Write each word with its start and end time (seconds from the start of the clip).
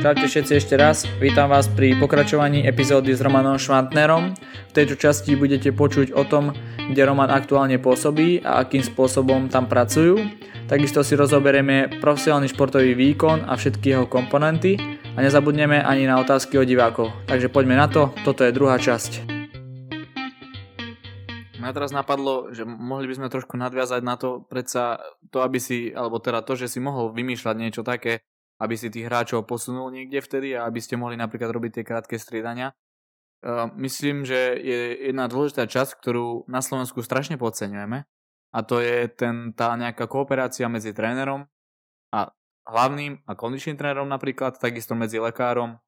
Čaute 0.00 0.32
všetci 0.32 0.52
ešte 0.56 0.80
raz, 0.80 1.04
vítam 1.20 1.52
vás 1.52 1.68
pri 1.68 1.92
pokračovaní 1.92 2.64
epizódy 2.64 3.12
s 3.12 3.20
Romanom 3.20 3.60
Švantnerom. 3.60 4.32
V 4.32 4.72
tejto 4.72 4.96
časti 4.96 5.36
budete 5.36 5.76
počuť 5.76 6.16
o 6.16 6.24
tom, 6.24 6.56
kde 6.88 7.04
Roman 7.04 7.28
aktuálne 7.28 7.76
pôsobí 7.76 8.40
a 8.40 8.64
akým 8.64 8.80
spôsobom 8.80 9.52
tam 9.52 9.68
pracujú. 9.68 10.16
Takisto 10.72 11.04
si 11.04 11.20
rozoberieme 11.20 12.00
profesionálny 12.00 12.48
športový 12.48 12.96
výkon 12.96 13.44
a 13.44 13.52
všetky 13.60 13.92
jeho 13.92 14.08
komponenty 14.08 14.80
a 15.12 15.20
nezabudneme 15.20 15.84
ani 15.84 16.08
na 16.08 16.16
otázky 16.16 16.56
od 16.56 16.64
divákov. 16.64 17.12
Takže 17.28 17.52
poďme 17.52 17.76
na 17.76 17.84
to, 17.84 18.08
toto 18.24 18.48
je 18.48 18.56
druhá 18.56 18.80
časť. 18.80 19.36
Mňa 21.60 21.76
teraz 21.76 21.92
napadlo, 21.92 22.56
že 22.56 22.64
mohli 22.64 23.04
by 23.04 23.20
sme 23.20 23.28
trošku 23.28 23.52
nadviazať 23.60 24.00
na 24.00 24.16
to, 24.16 24.48
predsa 24.48 24.96
to, 25.28 25.44
aby 25.44 25.60
si, 25.60 25.92
alebo 25.92 26.16
teda 26.16 26.40
to, 26.40 26.56
že 26.56 26.72
si 26.72 26.80
mohol 26.80 27.12
vymýšľať 27.12 27.56
niečo 27.60 27.84
také, 27.84 28.24
aby 28.60 28.74
si 28.76 28.92
tých 28.92 29.08
hráčov 29.08 29.48
posunul 29.48 29.88
niekde 29.88 30.20
vtedy 30.20 30.52
a 30.52 30.68
aby 30.68 30.78
ste 30.84 31.00
mohli 31.00 31.16
napríklad 31.16 31.48
robiť 31.48 31.80
tie 31.80 31.84
krátke 31.84 32.20
striedania. 32.20 32.76
Uh, 33.40 33.72
myslím, 33.80 34.28
že 34.28 34.60
je 34.60 35.08
jedna 35.08 35.24
dôležitá 35.24 35.64
časť, 35.64 35.96
ktorú 35.96 36.44
na 36.44 36.60
Slovensku 36.60 37.00
strašne 37.00 37.40
podceňujeme 37.40 38.04
a 38.52 38.58
to 38.60 38.84
je 38.84 39.08
ten, 39.08 39.56
tá 39.56 39.72
nejaká 39.80 40.04
kooperácia 40.04 40.68
medzi 40.68 40.92
trénerom 40.92 41.48
a 42.12 42.28
hlavným 42.68 43.24
a 43.24 43.32
kondičným 43.32 43.80
trénerom 43.80 44.12
napríklad, 44.12 44.60
takisto 44.60 44.92
medzi 44.92 45.16
lekárom 45.16 45.80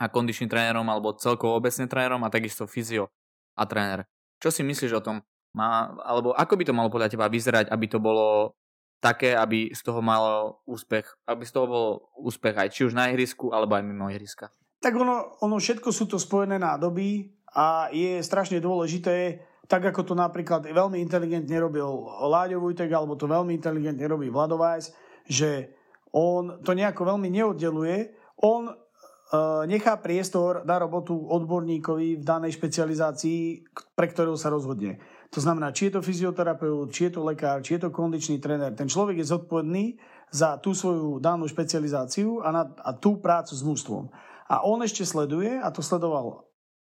a 0.00 0.04
kondičným 0.08 0.48
trénerom 0.48 0.88
alebo 0.88 1.12
celkovo 1.20 1.52
obecne 1.52 1.84
trénerom 1.84 2.24
a 2.24 2.32
takisto 2.32 2.64
fyzio 2.64 3.12
a 3.60 3.68
tréner. 3.68 4.08
Čo 4.40 4.48
si 4.48 4.64
myslíš 4.64 4.92
o 4.96 5.04
tom? 5.04 5.16
Má, 5.56 5.92
alebo 6.04 6.36
ako 6.36 6.52
by 6.56 6.64
to 6.68 6.76
malo 6.76 6.92
podľa 6.92 7.12
teba 7.12 7.32
vyzerať, 7.32 7.72
aby 7.72 7.86
to 7.88 7.96
bolo 7.96 8.56
také, 9.00 9.36
aby 9.36 9.70
z 9.72 9.80
toho 9.84 10.00
malo 10.00 10.60
úspech, 10.66 11.06
aby 11.28 11.44
z 11.44 11.52
toho 11.52 11.66
bol 11.66 11.88
úspech 12.20 12.56
aj 12.56 12.68
či 12.72 12.80
už 12.88 12.96
na 12.96 13.12
ihrisku, 13.12 13.52
alebo 13.52 13.76
aj 13.76 13.84
mimo 13.84 14.08
ihriska? 14.08 14.50
Tak 14.80 14.92
ono, 14.96 15.40
ono 15.40 15.56
všetko 15.56 15.88
sú 15.92 16.04
to 16.08 16.20
spojené 16.20 16.60
nádoby 16.60 17.32
a 17.56 17.88
je 17.92 18.20
strašne 18.20 18.60
dôležité, 18.60 19.40
tak 19.66 19.82
ako 19.90 20.02
to 20.06 20.14
napríklad 20.14 20.68
veľmi 20.70 21.02
inteligentne 21.02 21.58
robil 21.58 21.86
Láďo 22.30 22.62
Vujtek, 22.62 22.90
alebo 22.92 23.18
to 23.18 23.26
veľmi 23.26 23.50
inteligentne 23.56 24.06
robí 24.06 24.30
Vladovajs, 24.30 24.94
že 25.26 25.74
on 26.14 26.62
to 26.62 26.72
nejako 26.72 27.02
veľmi 27.02 27.28
neoddeluje, 27.28 28.14
on 28.46 28.70
uh, 28.70 29.66
nechá 29.66 29.98
priestor 29.98 30.62
na 30.62 30.78
robotu 30.78 31.18
odborníkovi 31.18 32.22
v 32.22 32.24
danej 32.24 32.54
špecializácii, 32.56 33.66
pre 33.98 34.06
ktorého 34.06 34.38
sa 34.38 34.52
rozhodne. 34.52 35.02
To 35.34 35.40
znamená, 35.42 35.74
či 35.74 35.90
je 35.90 35.98
to 35.98 36.06
fyzioterapeut, 36.06 36.92
či 36.94 37.10
je 37.10 37.12
to 37.18 37.20
lekár, 37.26 37.60
či 37.62 37.76
je 37.76 37.86
to 37.86 37.90
kondičný 37.90 38.38
tréner. 38.38 38.72
Ten 38.72 38.86
človek 38.86 39.18
je 39.20 39.30
zodpovedný 39.30 39.98
za 40.30 40.58
tú 40.58 40.74
svoju 40.74 41.18
danú 41.18 41.46
špecializáciu 41.46 42.42
a, 42.42 42.48
na, 42.54 42.62
a 42.82 42.94
tú 42.94 43.18
prácu 43.18 43.52
s 43.54 43.62
mužstvom. 43.62 44.10
A 44.46 44.62
on 44.62 44.78
ešte 44.82 45.02
sleduje, 45.02 45.58
a 45.58 45.68
to 45.74 45.82
sledoval 45.82 46.46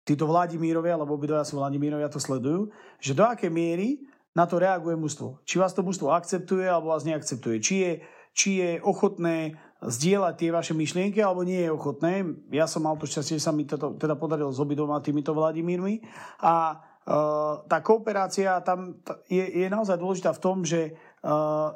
títo 0.07 0.25
Vladimírovi, 0.25 0.89
alebo 0.89 1.19
obidvaja 1.19 1.45
sú 1.45 1.59
Vladimírovia, 1.59 2.11
to 2.11 2.19
sledujú, 2.19 2.71
že 2.97 3.13
do 3.13 3.27
akej 3.27 3.51
miery 3.51 4.01
na 4.31 4.47
to 4.47 4.57
reaguje 4.57 4.95
mužstvo. 4.95 5.43
Či 5.43 5.59
vás 5.59 5.75
to 5.75 5.83
mužstvo 5.83 6.15
akceptuje, 6.15 6.63
alebo 6.63 6.95
vás 6.95 7.03
neakceptuje. 7.03 7.59
Či 7.59 7.75
je, 7.83 7.91
či 8.31 8.49
je 8.63 8.71
ochotné 8.79 9.59
zdieľať 9.83 10.33
tie 10.37 10.49
vaše 10.53 10.73
myšlienky, 10.77 11.19
alebo 11.19 11.43
nie 11.43 11.67
je 11.67 11.73
ochotné. 11.73 12.23
Ja 12.53 12.69
som 12.69 12.87
mal 12.87 12.95
to 12.95 13.09
šťastie, 13.09 13.41
že 13.41 13.45
sa 13.45 13.51
mi 13.51 13.67
to 13.67 13.75
teda 13.99 14.15
podarilo 14.15 14.53
s 14.53 14.61
obidvoma 14.61 15.03
týmito 15.03 15.35
Vladimírmi. 15.35 15.99
A 16.39 16.79
tá 17.65 17.77
kooperácia 17.81 18.61
tam 18.61 19.01
je, 19.25 19.41
je 19.41 19.67
naozaj 19.67 19.97
dôležitá 19.97 20.31
v 20.37 20.43
tom, 20.43 20.61
že 20.61 20.93
eh, 20.93 21.69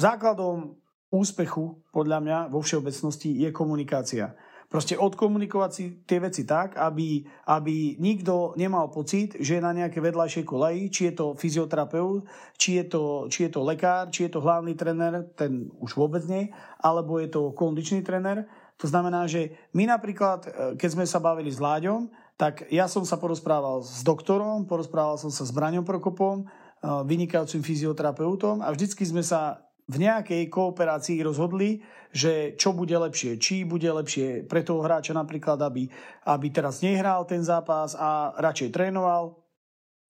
základom 0.00 0.80
úspechu, 1.14 1.78
podľa 1.94 2.18
mňa, 2.24 2.38
vo 2.50 2.58
všeobecnosti 2.58 3.30
je 3.30 3.54
komunikácia. 3.54 4.34
Proste 4.66 4.98
odkomunikovať 4.98 5.70
si 5.70 5.84
tie 6.02 6.18
veci 6.18 6.42
tak, 6.42 6.74
aby, 6.74 7.22
aby 7.46 7.94
nikto 8.02 8.58
nemal 8.58 8.90
pocit, 8.90 9.38
že 9.38 9.60
je 9.60 9.62
na 9.62 9.70
nejaké 9.70 10.02
vedľajšej 10.02 10.42
koleji, 10.42 10.90
či 10.90 11.02
je 11.06 11.14
to 11.14 11.26
fyzioterapeut, 11.38 12.26
či 12.58 12.82
je 12.82 12.84
to, 12.90 13.30
či 13.30 13.46
je 13.46 13.50
to 13.54 13.62
lekár, 13.62 14.10
či 14.10 14.26
je 14.26 14.34
to 14.34 14.42
hlavný 14.42 14.74
tréner, 14.74 15.30
ten 15.38 15.70
už 15.78 15.94
vôbec 15.94 16.26
nie, 16.26 16.50
alebo 16.82 17.22
je 17.22 17.30
to 17.30 17.54
kondičný 17.54 18.02
tréner. 18.02 18.50
To 18.82 18.90
znamená, 18.90 19.30
že 19.30 19.54
my 19.78 19.86
napríklad, 19.86 20.40
eh, 20.42 20.50
keď 20.74 20.88
sme 20.90 21.06
sa 21.06 21.22
bavili 21.22 21.54
s 21.54 21.62
Láďom, 21.62 22.10
tak 22.34 22.66
ja 22.70 22.90
som 22.90 23.06
sa 23.06 23.14
porozprával 23.14 23.86
s 23.86 24.02
doktorom, 24.02 24.66
porozprával 24.66 25.14
som 25.20 25.30
sa 25.30 25.46
s 25.46 25.54
Braňom 25.54 25.86
Prokopom, 25.86 26.44
eh, 26.44 26.48
vynikajúcim 26.82 27.62
fyzioterapeutom 27.62 28.62
a 28.62 28.68
vždycky 28.74 29.06
sme 29.06 29.22
sa 29.22 29.64
v 29.84 30.00
nejakej 30.00 30.48
kooperácii 30.48 31.20
rozhodli, 31.20 31.84
že 32.08 32.56
čo 32.56 32.72
bude 32.72 32.96
lepšie. 32.96 33.36
Či 33.36 33.68
bude 33.68 33.84
lepšie 33.84 34.48
pre 34.48 34.64
toho 34.64 34.80
hráča 34.80 35.12
napríklad, 35.12 35.60
aby, 35.60 35.84
aby 36.24 36.46
teraz 36.48 36.80
nehral 36.80 37.28
ten 37.28 37.44
zápas 37.44 37.92
a 37.92 38.32
radšej 38.40 38.72
trénoval, 38.72 39.44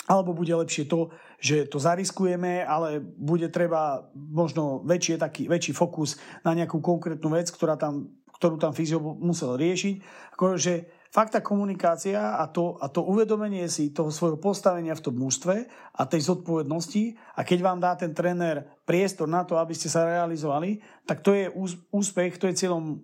alebo 0.06 0.36
bude 0.36 0.54
lepšie 0.54 0.86
to, 0.86 1.10
že 1.40 1.66
to 1.66 1.82
zariskujeme, 1.82 2.62
ale 2.62 3.00
bude 3.02 3.50
treba 3.50 4.04
možno 4.14 4.84
väčšie, 4.84 5.18
taký, 5.18 5.42
väčší 5.50 5.72
fokus 5.74 6.20
na 6.46 6.54
nejakú 6.54 6.78
konkrétnu 6.78 7.34
vec, 7.34 7.50
ktorá 7.50 7.74
tam, 7.74 8.14
ktorú 8.36 8.60
tam 8.60 8.76
fyzio 8.76 9.00
musel 9.00 9.56
riešiť. 9.56 9.94
Akože 10.36 10.93
fakt 11.14 11.38
tá 11.38 11.40
komunikácia 11.40 12.18
a 12.18 12.50
to, 12.50 12.74
a 12.82 12.90
to 12.90 13.06
uvedomenie 13.06 13.70
si 13.70 13.94
toho 13.94 14.10
svojho 14.10 14.34
postavenia 14.34 14.98
v 14.98 15.04
tom 15.06 15.14
mužstve 15.14 15.54
a 15.94 16.02
tej 16.10 16.34
zodpovednosti 16.34 17.14
a 17.38 17.46
keď 17.46 17.58
vám 17.62 17.78
dá 17.78 17.94
ten 17.94 18.10
tréner 18.10 18.66
priestor 18.82 19.30
na 19.30 19.46
to, 19.46 19.54
aby 19.54 19.78
ste 19.78 19.86
sa 19.86 20.10
realizovali, 20.10 20.82
tak 21.06 21.22
to 21.22 21.30
je 21.30 21.46
úspech, 21.94 22.42
to 22.42 22.50
je 22.50 22.58
cieľom 22.66 22.98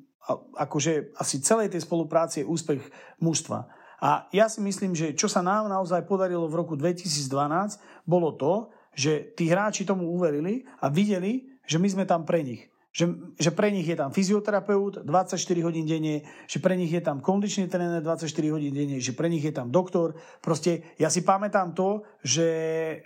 akože 0.59 1.15
asi 1.23 1.39
celej 1.39 1.71
tej 1.71 1.87
spolupráce 1.87 2.43
je 2.43 2.51
úspech 2.51 2.83
mužstva. 3.23 3.71
A 4.01 4.27
ja 4.35 4.51
si 4.51 4.59
myslím, 4.65 4.97
že 4.97 5.15
čo 5.15 5.31
sa 5.31 5.45
nám 5.45 5.71
naozaj 5.71 6.09
podarilo 6.09 6.51
v 6.51 6.59
roku 6.59 6.75
2012, 6.75 7.79
bolo 8.09 8.35
to, 8.35 8.75
že 8.97 9.39
tí 9.39 9.47
hráči 9.47 9.87
tomu 9.87 10.11
uverili 10.11 10.67
a 10.83 10.91
videli, 10.91 11.47
že 11.63 11.79
my 11.79 11.87
sme 11.87 12.05
tam 12.09 12.27
pre 12.27 12.43
nich. 12.43 12.70
Že, 12.91 13.39
že 13.39 13.51
pre 13.55 13.71
nich 13.71 13.87
je 13.87 13.95
tam 13.95 14.11
fyzioterapeut 14.11 15.07
24 15.07 15.39
hodín 15.63 15.87
denne, 15.87 16.27
že 16.51 16.59
pre 16.59 16.75
nich 16.75 16.91
je 16.91 16.99
tam 16.99 17.23
kondičný 17.23 17.71
tréner 17.71 18.03
24 18.03 18.27
hodín 18.51 18.75
denne, 18.75 18.99
že 18.99 19.15
pre 19.15 19.31
nich 19.31 19.47
je 19.47 19.55
tam 19.55 19.71
doktor. 19.71 20.19
Proste 20.43 20.83
ja 20.99 21.07
si 21.07 21.23
pamätám 21.23 21.71
to, 21.71 22.03
že 22.27 22.49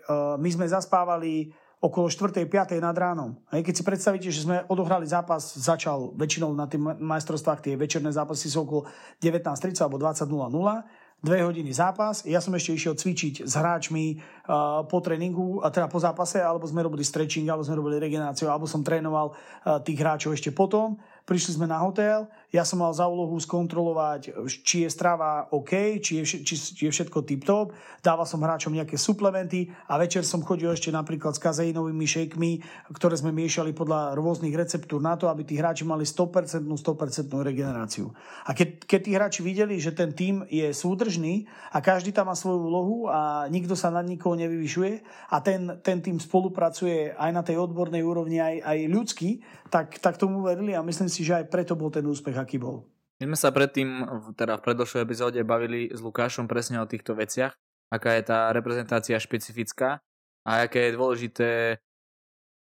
uh, 0.08 0.40
my 0.40 0.48
sme 0.48 0.64
zaspávali 0.64 1.52
okolo 1.84 2.08
4. 2.08 2.48
5. 2.48 2.80
nad 2.80 2.96
ránom. 2.96 3.36
Keď 3.52 3.74
si 3.76 3.84
predstavíte, 3.84 4.32
že 4.32 4.48
sme 4.48 4.64
odohrali 4.72 5.04
zápas, 5.04 5.52
začal 5.60 6.16
väčšinou 6.16 6.56
na 6.56 6.64
tých 6.64 6.80
majstrovstvách, 6.80 7.60
tie 7.60 7.76
večerné 7.76 8.08
zápasy 8.08 8.48
sú 8.48 8.64
okolo 8.64 8.88
19.30 9.20 9.84
alebo 9.84 10.00
20.00, 10.00 11.03
dve 11.24 11.40
hodiny 11.40 11.72
zápas. 11.72 12.20
Ja 12.28 12.44
som 12.44 12.52
ešte 12.52 12.76
išiel 12.76 12.94
cvičiť 12.94 13.48
s 13.48 13.56
hráčmi 13.56 14.20
uh, 14.20 14.84
po 14.84 15.00
tréningu, 15.00 15.64
a 15.64 15.72
teda 15.72 15.88
po 15.88 15.96
zápase, 15.96 16.44
alebo 16.44 16.68
sme 16.68 16.84
robili 16.84 17.00
stretching, 17.00 17.48
alebo 17.48 17.64
sme 17.64 17.80
robili 17.80 17.96
regeneráciu, 17.96 18.52
alebo 18.52 18.68
som 18.68 18.84
trénoval 18.84 19.32
uh, 19.32 19.80
tých 19.80 19.96
hráčov 19.96 20.36
ešte 20.36 20.52
potom. 20.52 21.00
Prišli 21.24 21.56
sme 21.56 21.64
na 21.64 21.80
hotel, 21.80 22.28
ja 22.54 22.62
som 22.62 22.78
mal 22.78 22.94
za 22.94 23.10
úlohu 23.10 23.34
skontrolovať, 23.34 24.46
či 24.62 24.86
je 24.86 24.88
strava 24.94 25.50
OK, 25.50 25.98
či 25.98 26.22
je, 26.22 26.46
či, 26.46 26.54
či 26.54 26.82
je 26.86 26.94
všetko 26.94 27.26
tip-top, 27.26 27.74
dával 27.98 28.22
som 28.22 28.38
hráčom 28.38 28.70
nejaké 28.70 28.94
suplementy 28.94 29.74
a 29.90 29.98
večer 29.98 30.22
som 30.22 30.38
chodil 30.46 30.70
ešte 30.70 30.94
napríklad 30.94 31.34
s 31.34 31.42
kazeinovými 31.42 32.06
šejkmi, 32.06 32.50
ktoré 32.94 33.18
sme 33.18 33.34
miešali 33.34 33.74
podľa 33.74 34.14
rôznych 34.14 34.54
receptúr 34.54 35.02
na 35.02 35.18
to, 35.18 35.26
aby 35.26 35.42
tí 35.42 35.58
hráči 35.58 35.82
mali 35.82 36.06
100% 36.06 36.62
100% 36.62 37.26
regeneráciu. 37.26 38.14
A 38.46 38.54
keď, 38.54 38.86
keď 38.86 39.00
tí 39.02 39.10
hráči 39.10 39.40
videli, 39.42 39.82
že 39.82 39.90
ten 39.90 40.14
tým 40.14 40.46
je 40.46 40.70
súdržný 40.70 41.50
a 41.74 41.82
každý 41.82 42.14
tam 42.14 42.30
má 42.30 42.38
svoju 42.38 42.60
úlohu 42.70 42.96
a 43.10 43.50
nikto 43.50 43.74
sa 43.74 43.90
nad 43.90 44.06
nikoho 44.06 44.38
nevyvyšuje 44.38 44.92
a 45.34 45.36
ten, 45.42 45.82
ten 45.82 45.98
tým 45.98 46.22
spolupracuje 46.22 47.18
aj 47.18 47.30
na 47.34 47.42
tej 47.42 47.58
odbornej 47.58 48.04
úrovni, 48.06 48.38
aj, 48.38 48.62
aj 48.62 48.78
ľudský, 48.86 49.30
tak, 49.74 49.98
tak 49.98 50.20
tomu 50.20 50.44
verili 50.44 50.76
a 50.76 50.86
myslím 50.86 51.10
si, 51.10 51.26
že 51.26 51.42
aj 51.42 51.50
preto 51.50 51.74
bol 51.74 51.90
ten 51.90 52.06
úspech, 52.06 52.36
aký 52.44 52.60
bol. 52.60 52.84
My 53.22 53.32
sme 53.32 53.38
sa 53.40 53.50
predtým, 53.54 54.04
teda 54.36 54.60
v 54.60 54.64
predošlej 54.68 55.04
epizóde, 55.06 55.40
bavili 55.46 55.88
s 55.88 56.04
Lukášom 56.04 56.44
presne 56.44 56.82
o 56.82 56.86
týchto 56.86 57.16
veciach, 57.16 57.56
aká 57.88 58.20
je 58.20 58.22
tá 58.26 58.52
reprezentácia 58.52 59.16
špecifická 59.16 60.04
a 60.44 60.50
aké 60.66 60.90
je 60.90 60.96
dôležité 60.98 61.50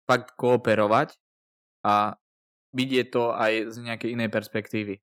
fakt 0.07 0.39
kooperovať 0.39 1.19
a 1.83 2.15
vidieť 2.77 3.07
to 3.11 3.35
aj 3.35 3.53
z 3.75 3.77
nejakej 3.83 4.13
inej 4.15 4.31
perspektívy. 4.31 5.03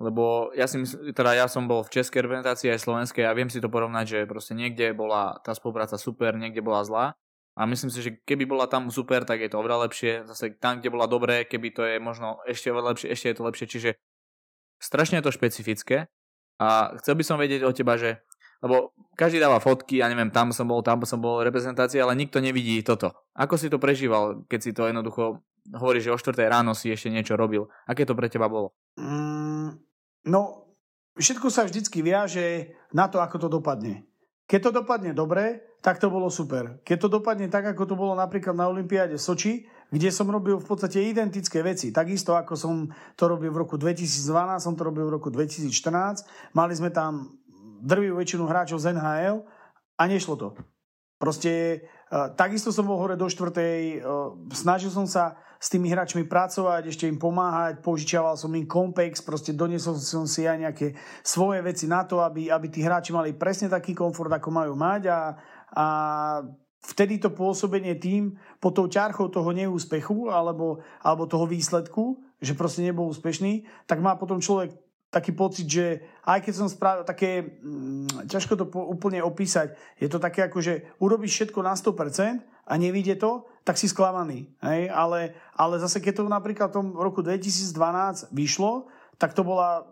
Lebo 0.00 0.48
ja 0.56 0.64
si 0.64 0.80
myslím, 0.80 1.12
teda 1.12 1.36
ja 1.36 1.46
som 1.46 1.68
bol 1.68 1.84
v 1.84 1.92
českej 1.92 2.24
reprezentácii 2.24 2.72
aj 2.72 2.80
slovenskej 2.80 3.24
a 3.28 3.36
viem 3.36 3.52
si 3.52 3.60
to 3.60 3.68
porovnať, 3.68 4.04
že 4.08 4.18
proste 4.24 4.56
niekde 4.56 4.96
bola 4.96 5.36
tá 5.44 5.52
spolupráca 5.52 6.00
super, 6.00 6.36
niekde 6.40 6.64
bola 6.64 6.80
zlá 6.88 7.06
a 7.52 7.68
myslím 7.68 7.92
si, 7.92 8.00
že 8.00 8.16
keby 8.24 8.48
bola 8.48 8.64
tam 8.64 8.88
super, 8.88 9.28
tak 9.28 9.44
je 9.44 9.52
to 9.52 9.60
oveľa 9.60 9.84
lepšie. 9.90 10.24
Zase 10.24 10.56
tam, 10.56 10.80
kde 10.80 10.88
bola 10.88 11.04
dobré, 11.04 11.44
keby 11.44 11.68
to 11.76 11.84
je 11.84 12.00
možno 12.00 12.40
ešte 12.48 12.72
oveľa 12.72 12.96
lepšie, 12.96 13.08
ešte 13.12 13.26
je 13.28 13.36
to 13.36 13.44
lepšie. 13.44 13.66
Čiže 13.68 13.90
strašne 14.80 15.20
je 15.20 15.26
to 15.28 15.36
špecifické. 15.36 16.08
A 16.60 16.96
chcel 17.00 17.16
by 17.16 17.24
som 17.24 17.40
vedieť 17.40 17.64
od 17.64 17.76
teba, 17.76 17.96
že 18.00 18.20
lebo 18.60 18.92
každý 19.16 19.40
dáva 19.40 19.56
fotky, 19.56 20.04
ja 20.04 20.08
neviem, 20.12 20.28
tam 20.28 20.52
som 20.52 20.68
bol, 20.68 20.84
tam 20.84 21.00
som 21.08 21.16
bol 21.16 21.40
reprezentácia, 21.40 22.04
ale 22.04 22.12
nikto 22.12 22.44
nevidí 22.44 22.84
toto. 22.84 23.08
Ako 23.32 23.56
si 23.56 23.72
to 23.72 23.80
prežíval, 23.80 24.44
keď 24.44 24.60
si 24.60 24.76
to 24.76 24.84
jednoducho 24.84 25.40
hovoríš, 25.72 26.08
že 26.08 26.14
o 26.14 26.18
4 26.20 26.48
ráno 26.48 26.72
si 26.76 26.92
ešte 26.92 27.12
niečo 27.12 27.36
robil. 27.36 27.68
Aké 27.88 28.04
to 28.04 28.16
pre 28.16 28.28
teba 28.28 28.52
bolo? 28.52 28.76
Mm, 29.00 29.80
no, 30.28 30.40
všetko 31.16 31.48
sa 31.52 31.64
vždycky 31.64 32.04
viaže 32.04 32.76
na 32.92 33.08
to, 33.08 33.20
ako 33.20 33.36
to 33.46 33.48
dopadne. 33.48 34.04
Keď 34.44 34.60
to 34.60 34.70
dopadne 34.82 35.12
dobre, 35.14 35.62
tak 35.80 36.02
to 36.02 36.12
bolo 36.12 36.28
super. 36.28 36.82
Keď 36.82 36.96
to 37.06 37.08
dopadne 37.08 37.48
tak, 37.48 37.64
ako 37.70 37.86
to 37.86 37.94
bolo 37.96 38.12
napríklad 38.18 38.52
na 38.52 38.68
Olympiáde 38.68 39.16
Soči, 39.16 39.64
kde 39.90 40.08
som 40.14 40.30
robil 40.30 40.56
v 40.56 40.66
podstate 40.66 41.02
identické 41.02 41.60
veci. 41.66 41.90
Takisto 41.90 42.38
ako 42.38 42.54
som 42.54 42.74
to 43.18 43.26
robil 43.26 43.50
v 43.50 43.66
roku 43.66 43.74
2012, 43.74 44.62
som 44.62 44.74
to 44.78 44.86
robil 44.86 45.10
v 45.10 45.18
roku 45.18 45.28
2014. 45.28 46.54
Mali 46.54 46.72
sme 46.78 46.94
tam 46.94 47.34
drvivú 47.82 48.22
väčšinu 48.22 48.46
hráčov 48.46 48.78
z 48.78 48.94
NHL 48.94 49.42
a 49.98 50.02
nešlo 50.06 50.34
to. 50.38 50.48
Proste 51.20 51.84
uh, 52.08 52.32
takisto 52.32 52.72
som 52.72 52.88
bol 52.88 52.96
hore 52.96 53.18
do 53.18 53.28
štvrtej, 53.28 54.00
uh, 54.00 54.32
snažil 54.54 54.88
som 54.88 55.04
sa 55.04 55.36
s 55.60 55.68
tými 55.68 55.92
hráčmi 55.92 56.24
pracovať, 56.24 56.88
ešte 56.88 57.04
im 57.04 57.20
pomáhať, 57.20 57.84
požičiaval 57.84 58.32
som 58.40 58.48
im 58.56 58.64
Compex, 58.64 59.20
proste 59.20 59.52
doniesol 59.52 60.00
som 60.00 60.24
si 60.24 60.48
aj 60.48 60.56
nejaké 60.56 60.96
svoje 61.20 61.60
veci 61.60 61.84
na 61.84 62.08
to, 62.08 62.24
aby, 62.24 62.48
aby 62.48 62.72
tí 62.72 62.80
hráči 62.80 63.12
mali 63.12 63.36
presne 63.36 63.68
taký 63.68 63.92
komfort, 63.92 64.32
ako 64.32 64.48
majú 64.48 64.72
mať 64.72 65.12
a, 65.12 65.20
a 65.76 65.86
vtedy 66.80 67.20
to 67.20 67.28
pôsobenie 67.28 67.96
tým 67.96 68.40
pod 68.58 68.76
tou 68.76 68.88
ťarchou 68.88 69.28
toho 69.28 69.52
neúspechu 69.52 70.32
alebo, 70.32 70.80
alebo 71.04 71.28
toho 71.28 71.44
výsledku, 71.44 72.20
že 72.40 72.56
proste 72.56 72.80
nebol 72.80 73.08
úspešný, 73.12 73.68
tak 73.84 74.00
má 74.00 74.16
potom 74.16 74.40
človek 74.40 74.72
taký 75.10 75.34
pocit, 75.34 75.66
že 75.66 75.86
aj 76.22 76.38
keď 76.46 76.54
som 76.54 76.70
spravil 76.70 77.02
také, 77.02 77.58
hm, 77.60 78.30
ťažko 78.30 78.54
to 78.54 78.64
po, 78.70 78.86
úplne 78.86 79.20
opísať, 79.20 79.74
je 79.98 80.06
to 80.06 80.22
také 80.22 80.46
ako, 80.46 80.62
že 80.62 80.86
urobíš 81.02 81.34
všetko 81.34 81.60
na 81.66 81.74
100% 81.74 82.40
a 82.46 82.72
nevíde 82.78 83.18
to, 83.18 83.44
tak 83.66 83.74
si 83.74 83.90
sklamaný. 83.90 84.46
Hej? 84.62 84.88
Ale, 84.94 85.34
ale 85.58 85.82
zase 85.82 85.98
keď 85.98 86.22
to 86.22 86.30
napríklad 86.30 86.70
v 86.70 86.76
tom 86.78 86.86
roku 86.94 87.26
2012 87.26 88.30
vyšlo, 88.30 88.86
tak 89.20 89.36
to 89.36 89.44
bola, 89.44 89.84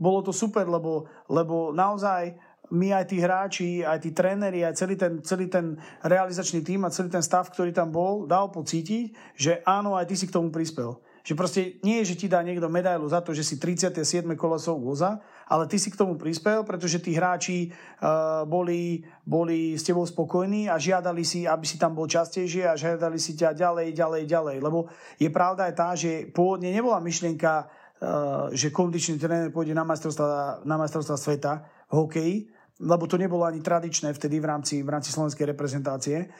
bolo 0.00 0.24
to 0.24 0.32
super, 0.32 0.64
lebo, 0.64 1.04
lebo 1.28 1.74
naozaj 1.76 2.32
my 2.70 2.94
aj 2.94 3.04
tí 3.10 3.16
hráči, 3.18 3.70
aj 3.82 3.98
tí 4.02 4.10
tréneri, 4.14 4.62
aj 4.62 4.74
celý 4.78 4.94
ten, 4.94 5.18
celý 5.26 5.46
ten 5.50 5.74
realizačný 6.06 6.62
tým 6.62 6.86
a 6.86 6.94
celý 6.94 7.10
ten 7.10 7.22
stav, 7.22 7.50
ktorý 7.50 7.74
tam 7.74 7.90
bol, 7.90 8.30
dal 8.30 8.50
pocítiť, 8.54 9.34
že 9.34 9.52
áno, 9.66 9.98
aj 9.98 10.06
ty 10.06 10.14
si 10.14 10.26
k 10.30 10.34
tomu 10.34 10.54
prispel. 10.54 11.02
Že 11.20 11.34
proste 11.36 11.60
nie 11.84 12.00
je, 12.00 12.14
že 12.14 12.18
ti 12.24 12.26
dá 12.32 12.40
niekto 12.40 12.72
medailu 12.72 13.04
za 13.04 13.20
to, 13.20 13.36
že 13.36 13.44
si 13.44 13.60
37. 13.60 14.24
kolesov 14.40 14.80
voza, 14.80 15.20
ale 15.50 15.68
ty 15.68 15.76
si 15.76 15.92
k 15.92 15.98
tomu 15.98 16.16
prispel, 16.16 16.64
pretože 16.64 17.02
tí 17.02 17.12
hráči 17.12 17.68
uh, 17.68 18.48
boli, 18.48 19.04
boli 19.26 19.76
s 19.76 19.84
tebou 19.84 20.06
spokojní 20.06 20.72
a 20.72 20.80
žiadali 20.80 21.20
si, 21.20 21.44
aby 21.44 21.66
si 21.66 21.76
tam 21.76 21.92
bol 21.92 22.08
častejšie 22.08 22.70
a 22.70 22.78
žiadali 22.78 23.20
si 23.20 23.36
ťa 23.36 23.52
ďalej, 23.52 23.92
ďalej, 23.92 24.22
ďalej. 24.30 24.56
Lebo 24.64 24.88
je 25.20 25.28
pravda 25.28 25.68
aj 25.68 25.74
tá, 25.76 25.88
že 25.92 26.30
pôvodne 26.32 26.72
nebola 26.72 27.02
myšlienka, 27.04 27.68
uh, 27.68 28.48
že 28.56 28.72
kondičný 28.72 29.20
tréner 29.20 29.52
pôjde 29.52 29.76
na 29.76 29.84
majstrovstva, 29.84 30.64
na 30.64 30.80
majstrovstva 30.80 31.20
sveta 31.20 31.52
v 31.90 31.94
hokeji, 32.00 32.36
lebo 32.80 33.04
to 33.04 33.20
nebolo 33.20 33.44
ani 33.44 33.60
tradičné 33.60 34.10
vtedy 34.16 34.40
v 34.40 34.48
rámci, 34.48 34.74
v 34.80 34.88
rámci 34.88 35.12
slovenskej 35.12 35.46
reprezentácie. 35.52 36.32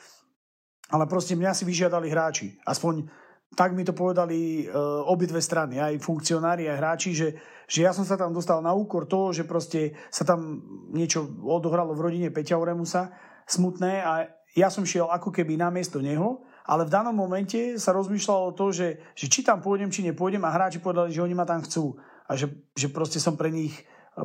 Ale 0.91 1.05
proste 1.07 1.37
mňa 1.37 1.53
si 1.53 1.63
vyžiadali 1.63 2.11
hráči. 2.11 2.57
Aspoň 2.67 3.07
tak 3.51 3.75
mi 3.75 3.83
to 3.83 3.91
povedali 3.91 4.63
uh, 4.63 5.03
obidve 5.11 5.43
strany, 5.43 5.75
aj 5.75 5.99
funkcionári, 5.99 6.71
aj 6.71 6.77
hráči, 6.79 7.11
že, 7.11 7.35
že 7.67 7.83
ja 7.83 7.91
som 7.91 8.07
sa 8.07 8.15
tam 8.15 8.31
dostal 8.31 8.63
na 8.63 8.71
úkor 8.71 9.11
toho, 9.11 9.35
že 9.35 9.43
proste 9.43 9.91
sa 10.07 10.23
tam 10.23 10.63
niečo 10.95 11.27
odohralo 11.43 11.91
v 11.91 12.03
rodine 12.07 12.29
Peťa 12.31 12.55
Oremusa, 12.55 13.11
smutné 13.43 14.07
a 14.07 14.31
ja 14.55 14.71
som 14.71 14.87
šiel 14.87 15.11
ako 15.11 15.35
keby 15.35 15.59
na 15.59 15.67
miesto 15.67 15.99
neho, 15.99 16.47
ale 16.63 16.87
v 16.87 16.93
danom 16.95 17.15
momente 17.15 17.75
sa 17.75 17.91
rozmýšľalo 17.91 18.55
to, 18.55 18.71
že, 18.71 18.87
že 19.15 19.25
či 19.27 19.43
tam 19.43 19.59
pôjdem, 19.59 19.91
či 19.91 20.07
nepôjdem 20.07 20.43
a 20.47 20.55
hráči 20.55 20.79
povedali, 20.79 21.11
že 21.11 21.23
oni 21.23 21.35
ma 21.35 21.43
tam 21.43 21.59
chcú 21.59 21.99
a 22.31 22.39
že, 22.39 22.47
že 22.71 22.87
proste 22.87 23.19
som 23.19 23.35
pre 23.35 23.51
nich 23.51 23.75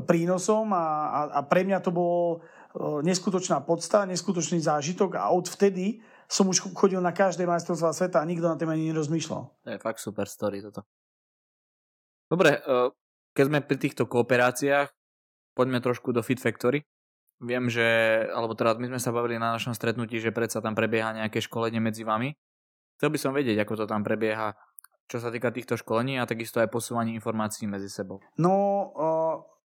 prínosom 0.03 0.73
a, 0.75 0.85
a, 1.09 1.21
a 1.37 1.41
pre 1.47 1.65
mňa 1.65 1.79
to 1.81 1.91
bolo 1.95 2.41
uh, 2.77 3.01
neskutočná 3.01 3.65
podsta, 3.65 4.05
neskutočný 4.05 4.61
zážitok 4.61 5.17
a 5.17 5.33
odvtedy 5.33 6.03
som 6.27 6.51
už 6.51 6.75
chodil 6.75 6.99
na 6.99 7.15
každé 7.15 7.47
majstrovstvá 7.47 7.95
sveta 7.95 8.19
a 8.19 8.27
nikto 8.27 8.51
na 8.51 8.59
tým 8.59 8.71
ani 8.71 8.91
nerozmýšľal. 8.91 9.43
To 9.63 9.69
je 9.71 9.79
fakt 9.79 10.03
super 10.03 10.27
story 10.27 10.59
toto. 10.59 10.83
Dobre, 12.27 12.59
e, 12.59 12.91
keď 13.31 13.45
sme 13.47 13.59
pri 13.63 13.77
týchto 13.79 14.11
kooperáciách, 14.11 14.91
poďme 15.55 15.79
trošku 15.79 16.11
do 16.11 16.27
Fit 16.27 16.43
Factory. 16.43 16.83
Viem, 17.39 17.71
že, 17.71 17.87
alebo 18.33 18.59
teda 18.59 18.75
my 18.81 18.97
sme 18.97 19.01
sa 19.01 19.15
bavili 19.15 19.39
na 19.39 19.55
našom 19.55 19.77
stretnutí, 19.77 20.19
že 20.19 20.35
predsa 20.35 20.59
tam 20.59 20.75
prebieha 20.75 21.15
nejaké 21.15 21.39
školenie 21.39 21.79
medzi 21.79 22.03
vami. 22.03 22.35
Chcel 22.99 23.13
by 23.13 23.19
som 23.21 23.37
vedieť, 23.37 23.63
ako 23.63 23.85
to 23.85 23.87
tam 23.87 24.03
prebieha, 24.03 24.57
čo 25.07 25.21
sa 25.21 25.31
týka 25.31 25.53
týchto 25.53 25.79
školení 25.79 26.19
a 26.19 26.27
takisto 26.27 26.59
aj 26.59 26.73
posúvanie 26.73 27.13
informácií 27.15 27.69
medzi 27.69 27.93
sebou. 27.93 28.25
No, 28.41 28.57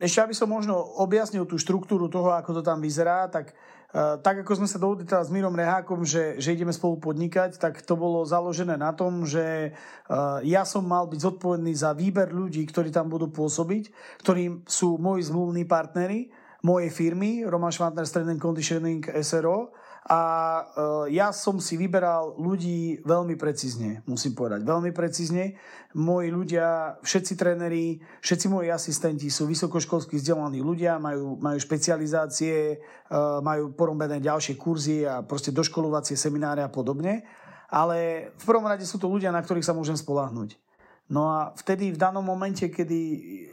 ešte 0.00 0.24
aby 0.24 0.32
som 0.32 0.48
možno 0.48 0.80
objasnil 0.98 1.44
tú 1.44 1.60
štruktúru 1.60 2.08
toho, 2.08 2.32
ako 2.32 2.56
to 2.58 2.62
tam 2.64 2.80
vyzerá, 2.80 3.28
tak 3.28 3.52
uh, 3.92 4.16
tak 4.16 4.40
ako 4.40 4.64
sme 4.64 4.68
sa 4.68 4.80
dohodli 4.80 5.04
teraz 5.04 5.28
s 5.28 5.34
Mírom 5.34 5.52
Rehákom, 5.52 6.08
že, 6.08 6.40
že 6.40 6.56
ideme 6.56 6.72
spolu 6.72 6.96
podnikať, 6.96 7.60
tak 7.60 7.84
to 7.84 8.00
bolo 8.00 8.24
založené 8.24 8.80
na 8.80 8.96
tom, 8.96 9.28
že 9.28 9.76
uh, 10.08 10.40
ja 10.40 10.64
som 10.64 10.88
mal 10.88 11.04
byť 11.04 11.20
zodpovedný 11.20 11.76
za 11.76 11.92
výber 11.92 12.32
ľudí, 12.32 12.64
ktorí 12.64 12.88
tam 12.88 13.12
budú 13.12 13.28
pôsobiť, 13.28 13.92
ktorí 14.24 14.64
sú 14.64 14.96
moji 14.96 15.28
zmluvní 15.28 15.68
partnery 15.68 16.32
mojej 16.64 16.90
firmy, 16.92 17.44
Roman 17.44 17.72
Schwantner 17.72 18.04
Strength 18.04 18.32
and 18.36 18.42
Conditioning 18.42 19.00
SRO, 19.24 19.72
a 20.08 20.20
uh, 20.24 21.04
ja 21.12 21.28
som 21.28 21.60
si 21.60 21.76
vyberal 21.76 22.32
ľudí 22.40 23.04
veľmi 23.04 23.36
precízne, 23.36 24.00
musím 24.08 24.32
povedať. 24.32 24.64
Veľmi 24.64 24.96
precízne. 24.96 25.60
Moji 25.92 26.32
ľudia, 26.32 26.96
všetci 27.04 27.36
tréneri, 27.36 28.00
všetci 28.24 28.46
moji 28.48 28.72
asistenti 28.72 29.28
sú 29.28 29.44
vysokoškolsky 29.44 30.16
vzdelaní 30.16 30.64
ľudia, 30.64 30.96
majú, 30.96 31.36
majú 31.36 31.58
špecializácie, 31.60 32.80
uh, 32.80 33.44
majú 33.44 33.76
porombené 33.76 34.24
ďalšie 34.24 34.56
kurzy 34.56 35.04
a 35.04 35.20
proste 35.20 35.52
doškolovacie 35.52 36.16
semináre 36.16 36.64
a 36.64 36.72
podobne. 36.72 37.28
Ale 37.68 38.30
v 38.40 38.44
prvom 38.48 38.66
rade 38.66 38.82
sú 38.88 38.96
to 38.96 39.06
ľudia, 39.06 39.30
na 39.30 39.44
ktorých 39.44 39.68
sa 39.68 39.76
môžem 39.76 39.94
spolahnuť. 39.94 40.56
No 41.10 41.26
a 41.26 41.50
vtedy 41.58 41.90
v 41.90 41.98
danom 41.98 42.22
momente, 42.22 42.70
kedy 42.70 42.98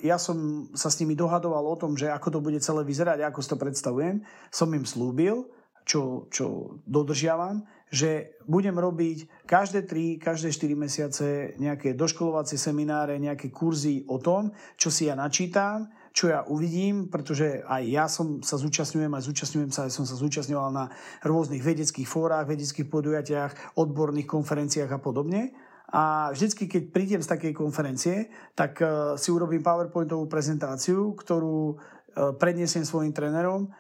ja 0.05 0.21
som 0.21 0.69
sa 0.77 0.93
s 0.93 1.01
nimi 1.01 1.17
dohadoval 1.17 1.65
o 1.65 1.75
tom, 1.75 1.97
že 1.97 2.05
ako 2.05 2.37
to 2.37 2.39
bude 2.39 2.61
celé 2.61 2.85
vyzerať, 2.85 3.25
ako 3.25 3.39
si 3.41 3.49
to 3.49 3.57
predstavujem, 3.57 4.21
som 4.53 4.69
im 4.77 4.85
slúbil, 4.85 5.49
čo, 5.87 6.27
čo 6.27 6.77
dodržiavam, 6.83 7.63
že 7.87 8.35
budem 8.43 8.75
robiť 8.75 9.47
každé 9.47 9.87
3, 9.87 10.19
každé 10.19 10.51
4 10.51 10.75
mesiace 10.75 11.25
nejaké 11.55 11.95
doškolovacie 11.95 12.59
semináre, 12.59 13.15
nejaké 13.15 13.47
kurzy 13.47 14.03
o 14.11 14.19
tom, 14.19 14.51
čo 14.75 14.91
si 14.91 15.07
ja 15.07 15.15
načítam, 15.15 15.87
čo 16.11 16.27
ja 16.27 16.43
uvidím, 16.43 17.07
pretože 17.07 17.63
aj 17.63 17.83
ja 17.87 18.05
som 18.11 18.43
sa 18.43 18.59
zúčastňujem, 18.59 19.13
aj 19.15 19.23
zúčastňujem 19.23 19.71
sa, 19.71 19.87
aj 19.87 19.93
som 19.95 20.03
sa 20.03 20.19
zúčastňoval 20.19 20.69
na 20.75 20.85
rôznych 21.23 21.63
vedeckých 21.63 22.09
fórach, 22.09 22.49
vedeckých 22.49 22.91
podujatiach, 22.91 23.79
odborných 23.79 24.27
konferenciách 24.27 24.91
a 24.91 24.99
podobne. 24.99 25.55
A 25.87 26.35
vždycky, 26.35 26.67
keď 26.67 26.83
prídem 26.91 27.21
z 27.23 27.31
takej 27.31 27.53
konferencie, 27.55 28.27
tak 28.51 28.83
uh, 28.83 29.15
si 29.15 29.31
urobím 29.31 29.63
PowerPointovú 29.63 30.27
prezentáciu, 30.27 31.15
ktorú 31.15 31.59
uh, 31.71 31.77
predniesiem 32.35 32.83
svojim 32.83 33.15
trénerom 33.15 33.71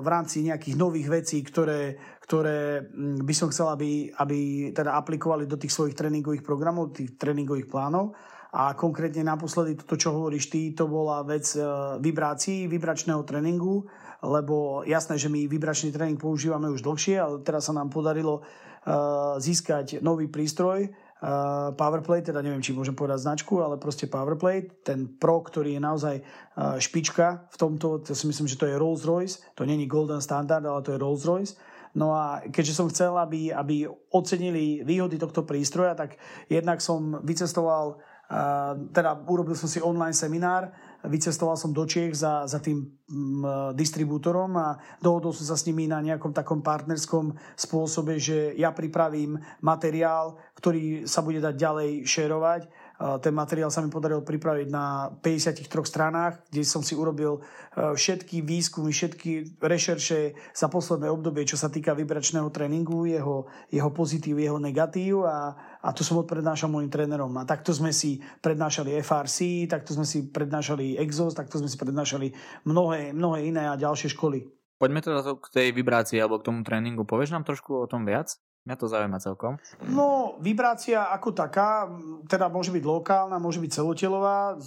v 0.00 0.06
rámci 0.06 0.44
nejakých 0.44 0.76
nových 0.76 1.08
vecí, 1.08 1.40
ktoré, 1.40 1.96
ktoré 2.20 2.84
mm, 2.84 3.24
by 3.24 3.34
som 3.34 3.48
chcel, 3.48 3.72
aby, 3.72 4.12
aby 4.12 4.70
teda 4.76 4.92
aplikovali 5.00 5.48
do 5.48 5.56
tých 5.56 5.72
svojich 5.72 5.96
tréningových 5.96 6.44
programov, 6.44 6.92
tých 6.92 7.16
tréningových 7.16 7.72
plánov. 7.72 8.12
A 8.50 8.74
konkrétne 8.74 9.22
naposledy 9.24 9.78
toto, 9.78 9.94
čo 9.96 10.12
hovoríš 10.12 10.50
ty, 10.50 10.74
to 10.74 10.90
bola 10.90 11.22
vec 11.22 11.46
e, 11.54 11.62
vibrácií, 12.02 12.66
vibračného 12.66 13.22
tréningu, 13.22 13.86
lebo 14.26 14.82
jasné, 14.84 15.16
že 15.16 15.30
my 15.32 15.46
vibračný 15.46 15.94
tréning 15.94 16.18
používame 16.18 16.68
už 16.68 16.82
dlhšie, 16.82 17.16
ale 17.16 17.40
teraz 17.46 17.70
sa 17.70 17.72
nám 17.72 17.88
podarilo 17.88 18.42
e, 18.42 18.92
získať 19.40 20.02
nový 20.02 20.26
prístroj, 20.26 20.90
uh, 21.20 21.70
Powerplay, 21.76 22.24
teda 22.24 22.40
neviem, 22.40 22.64
či 22.64 22.72
môžem 22.72 22.96
povedať 22.96 23.24
značku, 23.24 23.60
ale 23.60 23.76
proste 23.76 24.08
Powerplay, 24.08 24.66
ten 24.84 25.06
Pro, 25.06 25.44
ktorý 25.44 25.76
je 25.76 25.82
naozaj 25.82 26.16
uh, 26.20 26.76
špička 26.80 27.46
v 27.52 27.56
tomto, 27.56 28.00
to 28.04 28.12
si 28.16 28.24
myslím, 28.26 28.48
že 28.48 28.58
to 28.58 28.68
je 28.68 28.80
Rolls 28.80 29.04
Royce, 29.04 29.44
to 29.54 29.68
není 29.68 29.84
Golden 29.84 30.20
Standard, 30.24 30.64
ale 30.64 30.80
to 30.82 30.96
je 30.96 31.02
Rolls 31.02 31.24
Royce. 31.24 31.56
No 31.94 32.14
a 32.14 32.38
keďže 32.46 32.76
som 32.76 32.86
chcel, 32.86 33.18
aby, 33.18 33.50
aby 33.50 33.90
ocenili 34.14 34.86
výhody 34.86 35.18
tohto 35.18 35.42
prístroja, 35.42 35.98
tak 35.98 36.16
jednak 36.46 36.78
som 36.78 37.18
vycestoval, 37.20 37.98
uh, 37.98 38.78
teda 38.94 39.26
urobil 39.26 39.58
som 39.58 39.66
si 39.66 39.82
online 39.82 40.14
seminár, 40.14 40.70
vycestoval 41.08 41.56
som 41.56 41.72
do 41.72 41.88
Čiech 41.88 42.12
za, 42.12 42.44
za 42.44 42.60
tým 42.60 42.84
mm, 42.84 43.72
distribútorom 43.72 44.52
a 44.60 44.76
dohodol 45.00 45.32
som 45.32 45.48
sa 45.48 45.56
s 45.56 45.64
nimi 45.64 45.88
na 45.88 46.02
nejakom 46.04 46.34
takom 46.36 46.60
partnerskom 46.60 47.32
spôsobe, 47.56 48.20
že 48.20 48.52
ja 48.56 48.74
pripravím 48.74 49.40
materiál, 49.64 50.36
ktorý 50.56 51.08
sa 51.08 51.24
bude 51.24 51.40
dať 51.40 51.54
ďalej 51.56 51.90
šerovať 52.04 52.62
ten 53.00 53.32
materiál 53.32 53.72
sa 53.72 53.80
mi 53.80 53.88
podaril 53.88 54.20
pripraviť 54.20 54.68
na 54.68 55.08
53 55.24 55.64
stranách, 55.88 56.44
kde 56.52 56.62
som 56.68 56.84
si 56.84 56.92
urobil 56.92 57.40
všetky 57.72 58.44
výskumy, 58.44 58.92
všetky 58.92 59.56
rešerše 59.56 60.36
za 60.52 60.68
posledné 60.68 61.08
obdobie, 61.08 61.48
čo 61.48 61.56
sa 61.56 61.72
týka 61.72 61.96
vibračného 61.96 62.52
tréningu, 62.52 63.08
jeho, 63.08 63.48
jeho 63.72 63.88
pozitív, 63.88 64.44
jeho 64.44 64.60
negatív 64.60 65.24
a, 65.24 65.56
a 65.80 65.88
to 65.96 66.04
som 66.04 66.20
odprednášal 66.20 66.68
mojim 66.68 66.92
trénerom. 66.92 67.32
A 67.40 67.48
takto 67.48 67.72
sme 67.72 67.88
si 67.88 68.20
prednášali 68.44 69.00
FRC, 69.00 69.64
takto 69.64 69.96
sme 69.96 70.04
si 70.04 70.28
prednášali 70.28 71.00
Exos, 71.00 71.32
takto 71.32 71.56
sme 71.56 71.72
si 71.72 71.80
prednášali 71.80 72.36
mnohé, 72.68 73.16
mnohé 73.16 73.48
iné 73.48 73.64
a 73.64 73.80
ďalšie 73.80 74.12
školy. 74.12 74.44
Poďme 74.76 75.00
teda 75.00 75.24
k 75.40 75.46
tej 75.52 75.68
vibrácii 75.72 76.20
alebo 76.20 76.40
k 76.40 76.52
tomu 76.52 76.60
tréningu. 76.64 77.08
Povieš 77.08 77.32
nám 77.32 77.48
trošku 77.48 77.80
o 77.80 77.88
tom 77.88 78.04
viac? 78.04 78.36
Mňa 78.68 78.76
to 78.76 78.86
zaujíma 78.92 79.18
celkom. 79.18 79.56
No, 79.88 80.36
vibrácia 80.44 81.08
ako 81.08 81.32
taká, 81.32 81.88
teda 82.28 82.52
môže 82.52 82.68
byť 82.68 82.84
lokálna, 82.84 83.40
môže 83.40 83.56
byť 83.56 83.70
celotelová. 83.72 84.60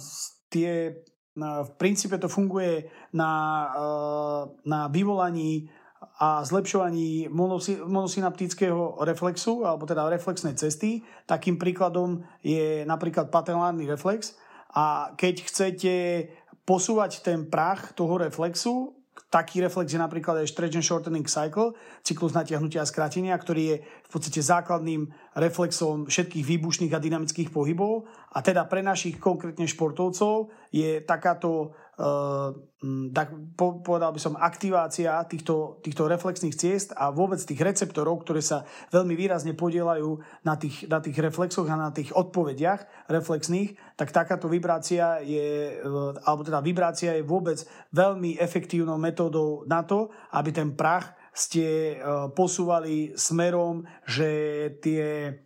Tie, 0.50 0.98
v 1.38 1.70
princípe 1.78 2.18
to 2.18 2.26
funguje 2.26 2.90
na, 3.14 3.32
eh, 3.70 4.42
na 4.66 4.90
vyvolaní 4.90 5.70
a 6.20 6.44
zlepšovaní 6.44 7.32
monosynaptického 7.88 9.02
reflexu, 9.02 9.66
alebo 9.66 9.88
teda 9.88 10.06
reflexnej 10.10 10.54
cesty. 10.54 11.02
Takým 11.26 11.58
príkladom 11.58 12.22
je 12.44 12.86
napríklad 12.86 13.32
patelárny 13.32 13.88
reflex. 13.88 14.36
A 14.74 15.14
keď 15.18 15.34
chcete 15.48 15.94
posúvať 16.66 17.22
ten 17.22 17.46
prach 17.50 17.94
toho 17.94 18.18
reflexu, 18.18 19.03
taký 19.34 19.66
reflex 19.66 19.90
je 19.90 19.98
napríklad 19.98 20.46
aj 20.46 20.54
stretch 20.54 20.78
and 20.78 20.86
shortening 20.86 21.26
cycle, 21.26 21.74
cyklus 22.06 22.38
natiahnutia 22.38 22.86
a 22.86 22.88
skrátenia, 22.88 23.34
ktorý 23.34 23.62
je 23.66 23.76
v 23.82 24.08
podstate 24.14 24.38
základným 24.38 25.10
reflexom 25.34 26.06
všetkých 26.06 26.46
výbušných 26.46 26.94
a 26.94 27.02
dynamických 27.02 27.50
pohybov. 27.50 28.06
A 28.30 28.38
teda 28.46 28.70
pre 28.70 28.86
našich 28.86 29.18
konkrétne 29.18 29.66
športovcov 29.66 30.54
je 30.70 31.02
takáto 31.02 31.74
Uh, 31.94 32.50
tak 33.14 33.30
povedal 33.54 34.10
by 34.10 34.18
som 34.18 34.34
aktivácia 34.34 35.14
týchto, 35.30 35.78
týchto 35.78 36.10
reflexných 36.10 36.58
ciest 36.58 36.90
a 36.98 37.14
vôbec 37.14 37.38
tých 37.38 37.62
receptorov, 37.62 38.26
ktoré 38.26 38.42
sa 38.42 38.66
veľmi 38.90 39.14
výrazne 39.14 39.54
podielajú 39.54 40.18
na 40.42 40.58
tých, 40.58 40.90
na 40.90 40.98
tých 40.98 41.14
reflexoch 41.22 41.70
a 41.70 41.78
na 41.78 41.94
tých 41.94 42.10
odpovediach 42.10 43.06
reflexných, 43.06 43.78
tak 43.94 44.10
takáto 44.10 44.50
vibrácia 44.50 45.22
je, 45.22 45.78
uh, 45.78 46.18
alebo 46.26 46.42
teda 46.42 46.58
vibrácia 46.58 47.14
je 47.14 47.22
vôbec 47.22 47.62
veľmi 47.94 48.42
efektívnou 48.42 48.98
metódou 48.98 49.62
na 49.70 49.86
to, 49.86 50.10
aby 50.34 50.50
ten 50.50 50.74
prach 50.74 51.14
ste 51.30 51.98
uh, 51.98 52.26
posúvali 52.34 53.14
smerom, 53.14 53.86
že 54.02 54.28
tie 54.82 55.30
Mm, 55.30 55.43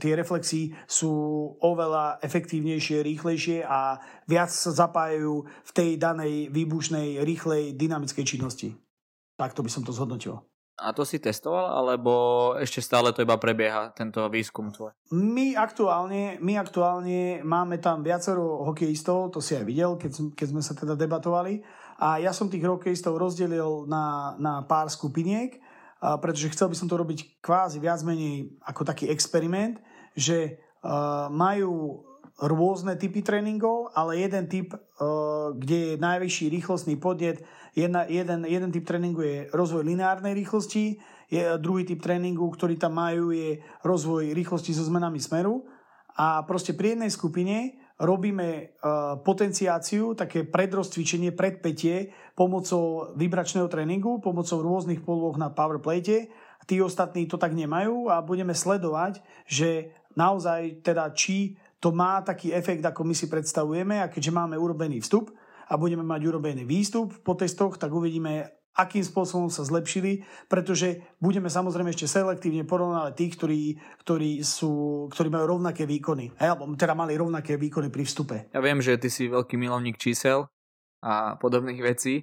tie 0.00 0.12
reflexy 0.16 0.72
sú 0.88 1.12
oveľa 1.60 2.24
efektívnejšie, 2.24 3.04
rýchlejšie 3.04 3.58
a 3.60 4.00
viac 4.24 4.48
sa 4.48 4.72
zapájajú 4.72 5.44
v 5.44 5.70
tej 5.76 5.90
danej 6.00 6.48
výbušnej, 6.48 7.20
rýchlej, 7.20 7.76
dynamickej 7.76 8.24
činnosti. 8.24 8.72
Takto 9.36 9.60
by 9.60 9.70
som 9.70 9.84
to 9.84 9.92
zhodnotil. 9.92 10.40
A 10.74 10.90
to 10.90 11.06
si 11.06 11.22
testoval, 11.22 11.70
alebo 11.70 12.12
ešte 12.58 12.82
stále 12.82 13.14
to 13.14 13.22
iba 13.22 13.38
prebieha, 13.38 13.94
tento 13.94 14.26
výskum 14.26 14.74
tvoj? 14.74 14.90
My 15.14 15.54
aktuálne, 15.54 16.42
my 16.42 16.58
aktuálne 16.58 17.46
máme 17.46 17.78
tam 17.78 18.02
viacero 18.02 18.66
hokejistov, 18.66 19.30
to 19.30 19.38
si 19.38 19.54
aj 19.54 19.62
videl, 19.62 19.94
keď, 19.94 20.34
keď 20.34 20.46
sme 20.50 20.62
sa 20.66 20.74
teda 20.74 20.98
debatovali. 20.98 21.62
A 22.02 22.18
ja 22.18 22.34
som 22.34 22.50
tých 22.50 22.66
hokejistov 22.66 23.22
rozdelil 23.22 23.86
na, 23.86 24.34
na 24.42 24.66
pár 24.66 24.90
skupiniek 24.90 25.62
pretože 26.20 26.52
chcel 26.52 26.68
by 26.68 26.76
som 26.76 26.88
to 26.90 27.00
robiť 27.00 27.40
kvázi 27.40 27.80
viac 27.80 28.04
menej 28.04 28.60
ako 28.60 28.84
taký 28.84 29.08
experiment, 29.08 29.80
že 30.12 30.60
majú 31.32 32.04
rôzne 32.34 32.98
typy 32.98 33.22
tréningov, 33.22 33.94
ale 33.94 34.18
jeden 34.20 34.44
typ, 34.50 34.74
kde 35.54 35.76
je 35.76 36.02
najvyšší 36.02 36.50
rýchlostný 36.50 36.98
podnet, 36.98 37.40
jedna, 37.78 38.04
jeden, 38.10 38.42
jeden 38.44 38.70
typ 38.74 38.84
tréningu 38.84 39.22
je 39.22 39.36
rozvoj 39.54 39.86
lineárnej 39.86 40.34
rýchlosti, 40.34 40.98
je, 41.30 41.42
druhý 41.62 41.86
typ 41.86 42.02
tréningu, 42.02 42.44
ktorý 42.50 42.74
tam 42.76 42.98
majú, 42.98 43.30
je 43.30 43.62
rozvoj 43.86 44.34
rýchlosti 44.34 44.74
so 44.74 44.82
zmenami 44.82 45.22
smeru. 45.22 45.64
A 46.18 46.42
proste 46.42 46.74
pri 46.74 46.98
jednej 46.98 47.10
skupine 47.10 47.80
robíme 48.04 48.48
uh, 48.80 49.18
potenciáciu, 49.24 50.14
také 50.14 50.44
predrozcvičenie, 50.44 51.32
predpetie 51.32 52.12
pomocou 52.36 53.16
vibračného 53.16 53.66
tréningu, 53.66 54.20
pomocou 54.20 54.60
rôznych 54.60 55.02
polôch 55.02 55.40
na 55.40 55.50
powerplate. 55.50 56.28
Tí 56.64 56.76
ostatní 56.80 57.28
to 57.28 57.36
tak 57.36 57.52
nemajú 57.52 58.08
a 58.08 58.24
budeme 58.24 58.56
sledovať, 58.56 59.20
že 59.44 59.92
naozaj 60.16 60.80
teda 60.80 61.12
či 61.12 61.58
to 61.82 61.92
má 61.92 62.24
taký 62.24 62.48
efekt, 62.56 62.80
ako 62.80 63.04
my 63.04 63.12
si 63.12 63.28
predstavujeme 63.28 64.00
a 64.00 64.08
keďže 64.08 64.32
máme 64.32 64.56
urobený 64.56 65.04
vstup 65.04 65.36
a 65.68 65.76
budeme 65.76 66.00
mať 66.00 66.20
urobený 66.24 66.64
výstup 66.64 67.12
po 67.20 67.36
testoch, 67.36 67.76
tak 67.76 67.92
uvidíme, 67.92 68.63
akým 68.74 69.06
spôsobom 69.06 69.48
sa 69.48 69.62
zlepšili, 69.62 70.26
pretože 70.50 71.02
budeme 71.22 71.46
samozrejme 71.46 71.94
ešte 71.94 72.10
selektívne 72.10 72.66
porovnávať 72.66 73.12
tých, 73.14 73.32
ktorí, 73.38 73.62
ktorí, 74.02 74.30
sú, 74.42 75.06
ktorí 75.14 75.30
majú 75.30 75.58
rovnaké 75.58 75.86
výkony, 75.86 76.34
alebo 76.42 76.66
teda 76.74 76.98
mali 76.98 77.14
rovnaké 77.14 77.54
výkony 77.54 77.88
pri 77.88 78.02
vstupe. 78.02 78.36
Ja 78.50 78.58
viem, 78.58 78.82
že 78.82 78.98
ty 78.98 79.08
si 79.08 79.30
veľký 79.30 79.54
milovník 79.54 79.96
čísel 79.96 80.50
a 81.00 81.38
podobných 81.38 81.80
vecí. 81.80 82.22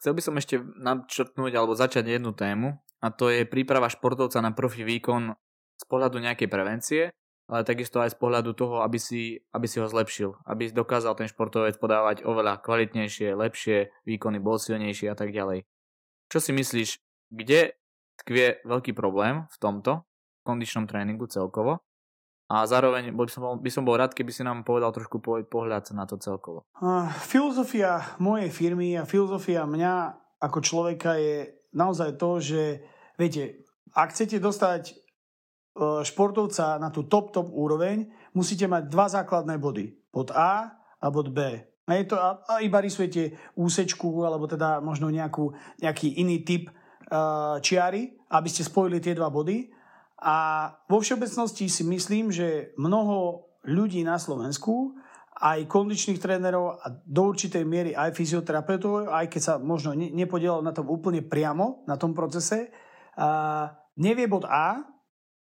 chcel 0.00 0.16
by 0.16 0.22
som 0.24 0.34
ešte 0.40 0.56
nadčrtnúť 0.58 1.52
alebo 1.52 1.76
začať 1.76 2.16
jednu 2.16 2.32
tému 2.32 2.80
a 3.04 3.06
to 3.12 3.28
je 3.28 3.44
príprava 3.44 3.92
športovca 3.92 4.40
na 4.40 4.56
profi 4.56 4.84
výkon 4.84 5.36
z 5.76 5.84
pohľadu 5.88 6.20
nejakej 6.20 6.48
prevencie 6.48 7.02
ale 7.50 7.66
takisto 7.66 7.98
aj 7.98 8.14
z 8.14 8.18
pohľadu 8.22 8.54
toho, 8.54 8.86
aby 8.86 9.02
si, 9.02 9.42
aby 9.50 9.66
si 9.66 9.82
ho 9.82 9.90
zlepšil, 9.90 10.38
aby 10.46 10.70
dokázal 10.70 11.18
ten 11.18 11.26
športovec 11.26 11.74
podávať 11.82 12.22
oveľa 12.22 12.62
kvalitnejšie, 12.62 13.34
lepšie 13.34 13.90
výkony, 14.06 14.38
bol 14.38 14.62
silnejší 14.62 15.10
a 15.10 15.18
tak 15.18 15.34
ďalej. 15.34 15.66
Čo 16.30 16.38
si 16.38 16.54
myslíš, 16.54 17.02
kde 17.34 17.74
tkvie 18.22 18.62
veľký 18.62 18.94
problém 18.94 19.50
v 19.50 19.56
tomto 19.58 20.06
kondičnom 20.46 20.86
tréningu 20.86 21.26
celkovo? 21.26 21.82
A 22.50 22.66
zároveň 22.66 23.14
by 23.14 23.30
som, 23.30 23.42
bol, 23.42 23.54
by 23.58 23.70
som 23.70 23.86
bol 23.86 23.94
rád, 23.94 24.14
keby 24.14 24.30
si 24.34 24.42
nám 24.42 24.66
povedal 24.66 24.90
trošku 24.90 25.22
pohľad 25.22 25.94
na 25.94 26.06
to 26.06 26.18
celkovo. 26.18 26.66
Filozofia 27.26 28.18
mojej 28.18 28.50
firmy 28.50 28.98
a 28.98 29.06
filozofia 29.06 29.66
mňa 29.66 29.94
ako 30.42 30.58
človeka 30.58 31.14
je 31.14 31.46
naozaj 31.70 32.18
to, 32.18 32.42
že 32.42 32.62
viete, 33.14 33.62
ak 33.94 34.10
chcete 34.10 34.42
dostať 34.42 34.98
športovca 35.78 36.76
na 36.82 36.90
tú 36.90 37.06
top, 37.06 37.30
top 37.30 37.48
úroveň, 37.50 38.10
musíte 38.34 38.66
mať 38.66 38.90
dva 38.90 39.06
základné 39.06 39.56
body. 39.56 40.10
Bod 40.10 40.34
A 40.34 40.74
a 40.98 41.06
bod 41.08 41.30
B. 41.30 41.40
A, 41.90 41.98
je 41.98 42.06
to, 42.06 42.16
a, 42.18 42.38
a 42.46 42.54
iba 42.62 42.78
rysujete 42.78 43.34
úsečku, 43.58 44.22
alebo 44.22 44.46
teda 44.46 44.78
možno 44.78 45.10
nejakú, 45.10 45.50
nejaký 45.82 46.22
iný 46.22 46.46
typ 46.46 46.70
uh, 46.70 47.58
čiary, 47.58 48.14
aby 48.30 48.48
ste 48.50 48.62
spojili 48.62 49.02
tie 49.02 49.18
dva 49.18 49.26
body. 49.26 49.70
A 50.22 50.68
vo 50.86 51.02
všeobecnosti 51.02 51.66
si 51.66 51.82
myslím, 51.82 52.30
že 52.30 52.76
mnoho 52.78 53.48
ľudí 53.66 54.06
na 54.06 54.22
Slovensku, 54.22 54.94
aj 55.40 55.66
kondičných 55.72 56.20
trénerov 56.20 56.84
a 56.84 56.92
do 56.92 57.32
určitej 57.32 57.64
miery 57.64 57.96
aj 57.96 58.12
fyzioterapeutov, 58.12 59.08
aj 59.08 59.26
keď 59.32 59.40
sa 59.40 59.54
možno 59.56 59.96
ne, 59.96 60.12
nepodielal 60.12 60.60
na 60.60 60.76
tom 60.76 60.84
úplne 60.92 61.24
priamo, 61.24 61.80
na 61.88 61.96
tom 61.96 62.12
procese, 62.12 62.68
uh, 63.16 63.72
nevie 63.96 64.28
bod 64.28 64.44
A, 64.44 64.84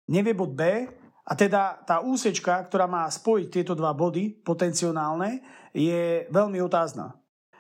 nevie 0.08 0.34
bod 0.34 0.56
B 0.56 0.88
a 1.28 1.32
teda 1.36 1.84
tá 1.84 2.00
úsečka, 2.00 2.64
ktorá 2.68 2.88
má 2.88 3.08
spojiť 3.08 3.48
tieto 3.52 3.74
dva 3.76 3.92
body 3.92 4.32
potenciálne, 4.44 5.44
je 5.76 6.26
veľmi 6.32 6.60
otázna. 6.64 7.16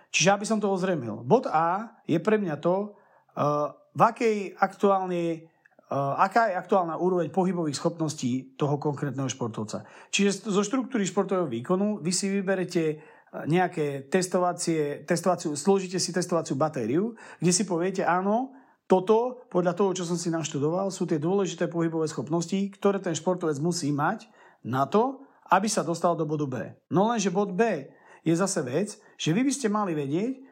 Čiže 0.09 0.33
aby 0.33 0.45
som 0.47 0.57
to 0.57 0.71
ozremil. 0.71 1.21
Bod 1.21 1.45
A 1.51 1.99
je 2.07 2.17
pre 2.17 2.39
mňa 2.39 2.55
to, 2.63 2.95
uh, 3.35 3.71
v 3.91 4.01
akej 4.01 4.37
aktuálne 4.57 5.47
Uh, 5.87 6.19
aká 6.19 6.51
je 6.51 6.59
aktuálna 6.59 6.99
úroveň 6.99 7.31
pohybových 7.31 7.79
schopností 7.79 8.59
toho 8.59 8.75
konkrétneho 8.75 9.31
športovca. 9.31 9.87
Čiže 10.11 10.51
zo 10.51 10.59
štruktúry 10.59 11.07
športového 11.07 11.47
výkonu 11.47 12.03
vy 12.03 12.11
si 12.11 12.27
vyberete 12.27 12.99
nejaké 13.47 14.11
testovacie, 14.11 15.07
testovaciu, 15.07 15.55
složíte 15.55 15.95
si 15.95 16.11
testovaciu 16.11 16.59
batériu, 16.59 17.15
kde 17.39 17.51
si 17.55 17.63
poviete, 17.63 18.03
áno, 18.03 18.51
toto, 18.87 19.43
podľa 19.51 19.75
toho, 19.75 19.91
čo 19.91 20.07
som 20.07 20.15
si 20.15 20.31
naštudoval, 20.31 20.87
sú 20.89 21.03
tie 21.03 21.19
dôležité 21.19 21.67
pohybové 21.67 22.07
schopnosti, 22.07 22.55
ktoré 22.79 23.03
ten 23.03 23.11
športovec 23.11 23.59
musí 23.59 23.91
mať 23.91 24.31
na 24.63 24.87
to, 24.87 25.27
aby 25.51 25.67
sa 25.67 25.83
dostal 25.83 26.15
do 26.15 26.23
bodu 26.23 26.47
B. 26.47 26.55
No 26.91 27.11
lenže 27.11 27.31
bod 27.31 27.51
B 27.51 27.91
je 28.23 28.33
zase 28.35 28.63
vec, 28.63 28.95
že 29.19 29.35
vy 29.35 29.43
by 29.43 29.51
ste 29.51 29.67
mali 29.67 29.91
vedieť, 29.91 30.47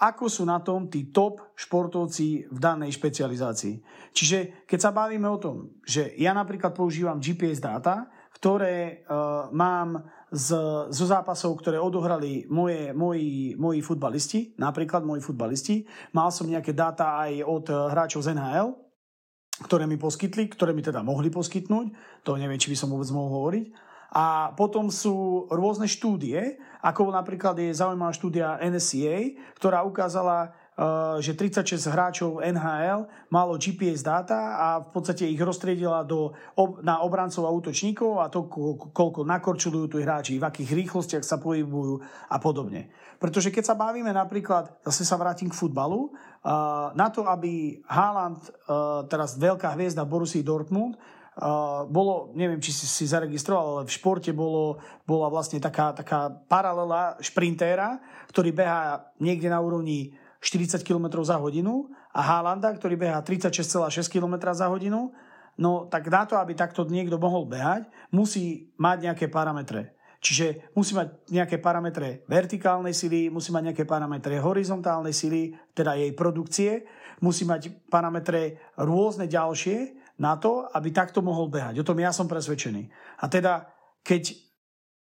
ako 0.00 0.32
sú 0.32 0.48
na 0.48 0.64
tom 0.64 0.88
tí 0.88 1.12
top 1.12 1.52
športovci 1.52 2.48
v 2.48 2.58
danej 2.60 2.96
špecializácii. 2.96 3.84
Čiže 4.16 4.64
keď 4.64 4.78
sa 4.80 4.96
bavíme 4.96 5.28
o 5.28 5.36
tom, 5.36 5.76
že 5.84 6.16
ja 6.16 6.32
napríklad 6.32 6.72
používam 6.72 7.20
GPS 7.20 7.60
dáta, 7.60 8.08
ktoré 8.32 9.04
uh, 9.04 9.52
mám 9.52 10.00
z, 10.30 10.48
zo 10.88 11.04
zápasov, 11.10 11.58
ktoré 11.58 11.82
odohrali 11.82 12.46
moje, 12.46 12.94
moji, 12.94 13.58
moji 13.58 13.82
futbalisti, 13.82 14.54
napríklad 14.62 15.02
moji 15.02 15.18
futbalisti. 15.18 15.82
Mal 16.14 16.30
som 16.30 16.46
nejaké 16.46 16.70
dáta 16.70 17.18
aj 17.26 17.42
od 17.42 17.66
eh, 17.66 17.74
hráčov 17.90 18.22
z 18.22 18.38
NHL, 18.38 18.70
ktoré 19.66 19.84
mi 19.90 19.98
poskytli, 19.98 20.46
ktoré 20.48 20.70
mi 20.70 20.86
teda 20.86 21.02
mohli 21.02 21.28
poskytnúť. 21.28 21.86
To 22.24 22.38
neviem, 22.38 22.56
či 22.62 22.70
by 22.70 22.76
som 22.78 22.88
vôbec 22.94 23.10
mohol 23.10 23.42
hovoriť. 23.42 23.66
A 24.10 24.50
potom 24.58 24.90
sú 24.90 25.46
rôzne 25.54 25.86
štúdie, 25.86 26.58
ako 26.82 27.14
napríklad 27.14 27.54
je 27.62 27.70
zaujímavá 27.70 28.10
štúdia 28.10 28.58
NSCA, 28.58 29.38
ktorá 29.54 29.86
ukázala, 29.86 30.50
že 31.20 31.36
36 31.36 31.76
hráčov 31.92 32.40
NHL 32.40 33.04
malo 33.28 33.60
GPS 33.60 34.00
dáta 34.00 34.56
a 34.56 34.66
v 34.80 34.88
podstate 34.96 35.28
ich 35.28 35.36
roztriedila 35.36 36.00
do, 36.08 36.32
na 36.80 37.04
obrancov 37.04 37.44
a 37.44 37.52
útočníkov 37.52 38.16
a 38.16 38.32
to, 38.32 38.48
koľko 38.88 39.28
nakorčujú 39.28 39.92
tu 39.92 40.00
hráči, 40.00 40.40
v 40.40 40.48
akých 40.48 40.72
rýchlostiach 40.72 41.20
sa 41.20 41.36
pohybujú 41.36 42.00
a 42.32 42.36
podobne. 42.40 42.88
Pretože 43.20 43.52
keď 43.52 43.64
sa 43.68 43.76
bavíme 43.76 44.08
napríklad, 44.08 44.80
zase 44.88 45.04
sa 45.04 45.20
vrátim 45.20 45.52
k 45.52 45.58
futbalu, 45.58 46.08
eh, 46.08 46.48
na 46.96 47.12
to, 47.12 47.28
aby 47.28 47.84
Haaland, 47.84 48.40
eh, 48.40 48.52
teraz 49.12 49.36
veľká 49.36 49.76
hviezda 49.76 50.08
Borussii 50.08 50.40
Dortmund, 50.40 50.96
bolo, 51.88 52.36
neviem, 52.36 52.60
či 52.60 52.68
si, 52.68 52.84
si 52.84 53.08
zaregistroval, 53.08 53.64
ale 53.64 53.82
v 53.88 53.96
športe 53.96 54.28
bolo, 54.34 54.76
bola 55.08 55.32
vlastne 55.32 55.56
taká, 55.56 55.96
taká 55.96 56.28
paralela 56.28 57.16
šprintéra, 57.22 57.96
ktorý 58.28 58.52
beha 58.52 59.08
niekde 59.22 59.48
na 59.48 59.62
úrovni 59.62 60.12
40 60.40 60.80
km 60.80 61.20
za 61.20 61.36
hodinu 61.36 61.92
a 62.16 62.20
Haalanda, 62.24 62.72
ktorý 62.72 62.96
beha 62.96 63.20
36,6 63.20 64.08
km 64.08 64.50
za 64.56 64.72
hodinu, 64.72 65.12
no 65.60 65.84
tak 65.86 66.08
na 66.08 66.24
to, 66.24 66.40
aby 66.40 66.56
takto 66.56 66.88
niekto 66.88 67.20
mohol 67.20 67.44
behať, 67.44 67.84
musí 68.08 68.72
mať 68.80 69.12
nejaké 69.12 69.26
parametre. 69.28 70.00
Čiže 70.20 70.76
musí 70.76 70.92
mať 70.92 71.32
nejaké 71.32 71.56
parametre 71.64 72.28
vertikálnej 72.28 72.92
sily, 72.92 73.32
musí 73.32 73.52
mať 73.56 73.72
nejaké 73.72 73.84
parametre 73.88 74.36
horizontálnej 74.36 75.16
sily, 75.16 75.56
teda 75.72 75.96
jej 75.96 76.12
produkcie, 76.12 76.84
musí 77.24 77.48
mať 77.48 77.88
parametre 77.88 78.60
rôzne 78.76 79.24
ďalšie 79.24 79.96
na 80.20 80.36
to, 80.36 80.68
aby 80.76 80.92
takto 80.92 81.24
mohol 81.24 81.48
behať. 81.48 81.80
O 81.80 81.86
tom 81.88 81.96
ja 81.96 82.12
som 82.12 82.28
presvedčený. 82.28 82.92
A 83.24 83.32
teda, 83.32 83.72
keď 84.04 84.36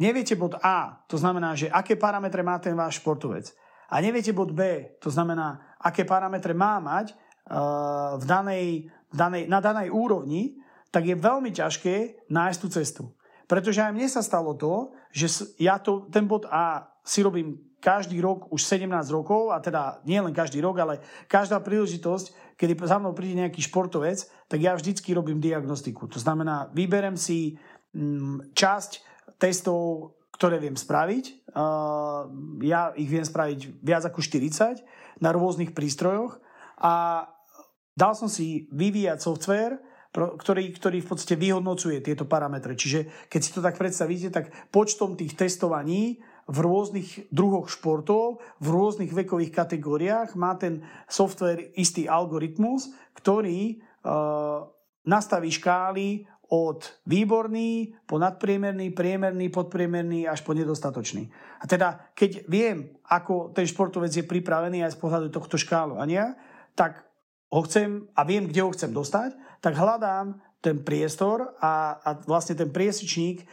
neviete 0.04 0.36
bod 0.36 0.60
A, 0.60 1.00
to 1.08 1.15
znamená, 1.15 1.56
že 1.56 1.72
aké 1.72 1.96
parametre 1.96 2.44
má 2.44 2.60
ten 2.60 2.75
váš 2.75 3.00
športovec, 3.00 3.56
a 3.89 3.96
neviete 4.01 4.34
bod 4.34 4.51
B, 4.51 4.94
to 4.98 5.13
znamená, 5.13 5.77
aké 5.77 6.04
parametre 6.04 6.58
má 6.58 6.82
mať 6.82 7.13
uh, 7.13 8.18
v 8.18 8.25
danej, 8.25 8.65
v 8.89 9.15
danej, 9.15 9.44
na 9.46 9.60
danej 9.62 9.94
úrovni, 9.94 10.58
tak 10.89 11.06
je 11.06 11.15
veľmi 11.15 11.51
ťažké 11.51 12.27
nájsť 12.32 12.60
tú 12.60 12.68
cestu. 12.72 13.04
Pretože 13.46 13.86
aj 13.86 13.94
mne 13.94 14.10
sa 14.10 14.25
stalo 14.25 14.58
to, 14.58 14.96
že 15.13 15.56
ja 15.62 15.77
to, 15.77 16.10
ten 16.10 16.25
bod 16.25 16.50
A 16.50 16.89
si 17.06 17.22
robím 17.22 17.62
každý 17.77 18.18
rok 18.18 18.50
už 18.50 18.65
17 18.65 18.89
rokov, 19.13 19.54
a 19.54 19.62
teda 19.62 20.01
nie 20.10 20.18
len 20.18 20.34
každý 20.34 20.58
rok, 20.58 20.82
ale 20.82 21.06
každá 21.30 21.62
príležitosť, 21.62 22.58
kedy 22.58 22.82
za 22.82 22.98
mnou 22.98 23.13
príde 23.13 23.38
nejaký 23.38 23.62
športovec, 23.62 24.25
tak 24.50 24.58
ja 24.58 24.74
vždycky 24.74 25.13
robím 25.13 25.38
diagnostiku. 25.38 26.10
To 26.10 26.18
znamená, 26.18 26.74
vyberem 26.74 27.13
si 27.13 27.62
mm, 27.94 28.58
časť 28.58 28.92
testov 29.38 30.18
ktoré 30.36 30.60
viem 30.60 30.75
spraviť. 30.75 31.48
Ja 32.68 32.92
ich 33.00 33.08
viem 33.08 33.24
spraviť 33.24 33.80
viac 33.80 34.04
ako 34.04 34.20
40 34.20 34.84
na 35.24 35.32
rôznych 35.32 35.72
prístrojoch 35.72 36.44
a 36.75 37.25
dal 37.96 38.13
som 38.20 38.27
si 38.27 38.68
vyvíjať 38.75 39.24
software, 39.24 39.80
ktorý, 40.12 40.72
ktorý 40.75 40.98
v 41.04 41.08
podstate 41.08 41.36
vyhodnocuje 41.39 42.04
tieto 42.04 42.27
parametre. 42.27 42.75
Čiže 42.75 43.27
keď 43.32 43.42
si 43.44 43.51
to 43.51 43.63
tak 43.63 43.75
predstavíte, 43.80 44.32
tak 44.32 44.51
počtom 44.72 45.15
tých 45.15 45.36
testovaní 45.36 46.20
v 46.46 46.58
rôznych 46.62 47.32
druhoch 47.34 47.68
športov, 47.68 48.39
v 48.62 48.68
rôznych 48.70 49.12
vekových 49.12 49.56
kategóriách 49.56 50.38
má 50.38 50.56
ten 50.56 50.86
software 51.10 51.74
istý 51.75 52.06
algoritmus, 52.06 52.94
ktorý 53.18 53.82
uh, 54.06 54.70
nastaví 55.04 55.50
škály 55.51 56.30
od 56.50 56.86
výborný 57.10 57.98
po 58.06 58.22
nadpriemerný, 58.22 58.94
priemerný, 58.94 59.50
podpriemerný 59.50 60.30
až 60.30 60.46
po 60.46 60.54
nedostatočný. 60.54 61.25
A 61.62 61.66
teda, 61.66 62.14
keď 62.14 62.46
viem, 62.46 62.94
ako 63.10 63.50
ten 63.50 63.66
športovec 63.66 64.14
je 64.14 64.25
pripravený 64.25 64.86
aj 64.86 64.94
z 64.94 65.02
pohľadu 65.02 65.28
tohto 65.34 65.58
škálovania, 65.58 66.38
tak 66.78 67.06
ho 67.50 67.62
chcem 67.66 68.06
a 68.14 68.22
viem, 68.28 68.46
kde 68.46 68.62
ho 68.62 68.74
chcem 68.74 68.94
dostať, 68.94 69.34
tak 69.64 69.74
hľadám 69.74 70.38
ten 70.62 70.82
priestor 70.82 71.54
a, 71.62 71.98
a 72.02 72.10
vlastne 72.25 72.58
ten 72.58 72.70
priesečník, 72.74 73.46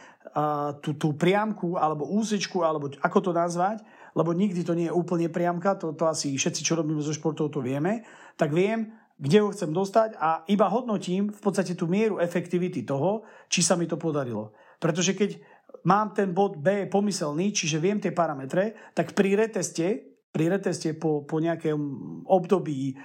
tú, 0.81 0.97
tú 0.97 1.13
priamku 1.13 1.77
alebo 1.77 2.09
úsečku, 2.09 2.65
alebo 2.65 2.89
ako 3.05 3.19
to 3.29 3.31
nazvať, 3.37 3.85
lebo 4.17 4.33
nikdy 4.33 4.65
to 4.65 4.73
nie 4.73 4.89
je 4.89 4.97
úplne 4.97 5.29
priamka, 5.29 5.77
to, 5.77 5.93
to 5.93 6.09
asi 6.09 6.33
všetci, 6.33 6.65
čo 6.65 6.77
robíme 6.77 7.01
so 7.01 7.13
športov, 7.13 7.53
to 7.53 7.61
vieme, 7.61 8.01
tak 8.33 8.49
viem, 8.49 8.93
kde 9.23 9.37
ho 9.39 9.55
chcem 9.55 9.71
dostať 9.71 10.19
a 10.19 10.43
iba 10.51 10.67
hodnotím 10.67 11.31
v 11.31 11.39
podstate 11.39 11.79
tú 11.79 11.87
mieru 11.87 12.19
efektivity 12.19 12.83
toho, 12.83 13.23
či 13.47 13.63
sa 13.63 13.79
mi 13.79 13.87
to 13.87 13.95
podarilo. 13.95 14.51
Pretože 14.83 15.15
keď 15.15 15.39
mám 15.87 16.11
ten 16.11 16.35
bod 16.35 16.59
B 16.59 16.91
pomyselný, 16.91 17.55
čiže 17.55 17.79
viem 17.79 18.03
tie 18.03 18.11
parametre, 18.11 18.91
tak 18.91 19.15
pri 19.15 19.39
reteste 19.39 20.13
pri 20.33 20.49
reteste 20.49 20.97
po, 20.97 21.29
po 21.29 21.37
nejakém 21.37 21.77
období 22.25 22.97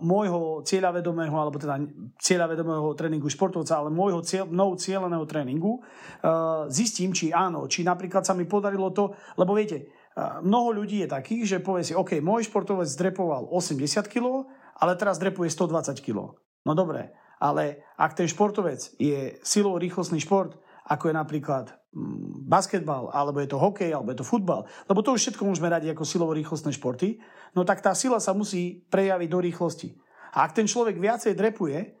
môjho 0.00 0.64
cieľavedomého, 0.64 1.36
alebo 1.36 1.60
teda 1.60 1.76
cieľavedomého 2.16 2.88
tréningu 2.96 3.28
športovca, 3.28 3.84
ale 3.84 3.92
môjho 3.92 4.24
cieľ, 4.24 4.48
mnou 4.48 4.72
cieľeného 4.72 5.28
tréningu, 5.28 5.84
uh, 5.84 6.64
zistím, 6.72 7.12
či 7.12 7.36
áno, 7.36 7.68
či 7.68 7.84
napríklad 7.84 8.24
sa 8.24 8.32
mi 8.32 8.48
podarilo 8.48 8.96
to, 8.96 9.12
lebo 9.36 9.52
viete, 9.52 9.92
uh, 10.16 10.40
mnoho 10.40 10.80
ľudí 10.80 11.04
je 11.04 11.12
takých, 11.12 11.42
že 11.44 11.56
povie 11.60 11.84
si, 11.84 11.92
OK, 11.92 12.24
môj 12.24 12.48
športovec 12.48 12.88
zdrepoval 12.88 13.52
80 13.52 14.08
kg, 14.08 14.48
ale 14.80 14.98
teraz 14.98 15.20
drepuje 15.22 15.50
120 15.50 15.98
kg. 16.02 16.34
No 16.64 16.72
dobre, 16.72 17.12
ale 17.38 17.84
ak 18.00 18.16
ten 18.16 18.26
športovec 18.30 18.96
je 18.96 19.38
silovo 19.44 19.76
rýchlostný 19.76 20.18
šport, 20.22 20.56
ako 20.84 21.08
je 21.08 21.14
napríklad 21.16 21.66
mm, 21.92 22.48
basketbal, 22.48 23.08
alebo 23.12 23.40
je 23.40 23.48
to 23.48 23.60
hokej, 23.60 23.90
alebo 23.92 24.12
je 24.12 24.20
to 24.20 24.26
futbal, 24.26 24.68
lebo 24.88 25.00
to 25.00 25.16
už 25.16 25.20
všetko 25.28 25.48
môžeme 25.48 25.72
radiť 25.72 25.96
ako 25.96 26.04
silovo 26.04 26.32
rýchlostné 26.36 26.72
športy, 26.76 27.20
no 27.56 27.64
tak 27.64 27.80
tá 27.80 27.96
sila 27.96 28.20
sa 28.20 28.36
musí 28.36 28.84
prejaviť 28.92 29.28
do 29.28 29.40
rýchlosti. 29.40 29.96
A 30.34 30.44
ak 30.44 30.56
ten 30.56 30.68
človek 30.68 30.98
viacej 30.98 31.38
drepuje, 31.38 31.94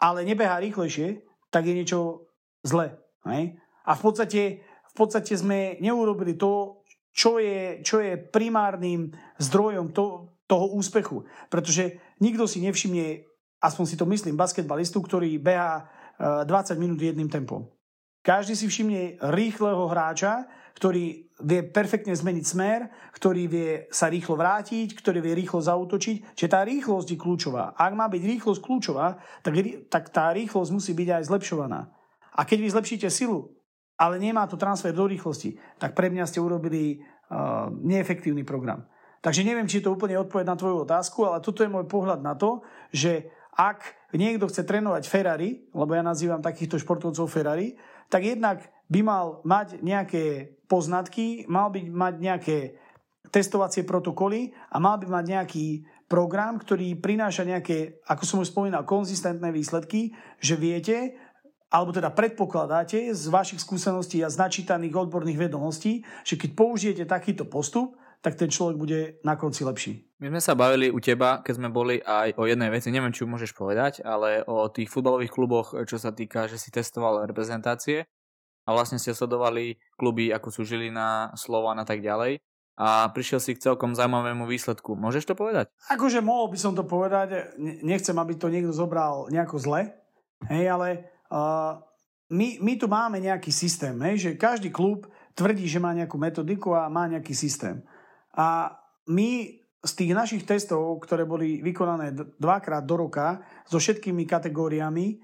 ale 0.00 0.24
nebeha 0.24 0.58
rýchlejšie, 0.58 1.22
tak 1.52 1.68
je 1.68 1.76
niečo 1.76 2.30
zle. 2.64 2.96
Ne? 3.28 3.60
A 3.84 3.92
v 3.92 4.00
podstate, 4.00 4.42
v 4.64 4.94
podstate 4.96 5.36
sme 5.36 5.76
neurobili 5.78 6.40
to, 6.40 6.82
čo 7.12 7.36
je, 7.42 7.84
čo 7.84 8.00
je 8.00 8.16
primárnym 8.16 9.12
zdrojom 9.36 9.92
to, 9.92 10.30
toho 10.50 10.74
úspechu. 10.74 11.22
Pretože 11.46 12.02
nikto 12.18 12.50
si 12.50 12.58
nevšimne, 12.66 13.22
aspoň 13.62 13.84
si 13.86 13.94
to 13.94 14.10
myslím, 14.10 14.34
basketbalistu, 14.34 14.98
ktorý 14.98 15.38
beha 15.38 15.86
20 16.18 16.50
e, 16.50 16.78
minút 16.82 16.98
jedným 16.98 17.30
tempom. 17.30 17.70
Každý 18.20 18.52
si 18.58 18.66
všimne 18.66 19.22
rýchleho 19.32 19.88
hráča, 19.88 20.44
ktorý 20.76 21.30
vie 21.40 21.60
perfektne 21.64 22.12
zmeniť 22.12 22.44
smer, 22.44 22.80
ktorý 23.16 23.42
vie 23.48 23.70
sa 23.88 24.12
rýchlo 24.12 24.36
vrátiť, 24.36 24.92
ktorý 24.92 25.24
vie 25.24 25.32
rýchlo 25.40 25.64
zautočiť. 25.64 26.36
Čiže 26.36 26.52
tá 26.52 26.60
rýchlosť 26.60 27.16
je 27.16 27.18
kľúčová. 27.20 27.72
Ak 27.80 27.96
má 27.96 28.12
byť 28.12 28.22
rýchlosť 28.36 28.60
kľúčová, 28.60 29.16
tak, 29.40 29.52
tak 29.88 30.04
tá 30.12 30.36
rýchlosť 30.36 30.70
musí 30.72 30.92
byť 30.92 31.08
aj 31.16 31.22
zlepšovaná. 31.32 31.80
A 32.36 32.40
keď 32.44 32.58
vy 32.60 32.68
zlepšíte 32.76 33.08
silu, 33.08 33.56
ale 33.96 34.16
nemá 34.20 34.44
to 34.48 34.60
transfer 34.60 34.92
do 34.92 35.08
rýchlosti, 35.08 35.56
tak 35.76 35.96
pre 35.96 36.08
mňa 36.08 36.24
ste 36.28 36.40
urobili 36.40 37.00
uh, 37.00 37.68
neefektívny 37.72 38.44
program. 38.44 38.84
Takže 39.20 39.44
neviem, 39.44 39.68
či 39.68 39.80
je 39.80 39.84
to 39.88 39.94
úplne 39.94 40.16
odpoveď 40.16 40.48
na 40.48 40.56
tvoju 40.56 40.88
otázku, 40.88 41.28
ale 41.28 41.44
toto 41.44 41.60
je 41.60 41.68
môj 41.68 41.84
pohľad 41.84 42.24
na 42.24 42.32
to, 42.32 42.64
že 42.88 43.28
ak 43.52 44.08
niekto 44.16 44.48
chce 44.48 44.64
trénovať 44.64 45.04
Ferrari, 45.04 45.68
lebo 45.76 45.92
ja 45.92 46.00
nazývam 46.00 46.40
takýchto 46.40 46.80
športovcov 46.80 47.28
Ferrari, 47.28 47.76
tak 48.08 48.24
jednak 48.24 48.64
by 48.88 49.00
mal 49.04 49.44
mať 49.44 49.84
nejaké 49.84 50.56
poznatky, 50.64 51.44
mal 51.46 51.68
by 51.68 51.84
mať 51.84 52.14
nejaké 52.16 52.58
testovacie 53.28 53.84
protokoly 53.84 54.56
a 54.72 54.80
mal 54.80 54.96
by 54.96 55.06
mať 55.06 55.24
nejaký 55.28 55.66
program, 56.10 56.58
ktorý 56.58 56.98
prináša 56.98 57.46
nejaké, 57.46 58.02
ako 58.08 58.22
som 58.26 58.42
už 58.42 58.50
spomínal, 58.50 58.88
konzistentné 58.88 59.54
výsledky, 59.54 60.10
že 60.42 60.58
viete, 60.58 61.14
alebo 61.70 61.94
teda 61.94 62.10
predpokladáte 62.10 63.14
z 63.14 63.24
vašich 63.30 63.62
skúseností 63.62 64.18
a 64.26 64.32
z 64.32 64.42
načítaných 64.42 65.06
odborných 65.06 65.46
vedomostí, 65.46 66.02
že 66.26 66.34
keď 66.34 66.50
použijete 66.58 67.04
takýto 67.06 67.46
postup, 67.46 67.99
tak 68.20 68.36
ten 68.36 68.52
človek 68.52 68.76
bude 68.76 69.00
na 69.24 69.36
konci 69.36 69.64
lepší. 69.64 69.92
My 70.20 70.28
sme 70.28 70.40
sa 70.44 70.52
bavili 70.52 70.92
u 70.92 71.00
teba, 71.00 71.40
keď 71.40 71.54
sme 71.56 71.68
boli 71.72 72.04
aj 72.04 72.36
o 72.36 72.44
jednej 72.44 72.68
veci, 72.68 72.92
neviem, 72.92 73.12
či 73.12 73.24
ju 73.24 73.32
môžeš 73.32 73.56
povedať, 73.56 74.04
ale 74.04 74.44
o 74.44 74.68
tých 74.68 74.92
futbalových 74.92 75.32
kluboch, 75.32 75.72
čo 75.88 75.96
sa 75.96 76.12
týka, 76.12 76.44
že 76.44 76.60
si 76.60 76.68
testoval 76.68 77.24
reprezentácie 77.24 78.04
a 78.68 78.70
vlastne 78.76 79.00
ste 79.00 79.16
sledovali 79.16 79.80
kluby, 79.96 80.28
ako 80.36 80.52
sú 80.52 80.68
Žilina, 80.68 81.32
Slovan 81.32 81.80
a 81.80 81.88
tak 81.88 82.04
ďalej 82.04 82.44
a 82.80 83.12
prišiel 83.12 83.40
si 83.44 83.52
k 83.52 83.60
celkom 83.60 83.92
zaujímavému 83.92 84.48
výsledku. 84.48 84.96
Môžeš 84.96 85.28
to 85.28 85.34
povedať? 85.36 85.68
Akože 85.92 86.24
mohol 86.24 86.48
by 86.48 86.58
som 86.60 86.72
to 86.72 86.88
povedať, 86.88 87.52
nechcem, 87.60 88.16
aby 88.16 88.40
to 88.40 88.48
niekto 88.48 88.72
zobral 88.72 89.28
nejako 89.28 89.60
zle, 89.60 89.92
hej, 90.48 90.64
ale 90.64 91.12
uh, 91.28 91.76
my, 92.32 92.56
my 92.64 92.72
tu 92.80 92.88
máme 92.88 93.20
nejaký 93.20 93.52
systém, 93.52 93.92
hej, 94.00 94.16
že 94.16 94.40
každý 94.40 94.72
klub 94.72 95.12
tvrdí, 95.36 95.68
že 95.68 95.76
má 95.76 95.92
nejakú 95.92 96.16
metodiku 96.16 96.72
a 96.72 96.88
má 96.88 97.04
nejaký 97.04 97.36
systém. 97.36 97.84
A 98.40 98.72
my 99.12 99.60
z 99.80 99.92
tých 99.96 100.12
našich 100.16 100.44
testov, 100.48 101.00
ktoré 101.04 101.28
boli 101.28 101.60
vykonané 101.60 102.12
dvakrát 102.40 102.84
do 102.84 102.96
roka 103.04 103.44
so 103.68 103.76
všetkými 103.76 104.24
kategóriami 104.24 105.20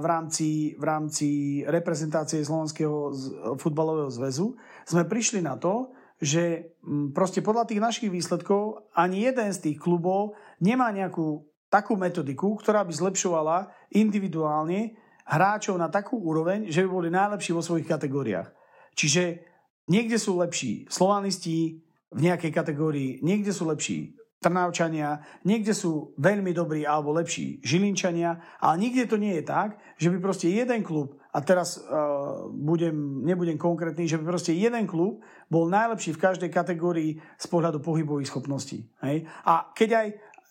v 0.00 0.06
rámci, 0.06 0.74
v 0.78 0.84
rámci 0.86 1.28
reprezentácie 1.66 2.42
Slovenského 2.42 3.12
futbalového 3.58 4.10
zväzu, 4.10 4.56
sme 4.86 5.06
prišli 5.06 5.42
na 5.42 5.58
to, 5.58 5.94
že 6.16 6.74
proste 7.12 7.44
podľa 7.44 7.68
tých 7.68 7.82
našich 7.82 8.10
výsledkov 8.12 8.88
ani 8.94 9.26
jeden 9.26 9.50
z 9.52 9.58
tých 9.70 9.78
klubov 9.80 10.38
nemá 10.62 10.90
nejakú 10.94 11.44
takú 11.70 11.94
metodiku, 11.94 12.56
ktorá 12.58 12.82
by 12.82 12.92
zlepšovala 12.92 13.70
individuálne 13.94 14.96
hráčov 15.28 15.78
na 15.78 15.86
takú 15.86 16.18
úroveň, 16.18 16.66
že 16.72 16.82
by 16.82 16.88
boli 16.90 17.08
najlepší 17.12 17.54
vo 17.54 17.62
svojich 17.62 17.86
kategóriách. 17.86 18.48
Čiže 18.96 19.44
niekde 19.86 20.18
sú 20.18 20.40
lepší 20.40 20.90
slovanisti 20.90 21.84
v 22.10 22.20
nejakej 22.26 22.50
kategórii, 22.50 23.22
niekde 23.22 23.54
sú 23.54 23.66
lepší 23.70 24.18
Trnavčania, 24.40 25.20
niekde 25.44 25.76
sú 25.76 26.16
veľmi 26.16 26.56
dobrí 26.56 26.88
alebo 26.88 27.12
lepší 27.12 27.60
Žilinčania, 27.60 28.40
ale 28.56 28.80
nikde 28.80 29.04
to 29.04 29.20
nie 29.20 29.36
je 29.36 29.44
tak, 29.44 29.76
že 30.00 30.08
by 30.08 30.16
proste 30.16 30.48
jeden 30.48 30.80
klub, 30.80 31.20
a 31.30 31.38
teraz 31.46 31.78
uh, 31.78 32.50
budem, 32.50 33.22
nebudem 33.22 33.54
konkrétny, 33.54 34.10
že 34.10 34.18
by 34.18 34.34
proste 34.34 34.50
jeden 34.50 34.82
klub 34.90 35.22
bol 35.46 35.70
najlepší 35.70 36.18
v 36.18 36.22
každej 36.26 36.50
kategórii 36.50 37.22
z 37.38 37.46
pohľadu 37.46 37.78
pohybových 37.78 38.26
schopností. 38.26 38.90
Hej? 39.06 39.30
A 39.46 39.70
keď 39.70 39.90
aj, 39.94 40.06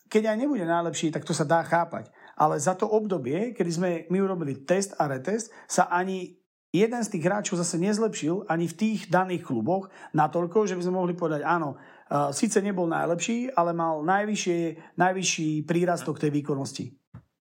keď 0.08 0.22
aj 0.32 0.36
nebude 0.40 0.64
najlepší, 0.64 1.12
tak 1.12 1.28
to 1.28 1.36
sa 1.36 1.44
dá 1.44 1.60
chápať. 1.60 2.08
Ale 2.40 2.56
za 2.56 2.72
to 2.72 2.88
obdobie, 2.88 3.52
kedy 3.52 3.70
sme 3.70 3.90
my 4.08 4.18
urobili 4.24 4.64
test 4.64 4.96
a 4.96 5.04
retest, 5.04 5.52
sa 5.68 5.92
ani 5.92 6.39
jeden 6.70 7.02
z 7.02 7.12
tých 7.12 7.26
hráčov 7.26 7.58
zase 7.58 7.78
nezlepšil 7.78 8.46
ani 8.46 8.70
v 8.70 8.78
tých 8.78 9.00
daných 9.10 9.46
kluboch 9.46 9.90
natoľko, 10.14 10.66
že 10.66 10.74
by 10.78 10.82
sme 10.86 10.98
mohli 10.98 11.14
povedať, 11.14 11.42
áno, 11.46 11.76
Uh, 12.10 12.34
Sice 12.34 12.58
nebol 12.58 12.90
najlepší, 12.90 13.54
ale 13.54 13.70
mal 13.70 14.02
najvyššie, 14.02 14.58
najvyšší 14.98 15.62
prírastok 15.62 16.18
tej 16.18 16.42
výkonnosti. 16.42 16.90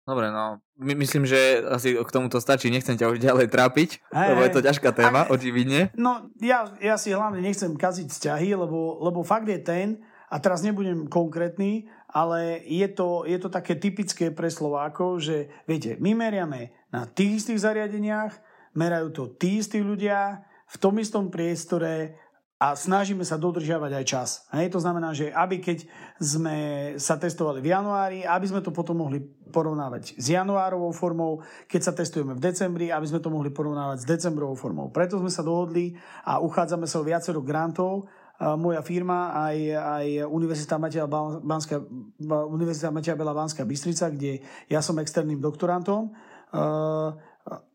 Dobre, 0.06 0.30
no, 0.30 0.62
my, 0.78 0.94
myslím, 0.94 1.26
že 1.26 1.66
asi 1.66 1.98
k 1.98 2.14
tomuto 2.14 2.38
stačí, 2.38 2.70
nechcem 2.70 2.94
ťa 2.94 3.10
už 3.10 3.18
ďalej 3.18 3.50
trápiť, 3.50 4.14
hey, 4.14 4.30
lebo 4.30 4.46
je 4.46 4.54
to 4.54 4.62
ťažká 4.62 4.94
téma, 4.94 5.26
ak, 5.26 5.34
očividne. 5.34 5.90
No, 5.98 6.30
ja, 6.38 6.70
ja 6.78 7.02
si 7.02 7.10
hlavne 7.10 7.42
nechcem 7.42 7.74
kaziť 7.74 8.14
vzťahy, 8.14 8.54
lebo, 8.54 9.02
lebo 9.02 9.26
fakt 9.26 9.50
je 9.50 9.58
ten, 9.58 10.06
a 10.30 10.38
teraz 10.38 10.62
nebudem 10.62 11.10
konkrétny, 11.10 11.90
ale 12.14 12.62
je 12.70 12.86
to, 12.94 13.26
je 13.26 13.42
to 13.42 13.50
také 13.50 13.74
typické 13.82 14.30
pre 14.30 14.54
Slovákov, 14.54 15.18
že 15.18 15.50
viete, 15.66 15.98
my 15.98 16.14
meriame 16.14 16.78
na 16.94 17.10
tých 17.10 17.42
istých 17.42 17.66
zariadeniach, 17.66 18.38
merajú 18.74 19.08
to 19.14 19.24
tí 19.38 19.62
istí 19.62 19.82
ľudia, 19.82 20.46
v 20.70 20.78
tom 20.82 20.98
istom 20.98 21.30
priestore, 21.30 22.18
a 22.64 22.80
snažíme 22.80 23.28
sa 23.28 23.36
dodržiavať 23.36 23.92
aj 23.92 24.06
čas. 24.08 24.30
Hej, 24.56 24.72
to 24.72 24.80
znamená, 24.80 25.12
že 25.12 25.36
aby 25.36 25.60
keď 25.60 25.84
sme 26.16 26.56
sa 26.96 27.20
testovali 27.20 27.60
v 27.60 27.76
januári, 27.76 28.20
aby 28.24 28.46
sme 28.48 28.64
to 28.64 28.72
potom 28.72 29.04
mohli 29.04 29.20
porovnávať 29.52 30.16
s 30.16 30.32
januárovou 30.32 30.96
formou, 30.96 31.44
keď 31.68 31.82
sa 31.84 31.92
testujeme 31.92 32.32
v 32.32 32.40
decembri, 32.40 32.88
aby 32.88 33.04
sme 33.04 33.20
to 33.20 33.28
mohli 33.28 33.52
porovnávať 33.52 34.08
s 34.08 34.08
decembrovou 34.08 34.56
formou. 34.56 34.88
Preto 34.96 35.20
sme 35.20 35.28
sa 35.28 35.44
dohodli 35.44 36.00
a 36.24 36.40
uchádzame 36.40 36.88
sa 36.88 37.04
o 37.04 37.08
viacero 37.08 37.44
grantov, 37.44 38.08
moja 38.40 38.80
firma 38.80 39.36
aj, 39.36 39.58
aj 39.76 40.06
Univerzita 40.32 40.80
Mateja, 40.80 41.04
Banská, 41.44 41.84
Univerzita 42.48 42.96
Mateja 42.96 43.20
Bela 43.20 43.36
Banská 43.36 43.68
Bystrica, 43.68 44.08
kde 44.08 44.40
ja 44.72 44.80
som 44.80 44.96
externým 45.04 45.44
doktorantom 45.44 46.16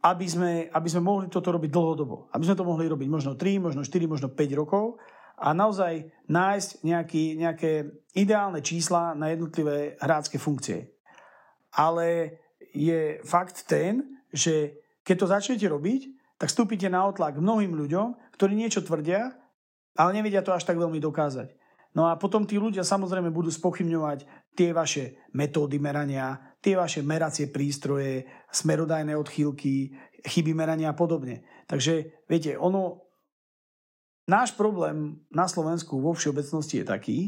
aby 0.00 0.26
sme, 0.26 0.52
aby 0.72 0.88
sme 0.88 1.04
mohli 1.04 1.26
toto 1.28 1.52
robiť 1.52 1.68
dlhodobo. 1.68 2.32
Aby 2.32 2.48
sme 2.48 2.56
to 2.56 2.64
mohli 2.64 2.88
robiť 2.88 3.08
možno 3.08 3.36
3, 3.36 3.60
možno 3.60 3.84
4, 3.84 4.08
možno 4.08 4.28
5 4.32 4.60
rokov 4.60 4.96
a 5.38 5.54
naozaj 5.54 6.10
nájsť 6.26 6.68
nejaký, 6.82 7.24
nejaké 7.38 7.70
ideálne 8.18 8.58
čísla 8.58 9.14
na 9.14 9.30
jednotlivé 9.30 9.94
hrácké 10.02 10.40
funkcie. 10.40 10.90
Ale 11.70 12.40
je 12.74 13.22
fakt 13.22 13.68
ten, 13.68 14.02
že 14.34 14.82
keď 15.06 15.16
to 15.16 15.26
začnete 15.30 15.66
robiť, 15.68 16.00
tak 16.40 16.50
vstúpite 16.50 16.86
na 16.90 17.06
otlak 17.06 17.38
mnohým 17.38 17.74
ľuďom, 17.74 18.34
ktorí 18.34 18.54
niečo 18.54 18.82
tvrdia, 18.82 19.34
ale 19.98 20.10
nevedia 20.14 20.42
to 20.42 20.54
až 20.54 20.66
tak 20.66 20.78
veľmi 20.78 20.98
dokázať. 20.98 21.54
No 21.96 22.06
a 22.06 22.14
potom 22.14 22.46
tí 22.46 22.60
ľudia 22.60 22.86
samozrejme 22.86 23.32
budú 23.32 23.50
spochybňovať 23.50 24.37
tie 24.58 24.74
vaše 24.74 25.30
metódy 25.38 25.78
merania, 25.78 26.34
tie 26.58 26.74
vaše 26.74 27.06
meracie 27.06 27.46
prístroje, 27.46 28.26
smerodajné 28.50 29.14
odchýlky, 29.14 29.94
chyby 30.26 30.50
merania 30.50 30.90
a 30.90 30.98
podobne. 30.98 31.46
Takže 31.70 32.26
viete, 32.26 32.58
ono, 32.58 33.06
náš 34.26 34.58
problém 34.58 35.22
na 35.30 35.46
Slovensku 35.46 36.02
vo 36.02 36.10
všeobecnosti 36.10 36.82
je 36.82 36.86
taký, 36.90 37.18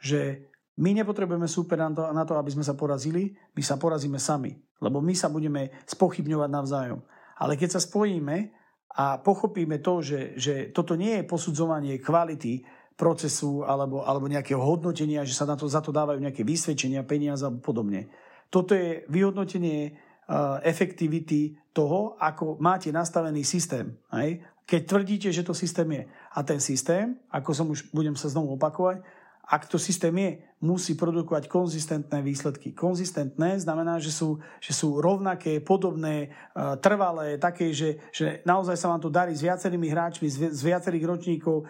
že 0.00 0.48
my 0.80 0.96
nepotrebujeme 0.96 1.50
super 1.50 1.76
na 1.76 1.92
to, 1.92 2.02
na 2.14 2.24
to, 2.24 2.40
aby 2.40 2.54
sme 2.54 2.64
sa 2.64 2.72
porazili, 2.72 3.36
my 3.52 3.62
sa 3.66 3.76
porazíme 3.76 4.16
sami, 4.16 4.56
lebo 4.80 5.04
my 5.04 5.12
sa 5.12 5.28
budeme 5.28 5.74
spochybňovať 5.84 6.48
navzájom. 6.48 7.00
Ale 7.38 7.60
keď 7.60 7.76
sa 7.76 7.84
spojíme 7.84 8.54
a 8.96 9.20
pochopíme 9.20 9.82
to, 9.84 10.00
že, 10.00 10.20
že 10.38 10.54
toto 10.72 10.96
nie 10.96 11.20
je 11.20 11.28
posudzovanie 11.28 12.00
kvality 12.00 12.64
procesu 12.98 13.62
alebo, 13.62 14.02
alebo 14.02 14.26
nejakého 14.26 14.58
hodnotenia, 14.58 15.22
že 15.22 15.38
sa 15.38 15.46
na 15.46 15.54
to, 15.54 15.70
za 15.70 15.78
to 15.78 15.94
dávajú 15.94 16.18
nejaké 16.18 16.42
vysvedčenia, 16.42 17.06
peniaze 17.06 17.46
a 17.46 17.54
podobne. 17.54 18.10
Toto 18.50 18.74
je 18.74 19.06
vyhodnotenie 19.06 19.94
uh, 19.94 20.58
efektivity 20.66 21.54
toho, 21.70 22.18
ako 22.18 22.58
máte 22.58 22.90
nastavený 22.90 23.46
systém. 23.46 23.94
Hej? 24.10 24.42
Keď 24.66 24.80
tvrdíte, 24.82 25.28
že 25.30 25.46
to 25.46 25.54
systém 25.54 25.86
je. 25.94 26.02
A 26.10 26.42
ten 26.42 26.58
systém, 26.58 27.14
ako 27.30 27.50
som 27.54 27.70
už 27.70 27.86
budem 27.94 28.18
sa 28.18 28.26
znovu 28.26 28.58
opakovať, 28.58 29.00
ak 29.48 29.64
to 29.64 29.80
systém 29.80 30.12
je, 30.12 30.44
musí 30.60 30.92
produkovať 30.92 31.48
konzistentné 31.48 32.20
výsledky. 32.20 32.76
Konzistentné 32.76 33.56
znamená, 33.56 33.96
že 33.96 34.12
sú, 34.12 34.36
že 34.60 34.76
sú 34.76 35.00
rovnaké, 35.00 35.64
podobné, 35.64 36.28
e, 36.52 36.58
trvalé, 36.84 37.40
také, 37.40 37.72
že, 37.72 37.96
že 38.12 38.44
naozaj 38.44 38.76
sa 38.76 38.92
vám 38.92 39.00
to 39.00 39.08
darí 39.08 39.32
s 39.32 39.40
viacerými 39.40 39.88
hráčmi, 39.88 40.28
z, 40.28 40.60
viacerých 40.60 41.04
ročníkov 41.08 41.56
e, 41.62 41.64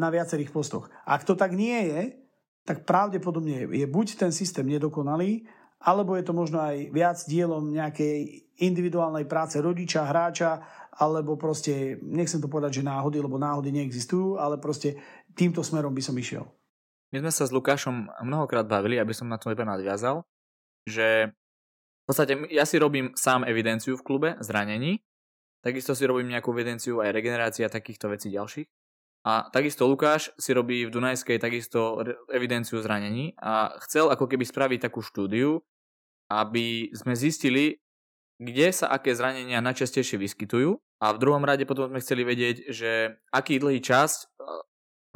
na 0.00 0.08
viacerých 0.08 0.48
postoch. 0.48 0.88
Ak 1.04 1.28
to 1.28 1.36
tak 1.36 1.52
nie 1.52 1.76
je, 1.92 2.00
tak 2.64 2.88
pravdepodobne 2.88 3.68
je 3.68 3.86
buď 3.88 4.28
ten 4.28 4.32
systém 4.32 4.64
nedokonalý, 4.64 5.44
alebo 5.84 6.16
je 6.16 6.24
to 6.24 6.32
možno 6.34 6.58
aj 6.64 6.90
viac 6.90 7.18
dielom 7.28 7.70
nejakej 7.70 8.48
individuálnej 8.58 9.28
práce 9.28 9.60
rodiča, 9.60 10.08
hráča, 10.08 10.58
alebo 10.98 11.38
proste, 11.38 12.00
nechcem 12.02 12.42
to 12.42 12.50
povedať, 12.50 12.82
že 12.82 12.88
náhody, 12.88 13.22
lebo 13.22 13.38
náhody 13.38 13.70
neexistujú, 13.70 14.40
ale 14.40 14.58
proste 14.58 14.98
týmto 15.38 15.62
smerom 15.62 15.94
by 15.94 16.02
som 16.02 16.18
išiel. 16.18 16.57
My 17.08 17.24
sme 17.24 17.32
sa 17.32 17.48
s 17.48 17.54
Lukášom 17.54 18.12
mnohokrát 18.20 18.68
bavili, 18.68 19.00
aby 19.00 19.16
som 19.16 19.32
na 19.32 19.40
to 19.40 19.48
iba 19.48 19.64
nadviazal, 19.64 20.28
že 20.84 21.32
v 21.32 22.04
podstate 22.04 22.36
ja 22.52 22.68
si 22.68 22.76
robím 22.76 23.16
sám 23.16 23.44
evidenciu 23.48 23.96
v 23.96 24.04
klube 24.04 24.28
zranení, 24.44 25.00
takisto 25.64 25.96
si 25.96 26.04
robím 26.04 26.32
nejakú 26.32 26.52
evidenciu 26.52 27.00
aj 27.00 27.12
regenerácia 27.12 27.68
takýchto 27.68 28.12
vecí 28.12 28.32
ďalších. 28.32 28.68
A 29.28 29.50
takisto 29.52 29.84
Lukáš 29.84 30.32
si 30.40 30.56
robí 30.56 30.88
v 30.88 30.94
Dunajskej 30.94 31.36
takisto 31.42 32.00
evidenciu 32.32 32.80
zranení 32.80 33.36
a 33.36 33.76
chcel 33.84 34.08
ako 34.08 34.24
keby 34.24 34.46
spraviť 34.46 34.88
takú 34.88 35.04
štúdiu, 35.04 35.60
aby 36.32 36.88
sme 36.96 37.12
zistili, 37.12 37.76
kde 38.38 38.70
sa 38.70 38.88
aké 38.88 39.12
zranenia 39.12 39.58
najčastejšie 39.60 40.16
vyskytujú 40.16 40.80
a 41.02 41.06
v 41.12 41.20
druhom 41.20 41.42
rade 41.42 41.66
potom 41.66 41.90
sme 41.90 42.00
chceli 42.00 42.22
vedieť, 42.22 42.70
že 42.70 43.20
aký 43.34 43.58
dlhý 43.58 43.82
čas 43.82 44.30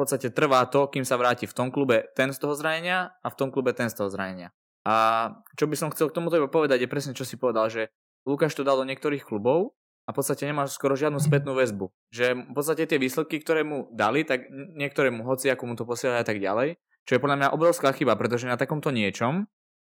podstate 0.02 0.34
trvá 0.34 0.66
to, 0.66 0.90
kým 0.90 1.06
sa 1.06 1.14
vráti 1.14 1.46
v 1.46 1.54
tom 1.54 1.70
klube 1.70 2.10
ten 2.18 2.34
z 2.34 2.42
toho 2.42 2.58
zranenia 2.58 3.14
a 3.22 3.30
v 3.30 3.38
tom 3.38 3.54
klube 3.54 3.70
ten 3.70 3.86
z 3.86 3.94
toho 4.02 4.10
zranenia. 4.10 4.50
A 4.82 5.30
čo 5.54 5.70
by 5.70 5.78
som 5.78 5.94
chcel 5.94 6.10
k 6.10 6.16
tomuto 6.18 6.34
iba 6.34 6.50
povedať 6.50 6.82
je 6.82 6.90
presne, 6.90 7.14
čo 7.14 7.22
si 7.22 7.38
povedal, 7.38 7.70
že 7.70 7.94
Lukáš 8.26 8.58
to 8.58 8.66
dal 8.66 8.78
do 8.78 8.86
niektorých 8.86 9.22
klubov 9.22 9.78
a 10.06 10.10
v 10.10 10.16
podstate 10.18 10.42
nemá 10.42 10.66
skoro 10.66 10.98
žiadnu 10.98 11.22
spätnú 11.22 11.54
väzbu. 11.54 11.90
Že 12.10 12.50
v 12.50 12.54
podstate 12.54 12.90
tie 12.90 12.98
výsledky, 12.98 13.38
ktoré 13.38 13.62
mu 13.62 13.86
dali, 13.94 14.26
tak 14.26 14.50
niektoré 14.50 15.14
mu 15.14 15.22
hoci, 15.22 15.50
ako 15.50 15.62
mu 15.70 15.74
to 15.78 15.86
posielali 15.86 16.22
a 16.22 16.26
tak 16.26 16.42
ďalej, 16.42 16.74
čo 17.06 17.18
je 17.18 17.22
podľa 17.22 17.38
mňa 17.38 17.48
obrovská 17.54 17.94
chyba, 17.94 18.18
pretože 18.18 18.50
na 18.50 18.58
takomto 18.58 18.90
niečom 18.90 19.46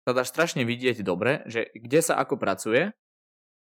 sa 0.04 0.12
dá 0.12 0.28
strašne 0.28 0.68
vidieť 0.68 1.00
dobre, 1.04 1.48
že 1.48 1.72
kde 1.72 2.00
sa 2.04 2.20
ako 2.20 2.36
pracuje, 2.36 2.92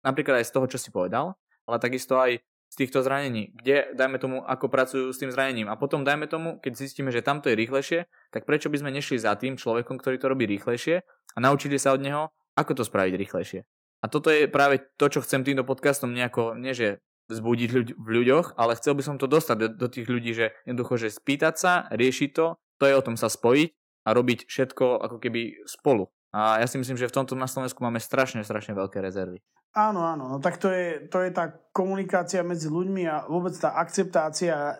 napríklad 0.00 0.40
aj 0.40 0.48
z 0.48 0.52
toho, 0.56 0.66
čo 0.68 0.78
si 0.80 0.88
povedal, 0.88 1.36
ale 1.68 1.76
takisto 1.76 2.16
aj 2.16 2.40
z 2.72 2.74
týchto 2.80 3.04
zranení, 3.04 3.52
kde, 3.52 3.92
dajme 3.92 4.16
tomu, 4.16 4.40
ako 4.40 4.72
pracujú 4.72 5.12
s 5.12 5.20
tým 5.20 5.28
zranením. 5.28 5.68
A 5.68 5.76
potom, 5.76 6.08
dajme 6.08 6.24
tomu, 6.24 6.56
keď 6.64 6.72
zistíme, 6.80 7.12
že 7.12 7.20
tamto 7.20 7.52
je 7.52 7.60
rýchlejšie, 7.60 8.08
tak 8.32 8.48
prečo 8.48 8.72
by 8.72 8.80
sme 8.80 8.96
nešli 8.96 9.20
za 9.20 9.36
tým 9.36 9.60
človekom, 9.60 10.00
ktorý 10.00 10.16
to 10.16 10.32
robí 10.32 10.48
rýchlejšie 10.48 11.04
a 11.04 11.38
naučili 11.38 11.76
sa 11.76 11.92
od 11.92 12.00
neho, 12.00 12.32
ako 12.56 12.80
to 12.80 12.88
spraviť 12.88 13.12
rýchlejšie. 13.12 13.60
A 14.00 14.08
toto 14.08 14.32
je 14.32 14.48
práve 14.48 14.80
to, 14.96 15.12
čo 15.12 15.20
chcem 15.20 15.44
týmto 15.44 15.68
podcastom 15.68 16.16
nejako, 16.16 16.56
nie 16.56 16.72
že 16.72 17.04
vzbudiť 17.28 17.68
ľuď- 17.70 17.94
v 18.00 18.08
ľuďoch, 18.08 18.56
ale 18.56 18.76
chcel 18.80 18.96
by 18.96 19.04
som 19.04 19.16
to 19.20 19.28
dostať 19.28 19.56
do, 19.60 19.68
do 19.76 19.86
tých 19.92 20.08
ľudí, 20.08 20.32
že 20.32 20.56
jednoducho, 20.64 20.96
že 20.96 21.12
spýtať 21.12 21.54
sa, 21.60 21.72
riešiť 21.92 22.30
to, 22.32 22.56
to 22.80 22.84
je 22.88 22.94
o 22.96 23.04
tom 23.04 23.20
sa 23.20 23.28
spojiť 23.28 23.68
a 24.02 24.16
robiť 24.16 24.48
všetko 24.48 25.06
ako 25.06 25.16
keby 25.20 25.60
spolu. 25.68 26.08
A 26.32 26.64
ja 26.64 26.66
si 26.66 26.80
myslím, 26.80 26.96
že 26.96 27.12
v 27.12 27.16
tomto 27.20 27.36
na 27.36 27.44
Slovensku 27.44 27.84
máme 27.84 28.00
strašne, 28.00 28.40
strašne 28.40 28.72
veľké 28.72 29.04
rezervy. 29.04 29.44
Áno, 29.72 30.04
áno, 30.04 30.28
no 30.32 30.36
tak 30.40 30.56
to 30.56 30.68
je, 30.72 31.08
to 31.08 31.20
je 31.20 31.32
tá 31.32 31.52
komunikácia 31.72 32.40
medzi 32.44 32.72
ľuďmi 32.72 33.08
a 33.08 33.24
vôbec 33.28 33.56
tá 33.56 33.76
akceptácia 33.76 34.52
e, 34.52 34.76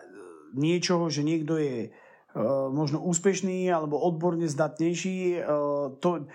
niečoho, 0.53 1.09
že 1.09 1.25
niekto 1.25 1.57
je 1.57 1.89
uh, 1.89 2.69
možno 2.69 3.01
úspešný 3.01 3.73
alebo 3.73 3.97
odborne 3.97 4.45
zdatnejší. 4.45 5.41
Uh, 5.41 5.97
to, 5.97 6.29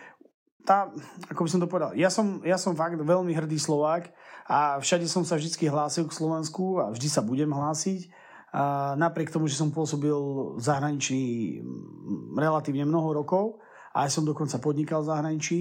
tá, 0.66 0.90
ako 1.30 1.46
by 1.46 1.50
som 1.54 1.62
to 1.62 1.70
povedal, 1.70 1.94
ja 1.94 2.10
som, 2.10 2.42
ja 2.42 2.58
som 2.58 2.74
fakt 2.74 2.98
veľmi 2.98 3.30
hrdý 3.30 3.62
Slovák 3.62 4.10
a 4.50 4.82
všade 4.82 5.06
som 5.06 5.22
sa 5.22 5.38
vždy 5.38 5.54
hlásil 5.70 6.10
k 6.10 6.18
Slovensku 6.18 6.82
a 6.82 6.90
vždy 6.90 7.06
sa 7.06 7.22
budem 7.22 7.50
hlásiť. 7.50 8.10
A 8.50 8.96
napriek 8.98 9.30
tomu, 9.30 9.46
že 9.46 9.60
som 9.60 9.70
pôsobil 9.70 10.16
v 10.56 10.60
zahraničí 10.62 11.20
relatívne 12.34 12.88
mnoho 12.88 13.22
rokov 13.22 13.60
aj 13.98 14.08
som 14.14 14.22
dokonca 14.22 14.62
podnikal 14.62 15.02
v 15.02 15.10
zahraničí, 15.10 15.58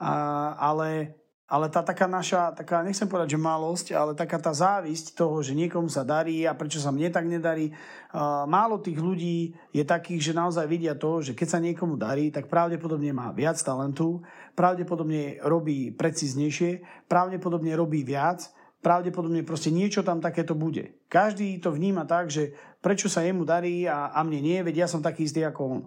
a, 0.00 0.56
ale 0.60 1.20
ale 1.50 1.66
tá 1.66 1.82
taká 1.82 2.06
naša, 2.06 2.54
taká, 2.54 2.78
nechcem 2.86 3.10
povedať, 3.10 3.34
že 3.34 3.42
malosť, 3.42 3.86
ale 3.90 4.14
taká 4.14 4.38
tá 4.38 4.54
závisť 4.54 5.18
toho, 5.18 5.42
že 5.42 5.50
niekomu 5.58 5.90
sa 5.90 6.06
darí 6.06 6.46
a 6.46 6.54
prečo 6.54 6.78
sa 6.78 6.94
mne 6.94 7.10
tak 7.10 7.26
nedarí. 7.26 7.74
Uh, 8.14 8.46
málo 8.46 8.78
tých 8.78 8.94
ľudí 8.94 9.58
je 9.74 9.82
takých, 9.82 10.30
že 10.30 10.38
naozaj 10.38 10.70
vidia 10.70 10.94
to, 10.94 11.18
že 11.18 11.34
keď 11.34 11.48
sa 11.50 11.58
niekomu 11.58 11.98
darí, 11.98 12.30
tak 12.30 12.46
pravdepodobne 12.46 13.10
má 13.10 13.34
viac 13.34 13.58
talentu, 13.58 14.22
pravdepodobne 14.54 15.42
robí 15.42 15.90
precíznejšie, 15.90 16.86
pravdepodobne 17.10 17.74
robí 17.74 18.06
viac, 18.06 18.46
pravdepodobne 18.78 19.42
proste 19.42 19.74
niečo 19.74 20.06
tam 20.06 20.22
takéto 20.22 20.54
bude. 20.54 21.02
Každý 21.10 21.58
to 21.58 21.74
vníma 21.74 22.06
tak, 22.06 22.30
že 22.30 22.54
prečo 22.78 23.10
sa 23.10 23.26
jemu 23.26 23.42
darí 23.42 23.90
a, 23.90 24.14
a 24.14 24.22
mne 24.22 24.38
nie, 24.38 24.58
veď 24.62 24.86
ja 24.86 24.88
som 24.88 25.02
taký 25.02 25.26
istý 25.26 25.42
ako 25.42 25.62
on. 25.66 25.82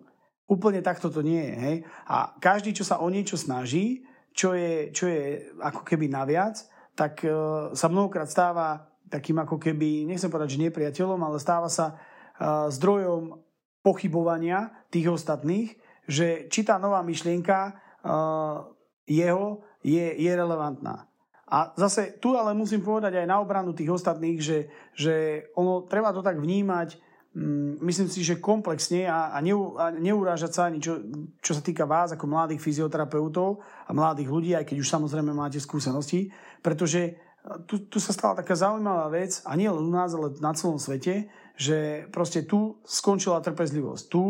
Úplne 0.49 0.84
takto 0.84 1.08
to 1.08 1.23
nie 1.23 1.39
je. 1.39 1.56
Hej? 1.56 1.75
A 2.08 2.36
každý, 2.38 2.75
čo 2.75 2.84
sa 2.84 2.99
o 2.99 3.08
niečo 3.08 3.39
snaží, 3.39 4.03
čo 4.34 4.58
je, 4.58 4.89
čo 4.91 5.08
je 5.08 5.53
ako 5.62 5.86
keby 5.86 6.10
naviac, 6.10 6.60
tak 6.97 7.21
uh, 7.25 7.71
sa 7.73 7.88
mnohokrát 7.89 8.27
stáva 8.27 8.89
takým 9.08 9.38
ako 9.39 9.62
keby, 9.62 10.10
nechcem 10.10 10.29
povedať, 10.29 10.58
že 10.58 10.63
nepriateľom, 10.69 11.21
ale 11.21 11.38
stáva 11.38 11.69
sa 11.69 11.95
uh, 11.95 12.67
zdrojom 12.69 13.39
pochybovania 13.86 14.73
tých 14.89 15.13
ostatných, 15.13 15.77
že 16.10 16.49
či 16.49 16.65
tá 16.65 16.82
nová 16.82 17.06
myšlienka 17.06 17.77
uh, 18.03 18.67
jeho 19.06 19.63
je, 19.86 20.17
je 20.17 20.32
relevantná. 20.34 21.08
A 21.53 21.69
zase 21.77 22.17
tu 22.17 22.34
ale 22.34 22.58
musím 22.58 22.82
povedať 22.82 23.19
aj 23.19 23.27
na 23.29 23.38
obranu 23.38 23.77
tých 23.77 23.93
ostatných, 23.93 24.39
že, 24.41 24.60
že 24.97 25.45
ono 25.53 25.86
treba 25.86 26.10
to 26.10 26.25
tak 26.25 26.41
vnímať, 26.41 26.97
myslím 27.82 28.08
si, 28.13 28.22
že 28.22 28.38
komplexne 28.38 29.10
a, 29.10 29.34
a, 29.34 29.41
neu, 29.41 29.74
a 29.74 29.89
neurážať 29.89 30.52
sa 30.54 30.62
ani 30.69 30.78
čo, 30.78 31.02
čo 31.41 31.58
sa 31.58 31.65
týka 31.65 31.89
vás 31.89 32.13
ako 32.13 32.30
mladých 32.30 32.62
fyzioterapeutov 32.62 33.58
a 33.89 33.91
mladých 33.91 34.30
ľudí, 34.30 34.52
aj 34.54 34.69
keď 34.69 34.78
už 34.78 34.89
samozrejme 34.89 35.34
máte 35.34 35.58
skúsenosti, 35.58 36.30
pretože 36.62 37.17
tu, 37.67 37.89
tu 37.89 37.98
sa 38.00 38.15
stala 38.15 38.39
taká 38.39 38.56
zaujímavá 38.56 39.12
vec, 39.12 39.43
a 39.43 39.58
nie 39.60 39.67
len 39.67 39.84
u 39.84 39.91
nás, 39.91 40.15
ale 40.15 40.32
na 40.39 40.56
celom 40.56 40.80
svete, 40.80 41.28
že 41.60 42.08
proste 42.10 42.48
tu 42.48 42.80
skončila 42.88 43.43
trpezlivosť. 43.43 44.04
Tu 44.08 44.24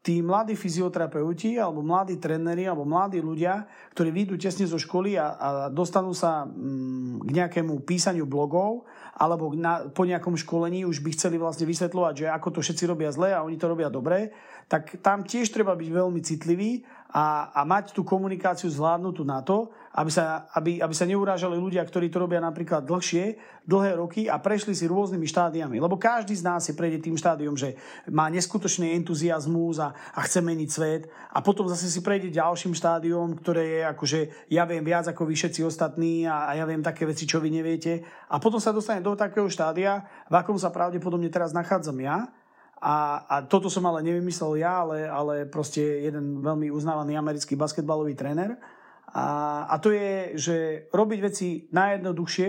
tí 0.00 0.24
mladí 0.24 0.56
fyzioterapeuti 0.56 1.60
alebo 1.60 1.84
mladí 1.84 2.16
tréneri 2.16 2.64
alebo 2.64 2.88
mladí 2.88 3.20
ľudia, 3.20 3.68
ktorí 3.92 4.08
vyjdú 4.08 4.34
tesne 4.40 4.64
zo 4.64 4.80
školy 4.80 5.20
a, 5.20 5.26
a 5.36 5.48
dostanú 5.68 6.16
sa 6.16 6.48
mm, 6.48 7.28
k 7.28 7.30
nejakému 7.36 7.84
písaniu 7.84 8.24
blogov 8.24 8.88
alebo 9.20 9.52
na, 9.52 9.92
po 9.92 10.08
nejakom 10.08 10.40
školení 10.40 10.88
už 10.88 11.04
by 11.04 11.12
chceli 11.12 11.36
vlastne 11.36 11.68
vysvetľovať, 11.68 12.14
že 12.16 12.26
ako 12.32 12.48
to 12.56 12.60
všetci 12.64 12.84
robia 12.88 13.12
zle 13.12 13.28
a 13.36 13.44
oni 13.44 13.60
to 13.60 13.68
robia 13.68 13.92
dobre, 13.92 14.32
tak 14.72 15.04
tam 15.04 15.20
tiež 15.20 15.52
treba 15.52 15.76
byť 15.76 15.88
veľmi 15.92 16.20
citlivý 16.24 16.80
a, 17.10 17.50
a 17.50 17.66
mať 17.66 17.90
tú 17.90 18.06
komunikáciu 18.06 18.70
zvládnutú 18.70 19.26
na 19.26 19.42
to, 19.42 19.70
aby 19.90 20.10
sa, 20.10 20.46
aby, 20.54 20.78
aby 20.78 20.94
sa 20.94 21.02
neurážali 21.02 21.58
ľudia, 21.58 21.82
ktorí 21.82 22.06
to 22.06 22.22
robia 22.22 22.38
napríklad 22.38 22.86
dlhšie, 22.86 23.34
dlhé 23.66 23.98
roky 23.98 24.30
a 24.30 24.38
prešli 24.38 24.70
si 24.70 24.86
rôznymi 24.86 25.26
štádiami. 25.26 25.82
Lebo 25.82 25.98
každý 25.98 26.38
z 26.38 26.46
nás 26.46 26.62
si 26.62 26.78
prejde 26.78 27.02
tým 27.02 27.18
štádiom, 27.18 27.58
že 27.58 27.74
má 28.06 28.30
neskutočný 28.30 28.94
entuziasmus 28.94 29.82
a, 29.82 29.90
a 29.90 30.20
chce 30.22 30.38
meniť 30.38 30.70
svet 30.70 31.02
a 31.34 31.42
potom 31.42 31.66
zase 31.66 31.90
si 31.90 31.98
prejde 31.98 32.30
ďalším 32.30 32.78
štádiom, 32.78 33.42
ktoré 33.42 33.64
je 33.66 33.80
akože 33.90 34.20
ja 34.54 34.62
viem 34.62 34.86
viac 34.86 35.10
ako 35.10 35.26
vy 35.26 35.34
všetci 35.34 35.66
ostatní 35.66 36.30
a, 36.30 36.46
a 36.46 36.54
ja 36.54 36.64
viem 36.66 36.86
také 36.86 37.02
veci, 37.02 37.26
čo 37.26 37.42
vy 37.42 37.50
neviete. 37.50 38.06
A 38.30 38.38
potom 38.38 38.62
sa 38.62 38.70
dostane 38.70 39.02
do 39.02 39.18
takého 39.18 39.50
štádia, 39.50 40.06
v 40.30 40.34
akom 40.38 40.54
sa 40.54 40.70
pravdepodobne 40.70 41.26
teraz 41.26 41.50
nachádzam 41.50 41.98
ja, 41.98 42.30
a, 42.80 43.28
a 43.28 43.36
toto 43.44 43.68
som 43.68 43.84
ale 43.84 44.00
nevymyslel 44.00 44.64
ja, 44.64 44.80
ale, 44.80 45.04
ale 45.04 45.44
proste 45.44 45.84
jeden 46.00 46.40
veľmi 46.40 46.72
uznávaný 46.72 47.12
americký 47.20 47.52
basketbalový 47.52 48.16
tréner. 48.16 48.56
A, 49.12 49.68
a 49.68 49.76
to 49.76 49.92
je, 49.92 50.40
že 50.40 50.56
robiť 50.88 51.18
veci 51.20 51.48
najjednoduchšie, 51.76 52.48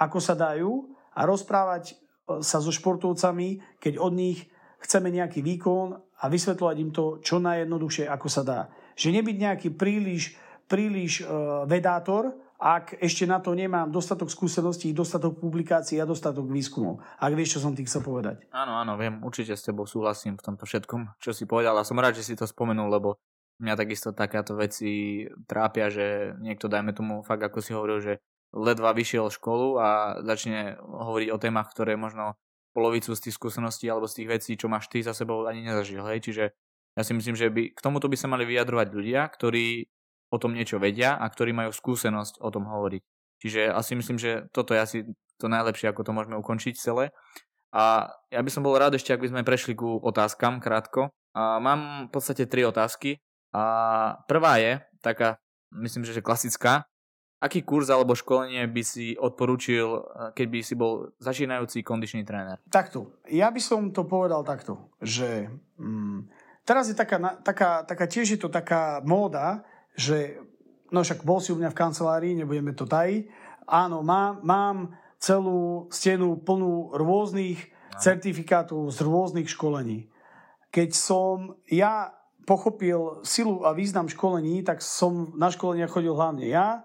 ako 0.00 0.18
sa 0.18 0.32
dajú 0.32 0.96
a 1.12 1.20
rozprávať 1.28 1.92
e, 1.92 1.94
sa 2.40 2.62
so 2.64 2.72
športovcami, 2.72 3.76
keď 3.76 4.00
od 4.00 4.16
nich 4.16 4.48
chceme 4.80 5.12
nejaký 5.12 5.44
výkon 5.44 5.92
a 5.92 6.24
vysvetľovať 6.32 6.76
im 6.80 6.90
to 6.96 7.20
čo 7.20 7.36
najjednoduchšie, 7.36 8.08
ako 8.08 8.28
sa 8.32 8.40
dá. 8.40 8.60
Že 8.96 9.20
nebyť 9.20 9.36
nejaký 9.36 9.68
príliš, 9.76 10.36
príliš 10.68 11.24
uh, 11.24 11.64
vedátor, 11.64 12.36
ak 12.60 13.00
ešte 13.00 13.24
na 13.24 13.40
to 13.40 13.56
nemám 13.56 13.88
dostatok 13.88 14.28
skúseností, 14.28 14.92
dostatok 14.92 15.40
publikácií 15.40 15.96
a 15.96 16.04
dostatok 16.04 16.44
výskumov. 16.44 17.00
Ak 17.16 17.32
vieš, 17.32 17.56
čo 17.56 17.64
som 17.64 17.72
tým 17.72 17.88
chcel 17.88 18.04
povedať. 18.04 18.44
Áno, 18.52 18.76
áno, 18.76 19.00
viem, 19.00 19.16
určite 19.24 19.56
s 19.56 19.64
tebou 19.64 19.88
súhlasím 19.88 20.36
v 20.36 20.44
tomto 20.44 20.68
všetkom, 20.68 21.16
čo 21.16 21.32
si 21.32 21.48
povedal 21.48 21.72
a 21.80 21.88
som 21.88 21.96
rád, 21.96 22.20
že 22.20 22.28
si 22.28 22.36
to 22.36 22.44
spomenul, 22.44 22.92
lebo 22.92 23.16
mňa 23.64 23.80
takisto 23.80 24.12
takáto 24.12 24.60
veci 24.60 25.24
trápia, 25.48 25.88
že 25.88 26.36
niekto, 26.36 26.68
dajme 26.68 26.92
tomu, 26.92 27.24
fakt 27.24 27.40
ako 27.40 27.64
si 27.64 27.72
hovoril, 27.72 27.98
že 28.04 28.12
ledva 28.52 28.92
vyšiel 28.92 29.32
školu 29.32 29.80
a 29.80 29.88
začne 30.20 30.76
hovoriť 30.80 31.28
o 31.32 31.40
témach, 31.40 31.72
ktoré 31.72 31.96
možno 31.96 32.36
polovicu 32.76 33.16
z 33.16 33.24
tých 33.24 33.36
skúseností 33.40 33.88
alebo 33.88 34.04
z 34.04 34.22
tých 34.22 34.28
vecí, 34.28 34.52
čo 34.60 34.68
máš 34.68 34.92
ty 34.92 35.00
za 35.00 35.16
sebou, 35.16 35.48
ani 35.48 35.64
nezažil. 35.64 36.04
Hej? 36.06 36.28
Čiže 36.28 36.44
ja 36.98 37.02
si 37.06 37.12
myslím, 37.14 37.36
že 37.38 37.48
by, 37.48 37.72
k 37.72 37.80
tomuto 37.80 38.10
by 38.10 38.16
sa 38.18 38.28
mali 38.28 38.44
vyjadrovať 38.46 38.88
ľudia, 38.90 39.22
ktorí 39.30 39.86
o 40.30 40.36
tom 40.38 40.54
niečo 40.54 40.78
vedia 40.78 41.18
a 41.18 41.26
ktorí 41.26 41.50
majú 41.50 41.74
skúsenosť 41.74 42.38
o 42.40 42.48
tom 42.48 42.70
hovoriť. 42.70 43.02
Čiže 43.40 43.60
asi 43.72 43.92
myslím, 43.98 44.18
že 44.20 44.46
toto 44.54 44.72
je 44.76 44.80
asi 44.80 44.98
to 45.40 45.48
najlepšie, 45.48 45.90
ako 45.90 46.04
to 46.06 46.12
môžeme 46.12 46.36
ukončiť 46.38 46.74
celé. 46.76 47.10
A 47.70 48.10
ja 48.28 48.40
by 48.42 48.50
som 48.50 48.66
bol 48.66 48.76
rád 48.76 48.98
ešte, 48.98 49.14
ak 49.14 49.22
by 49.22 49.30
sme 49.30 49.46
prešli 49.46 49.72
ku 49.72 49.98
otázkam 50.02 50.60
krátko. 50.60 51.08
A 51.32 51.62
mám 51.62 52.10
v 52.10 52.12
podstate 52.12 52.50
tri 52.50 52.66
otázky. 52.66 53.22
A 53.54 53.62
prvá 54.26 54.58
je 54.58 54.82
taká, 55.02 55.38
myslím, 55.74 56.06
že 56.06 56.22
klasická. 56.22 56.86
Aký 57.40 57.64
kurz 57.64 57.88
alebo 57.88 58.12
školenie 58.12 58.68
by 58.68 58.82
si 58.84 59.16
odporúčil, 59.16 60.04
keď 60.36 60.46
by 60.52 60.58
si 60.60 60.74
bol 60.76 61.16
začínajúci 61.24 61.80
kondičný 61.80 62.20
tréner? 62.20 62.60
Takto. 62.68 63.16
Ja 63.32 63.48
by 63.48 63.60
som 63.64 63.88
to 63.96 64.04
povedal 64.04 64.44
takto, 64.44 64.92
že 65.00 65.48
mm, 65.80 66.28
teraz 66.68 66.92
je 66.92 66.96
taká, 66.98 67.40
taká, 67.40 67.88
taká, 67.88 68.04
tiež 68.04 68.36
je 68.36 68.40
to 68.44 68.52
taká 68.52 69.00
móda, 69.08 69.64
že 69.94 70.38
no 70.90 71.02
však 71.02 71.22
bol 71.22 71.38
si 71.38 71.54
u 71.54 71.58
mňa 71.58 71.70
v 71.70 71.78
kancelárii, 71.78 72.38
nebudeme 72.38 72.74
to 72.74 72.86
tajiť. 72.86 73.30
Áno, 73.70 74.02
mám, 74.02 74.42
mám 74.42 74.76
celú 75.22 75.86
stenu 75.94 76.40
plnú 76.42 76.96
rôznych 76.96 77.70
certifikátov 78.00 78.90
z 78.90 78.98
rôznych 79.04 79.48
školení. 79.50 80.08
Keď 80.72 80.90
som 80.96 81.60
ja 81.68 82.14
pochopil 82.48 83.22
silu 83.22 83.62
a 83.62 83.76
význam 83.76 84.08
školení, 84.08 84.64
tak 84.64 84.80
som 84.80 85.36
na 85.36 85.52
školenia 85.52 85.90
chodil 85.90 86.16
hlavne 86.16 86.48
ja, 86.48 86.82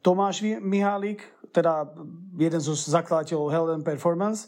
Tomáš 0.00 0.46
Mihálik, 0.62 1.26
teda 1.50 1.90
jeden 2.38 2.62
zo 2.62 2.78
zakladateľov 2.78 3.74
and 3.74 3.82
Performance 3.82 4.46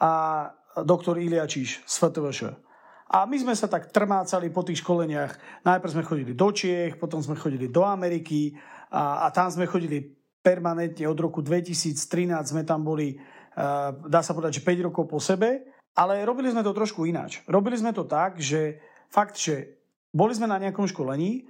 a 0.00 0.48
doktor 0.80 1.20
Ilia 1.20 1.44
Číš 1.44 1.84
z 1.84 1.94
FTVŠ. 2.08 2.63
A 3.12 3.28
my 3.28 3.36
sme 3.36 3.52
sa 3.52 3.68
tak 3.68 3.92
trmácali 3.92 4.48
po 4.48 4.64
tých 4.64 4.80
školeniach. 4.80 5.62
Najprv 5.66 5.92
sme 5.92 6.08
chodili 6.08 6.32
do 6.32 6.48
Čiech, 6.48 6.96
potom 6.96 7.20
sme 7.20 7.36
chodili 7.36 7.68
do 7.68 7.84
Ameriky 7.84 8.56
a, 8.88 9.28
a 9.28 9.34
tam 9.34 9.52
sme 9.52 9.68
chodili 9.68 10.16
permanentne 10.44 11.08
od 11.08 11.16
roku 11.16 11.40
2013 11.40 11.96
sme 12.44 12.68
tam 12.68 12.84
boli, 12.84 13.16
uh, 13.16 13.96
dá 14.04 14.20
sa 14.20 14.36
povedať, 14.36 14.60
že 14.60 14.66
5 14.68 14.88
rokov 14.92 15.04
po 15.08 15.16
sebe, 15.16 15.64
ale 15.96 16.20
robili 16.28 16.52
sme 16.52 16.60
to 16.60 16.76
trošku 16.76 17.08
ináč. 17.08 17.40
Robili 17.48 17.80
sme 17.80 17.96
to 17.96 18.04
tak, 18.04 18.36
že 18.36 18.76
fakt, 19.08 19.40
že 19.40 19.80
boli 20.12 20.36
sme 20.36 20.44
na 20.44 20.60
nejakom 20.60 20.84
školení, 20.84 21.48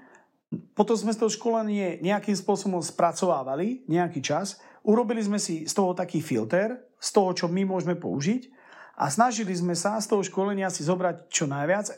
potom 0.79 0.95
sme 0.95 1.11
to 1.11 1.27
školenie 1.27 1.99
nejakým 1.99 2.39
spôsobom 2.39 2.79
spracovávali 2.79 3.83
nejaký 3.91 4.23
čas, 4.23 4.63
urobili 4.87 5.19
sme 5.19 5.43
si 5.43 5.67
z 5.67 5.75
toho 5.75 5.91
taký 5.91 6.23
filter, 6.23 6.79
z 7.03 7.11
toho, 7.11 7.35
čo 7.35 7.51
my 7.51 7.67
môžeme 7.67 7.99
použiť 7.99 8.54
a 8.95 9.11
snažili 9.11 9.51
sme 9.51 9.75
sa 9.75 9.99
z 9.99 10.07
toho 10.07 10.23
školenia 10.23 10.71
si 10.71 10.87
zobrať 10.87 11.27
čo 11.27 11.51
najviac, 11.51 11.87
uh, 11.91 11.97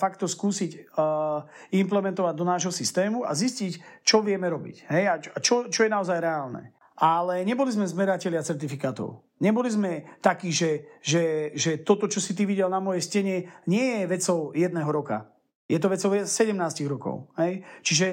fakt 0.00 0.24
to 0.24 0.26
skúsiť 0.28 0.96
uh, 0.96 1.44
implementovať 1.76 2.34
do 2.34 2.44
nášho 2.48 2.72
systému 2.72 3.28
a 3.28 3.36
zistiť, 3.36 4.04
čo 4.04 4.24
vieme 4.24 4.48
robiť. 4.48 4.88
Hej? 4.88 5.04
A 5.08 5.14
čo, 5.40 5.68
čo 5.68 5.84
je 5.84 5.92
naozaj 5.92 6.24
reálne. 6.24 6.72
Ale 6.98 7.46
neboli 7.46 7.70
sme 7.70 7.86
zmeratelia 7.86 8.42
certifikátov. 8.42 9.22
Neboli 9.38 9.70
sme 9.70 10.18
takí, 10.18 10.50
že, 10.50 10.98
že, 10.98 11.54
že 11.54 11.78
toto, 11.78 12.10
čo 12.10 12.18
si 12.18 12.34
ty 12.34 12.42
videl 12.42 12.66
na 12.66 12.82
mojej 12.82 13.06
stene, 13.06 13.54
nie 13.70 14.02
je 14.02 14.10
vecou 14.10 14.50
jedného 14.50 14.90
roka. 14.90 15.30
Je 15.70 15.78
to 15.78 15.92
vecou 15.92 16.10
17 16.10 16.58
rokov. 16.90 17.30
Hej? 17.38 17.62
Čiže 17.86 18.06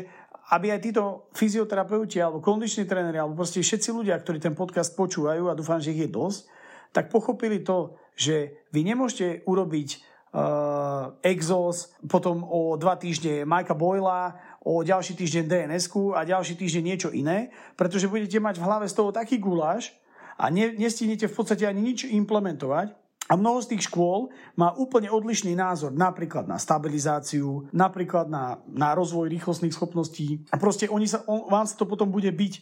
aby 0.54 0.70
aj 0.70 0.82
títo 0.86 1.34
fyzioterapeuti 1.34 2.22
alebo 2.22 2.44
kondiční 2.44 2.86
tréneri 2.86 3.18
alebo 3.18 3.42
proste 3.42 3.66
všetci 3.66 3.90
ľudia, 3.90 4.22
ktorí 4.22 4.38
ten 4.38 4.54
podcast 4.54 4.94
počúvajú 4.94 5.50
a 5.50 5.58
dúfam, 5.58 5.82
že 5.82 5.90
ich 5.90 6.06
je 6.06 6.12
dosť, 6.12 6.46
tak 6.94 7.10
pochopili 7.10 7.66
to, 7.66 7.98
že 8.16 8.66
vy 8.72 8.82
nemôžete 8.88 9.44
urobiť 9.44 9.90
uh, 10.36 11.20
exos, 11.22 11.94
potom 12.08 12.44
o 12.48 12.80
dva 12.80 12.96
týždne 12.96 13.44
Majka 13.44 13.76
Boyla, 13.76 14.36
o 14.66 14.82
ďalší 14.82 15.14
týždeň 15.14 15.46
dns 15.46 15.94
a 16.18 16.26
ďalší 16.26 16.58
týždeň 16.58 16.84
niečo 16.84 17.10
iné, 17.14 17.54
pretože 17.78 18.10
budete 18.10 18.42
mať 18.42 18.58
v 18.58 18.66
hlave 18.66 18.86
z 18.90 18.98
toho 18.98 19.14
taký 19.14 19.38
guláš 19.38 19.94
a 20.42 20.50
ne, 20.50 20.74
nestihnete 20.74 21.30
v 21.30 21.36
podstate 21.38 21.70
ani 21.70 21.94
nič 21.94 22.10
implementovať. 22.10 22.98
A 23.26 23.34
mnoho 23.34 23.58
z 23.58 23.74
tých 23.74 23.90
škôl 23.90 24.30
má 24.54 24.78
úplne 24.78 25.10
odlišný 25.10 25.58
názor 25.58 25.90
napríklad 25.90 26.46
na 26.46 26.62
stabilizáciu, 26.62 27.66
napríklad 27.74 28.30
na, 28.30 28.62
na 28.70 28.94
rozvoj 28.94 29.34
rýchlostných 29.34 29.74
schopností. 29.74 30.46
A 30.54 30.62
proste 30.62 30.86
oni 30.86 31.10
sa, 31.10 31.26
on, 31.26 31.50
vám 31.50 31.66
sa 31.66 31.74
to 31.74 31.90
potom 31.90 32.14
bude 32.14 32.30
byť 32.30 32.54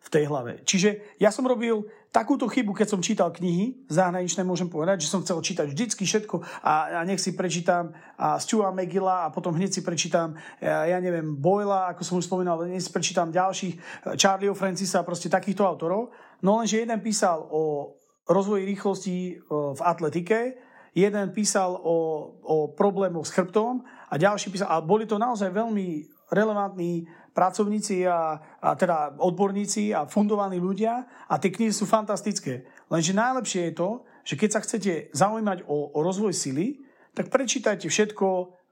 v 0.00 0.08
tej 0.08 0.24
hlave. 0.32 0.64
Čiže 0.64 1.20
ja 1.20 1.28
som 1.28 1.44
robil 1.44 1.84
takúto 2.08 2.48
chybu, 2.48 2.72
keď 2.72 2.88
som 2.88 3.04
čítal 3.04 3.30
knihy 3.30 3.86
zahraničné, 3.86 4.42
môžem 4.42 4.66
povedať, 4.66 5.04
že 5.04 5.12
som 5.12 5.22
chcel 5.22 5.38
čítať 5.38 5.66
vždycky 5.70 6.02
všetko 6.08 6.40
a, 6.64 6.98
a 6.98 7.00
nech 7.06 7.20
si 7.20 7.36
prečítam 7.36 7.92
a 8.16 8.40
Stuart 8.40 8.74
McGilla 8.74 9.28
a 9.28 9.32
potom 9.32 9.54
hneď 9.54 9.70
si 9.70 9.82
prečítam, 9.84 10.34
ja, 10.58 10.88
ja 10.88 10.98
neviem, 10.98 11.36
Boyla, 11.36 11.92
ako 11.92 12.02
som 12.02 12.18
už 12.18 12.26
spomínal, 12.26 12.64
hneď 12.64 12.82
si 12.82 12.90
prečítam 12.90 13.30
ďalších, 13.30 13.74
Charlieho 14.18 14.56
Francisa, 14.56 15.06
proste 15.06 15.30
takýchto 15.30 15.62
autorov. 15.62 16.10
No 16.42 16.58
lenže 16.58 16.82
jeden 16.82 16.98
písal 16.98 17.46
o 17.52 17.94
rozvoji 18.26 18.64
rýchlosti 18.66 19.16
v 19.52 19.80
atletike, 19.84 20.58
jeden 20.96 21.30
písal 21.30 21.78
o, 21.78 21.96
o 22.42 22.56
problémoch 22.74 23.28
s 23.28 23.34
chrbtom 23.36 23.86
a 24.10 24.14
ďalší 24.18 24.50
písal, 24.50 24.66
a 24.66 24.82
boli 24.82 25.06
to 25.06 25.20
naozaj 25.20 25.52
veľmi 25.54 26.10
relevantní 26.30 27.06
pracovníci 27.30 28.06
a, 28.06 28.38
a 28.60 28.68
teda 28.74 29.14
odborníci 29.18 29.94
a 29.94 30.06
fundovaní 30.06 30.58
ľudia 30.58 31.06
a 31.30 31.34
tie 31.38 31.50
knihy 31.50 31.70
sú 31.70 31.86
fantastické. 31.86 32.66
Lenže 32.90 33.14
najlepšie 33.14 33.70
je 33.70 33.74
to, 33.74 33.90
že 34.26 34.34
keď 34.36 34.48
sa 34.50 34.60
chcete 34.62 34.92
zaujímať 35.14 35.64
o, 35.66 35.94
o 35.94 35.98
rozvoj 36.02 36.34
sily, 36.34 36.82
tak 37.14 37.30
prečítajte 37.30 37.90
všetko 37.90 38.26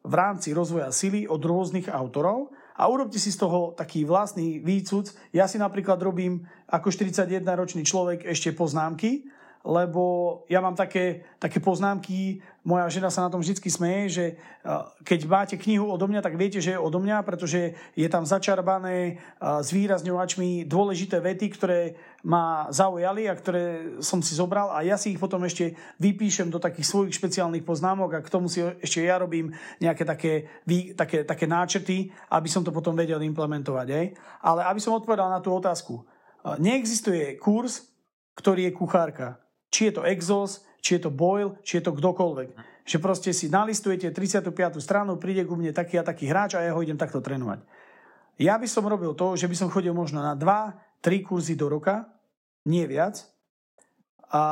v 0.07 0.15
rámci 0.15 0.55
rozvoja 0.55 0.95
sily 0.95 1.27
od 1.27 1.43
rôznych 1.43 1.91
autorov 1.91 2.55
a 2.79 2.87
urobte 2.87 3.19
si 3.19 3.35
z 3.35 3.43
toho 3.43 3.75
taký 3.75 4.07
vlastný 4.07 4.63
výcud. 4.63 5.11
Ja 5.35 5.51
si 5.51 5.59
napríklad 5.59 5.99
robím 5.99 6.47
ako 6.71 6.95
41-ročný 6.95 7.83
človek 7.83 8.23
ešte 8.23 8.55
poznámky 8.55 9.27
lebo 9.67 10.45
ja 10.47 10.63
mám 10.63 10.79
také, 10.79 11.27
také 11.43 11.59
poznámky, 11.59 12.41
moja 12.63 12.87
žena 12.93 13.09
sa 13.09 13.27
na 13.27 13.33
tom 13.33 13.41
vždy 13.41 13.59
smeje, 13.65 14.03
že 14.09 14.25
keď 15.03 15.21
máte 15.25 15.57
knihu 15.57 15.89
odo 15.89 16.05
mňa, 16.05 16.21
tak 16.21 16.37
viete, 16.37 16.61
že 16.61 16.77
je 16.77 16.81
odo 16.81 17.01
mňa, 17.01 17.25
pretože 17.25 17.75
je 17.97 18.09
tam 18.13 18.29
začarbané 18.29 19.19
s 19.41 19.69
výrazňovačmi 19.73 20.69
dôležité 20.69 21.19
vety, 21.19 21.47
ktoré 21.57 21.81
ma 22.23 22.69
zaujali 22.69 23.25
a 23.27 23.35
ktoré 23.35 23.97
som 24.05 24.21
si 24.21 24.37
zobral 24.37 24.69
a 24.69 24.85
ja 24.85 25.01
si 25.01 25.17
ich 25.17 25.21
potom 25.23 25.41
ešte 25.43 25.75
vypíšem 25.97 26.53
do 26.53 26.61
takých 26.61 26.87
svojich 26.87 27.17
špeciálnych 27.17 27.65
poznámok 27.65 28.21
a 28.21 28.25
k 28.25 28.29
tomu 28.29 28.53
si 28.53 28.61
ešte 28.61 29.01
ja 29.01 29.17
robím 29.17 29.57
nejaké 29.81 30.05
také, 30.05 30.33
také, 30.93 31.25
také 31.25 31.47
náčrty, 31.49 32.13
aby 32.29 32.49
som 32.53 32.61
to 32.61 32.71
potom 32.71 32.93
vedel 32.93 33.23
implementovať. 33.25 33.87
Aj? 33.91 34.07
Ale 34.45 34.61
aby 34.69 34.81
som 34.83 34.93
odpovedal 34.93 35.33
na 35.33 35.41
tú 35.41 35.57
otázku. 35.57 36.05
Neexistuje 36.61 37.41
kurz, 37.41 37.89
ktorý 38.37 38.71
je 38.71 38.77
kuchárka 38.77 39.48
či 39.69 39.89
je 39.89 40.01
to 40.01 40.03
Exos, 40.05 40.65
či 40.81 40.97
je 40.97 41.09
to 41.09 41.11
Boyle, 41.13 41.57
či 41.65 41.79
je 41.81 41.89
to 41.89 41.93
kdokoľvek. 41.93 42.49
Že 42.89 42.99
proste 43.05 43.31
si 43.37 43.53
nalistujete 43.53 44.09
35. 44.09 44.53
stranu, 44.81 45.21
príde 45.21 45.45
ku 45.45 45.59
mne 45.59 45.77
taký 45.77 46.01
a 46.01 46.05
taký 46.07 46.31
hráč 46.31 46.57
a 46.57 46.65
ja 46.65 46.73
ho 46.73 46.81
idem 46.81 46.97
takto 46.97 47.21
trénovať. 47.21 47.61
Ja 48.39 48.55
by 48.57 48.69
som 48.71 48.87
robil 48.87 49.13
to, 49.19 49.35
že 49.35 49.51
by 49.51 49.57
som 49.59 49.69
chodil 49.69 49.93
možno 49.93 50.23
na 50.23 50.39
2-3 50.39 51.27
kurzy 51.27 51.59
do 51.59 51.69
roka, 51.69 52.07
nie 52.65 52.87
viac, 52.87 53.27
a, 54.31 54.45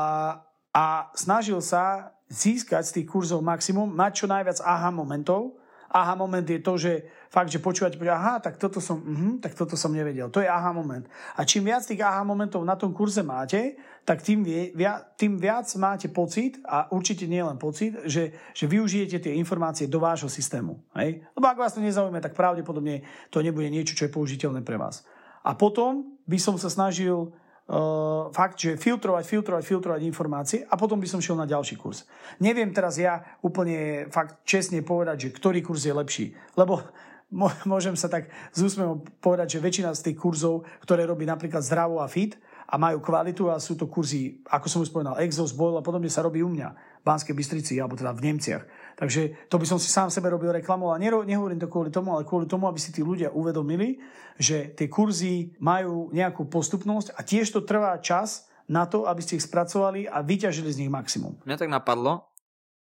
a 0.73 0.85
snažil 1.15 1.61
sa 1.63 2.17
získať 2.27 2.83
z 2.83 2.95
tých 3.01 3.07
kurzov 3.07 3.45
maximum, 3.45 3.87
mať 3.87 4.25
čo 4.25 4.27
najviac 4.27 4.59
aha 4.67 4.91
momentov, 4.91 5.55
aha 5.87 6.19
moment 6.19 6.43
je 6.43 6.61
to, 6.61 6.75
že 6.77 6.93
fakt, 7.31 7.49
že 7.53 7.63
počúvate, 7.63 7.97
aha, 8.09 8.43
tak 8.43 8.59
toto 8.59 8.83
som, 8.83 8.99
uh-huh, 8.99 9.39
tak 9.39 9.55
toto 9.55 9.79
som 9.79 9.95
nevedel. 9.95 10.29
To 10.35 10.43
je 10.43 10.49
aha 10.49 10.75
moment. 10.75 11.07
A 11.39 11.47
čím 11.47 11.71
viac 11.71 11.87
tých 11.87 12.03
aha 12.03 12.27
momentov 12.27 12.67
na 12.67 12.75
tom 12.75 12.91
kurze 12.91 13.23
máte, 13.23 13.79
tak 14.07 14.23
tým, 14.23 14.47
vie, 14.47 14.71
via, 14.71 15.03
tým 15.19 15.35
viac 15.35 15.67
máte 15.83 16.07
pocit, 16.07 16.63
a 16.63 16.87
určite 16.95 17.27
nie 17.27 17.43
len 17.43 17.59
pocit, 17.59 18.07
že, 18.07 18.31
že 18.55 18.71
využijete 18.71 19.19
tie 19.19 19.35
informácie 19.35 19.91
do 19.91 19.99
vášho 19.99 20.31
systému. 20.31 20.79
Hej? 20.95 21.27
Lebo 21.35 21.47
ak 21.51 21.59
vás 21.59 21.75
to 21.75 21.83
nezaujíma, 21.83 22.23
tak 22.23 22.39
pravdepodobne 22.39 23.03
to 23.35 23.43
nebude 23.43 23.67
niečo, 23.67 23.99
čo 23.99 24.07
je 24.07 24.15
použiteľné 24.15 24.63
pre 24.63 24.79
vás. 24.79 25.03
A 25.43 25.59
potom 25.59 26.23
by 26.23 26.39
som 26.39 26.55
sa 26.55 26.71
snažil 26.71 27.35
uh, 27.67 28.31
fakt, 28.31 28.63
že 28.63 28.79
filtrovať, 28.79 29.27
filtrovať, 29.27 29.65
filtrovať 29.67 30.01
informácie 30.07 30.63
a 30.71 30.79
potom 30.79 31.03
by 31.03 31.11
som 31.11 31.19
šiel 31.19 31.35
na 31.35 31.51
ďalší 31.51 31.75
kurz. 31.75 32.07
Neviem 32.39 32.71
teraz 32.71 33.03
ja 33.03 33.19
úplne 33.43 34.07
fakt 34.15 34.47
čestne 34.47 34.87
povedať, 34.87 35.29
že 35.31 35.35
ktorý 35.35 35.67
kurz 35.67 35.83
je 35.83 35.95
lepší, 35.95 36.27
lebo 36.55 36.79
môžem 37.71 37.99
sa 37.99 38.07
tak 38.07 38.31
z 38.55 38.71
úsmevom 38.71 39.03
povedať, 39.19 39.59
že 39.59 39.65
väčšina 39.67 39.91
z 39.99 40.11
tých 40.11 40.19
kurzov, 40.23 40.63
ktoré 40.87 41.03
robí 41.03 41.27
napríklad 41.27 41.67
Zdravo 41.67 41.99
a 41.99 42.07
Fit 42.07 42.39
a 42.67 42.75
majú 42.75 42.99
kvalitu 42.99 43.47
a 43.47 43.63
sú 43.63 43.79
to 43.79 43.87
kurzy, 43.87 44.43
ako 44.51 44.67
som 44.67 44.83
už 44.83 44.91
spomenal, 44.91 45.23
Exos, 45.23 45.55
Boil 45.55 45.79
a 45.79 45.87
podobne 45.87 46.11
sa 46.11 46.27
robí 46.27 46.43
u 46.43 46.51
mňa 46.51 47.01
Banskej 47.07 47.39
Bystrici, 47.39 47.79
alebo 47.79 47.95
teda 47.95 48.11
v 48.11 48.27
Nemciach. 48.27 48.65
Takže 48.99 49.47
to 49.47 49.63
by 49.63 49.67
som 49.67 49.79
si 49.79 49.87
sám 49.87 50.11
sebe 50.11 50.27
robil 50.27 50.51
reklamu 50.51 50.91
a 50.91 50.99
nehovorím 50.99 51.63
to 51.63 51.71
kvôli 51.71 51.95
tomu, 51.95 52.11
ale 52.11 52.27
kvôli 52.27 52.51
tomu, 52.51 52.67
aby 52.67 52.83
si 52.83 52.91
tí 52.91 53.07
ľudia 53.07 53.31
uvedomili, 53.31 54.03
že 54.35 54.75
tie 54.75 54.91
kurzy 54.91 55.55
majú 55.63 56.11
nejakú 56.11 56.51
postupnosť 56.51 57.15
a 57.15 57.23
tiež 57.23 57.55
to 57.55 57.63
trvá 57.63 57.95
čas 58.03 58.51
na 58.67 58.83
to, 58.91 59.07
aby 59.07 59.23
ste 59.23 59.39
ich 59.39 59.47
spracovali 59.47 60.11
a 60.11 60.27
vyťažili 60.27 60.71
z 60.75 60.81
nich 60.83 60.91
maximum. 60.91 61.39
Mňa 61.47 61.57
tak 61.63 61.71
napadlo, 61.71 62.27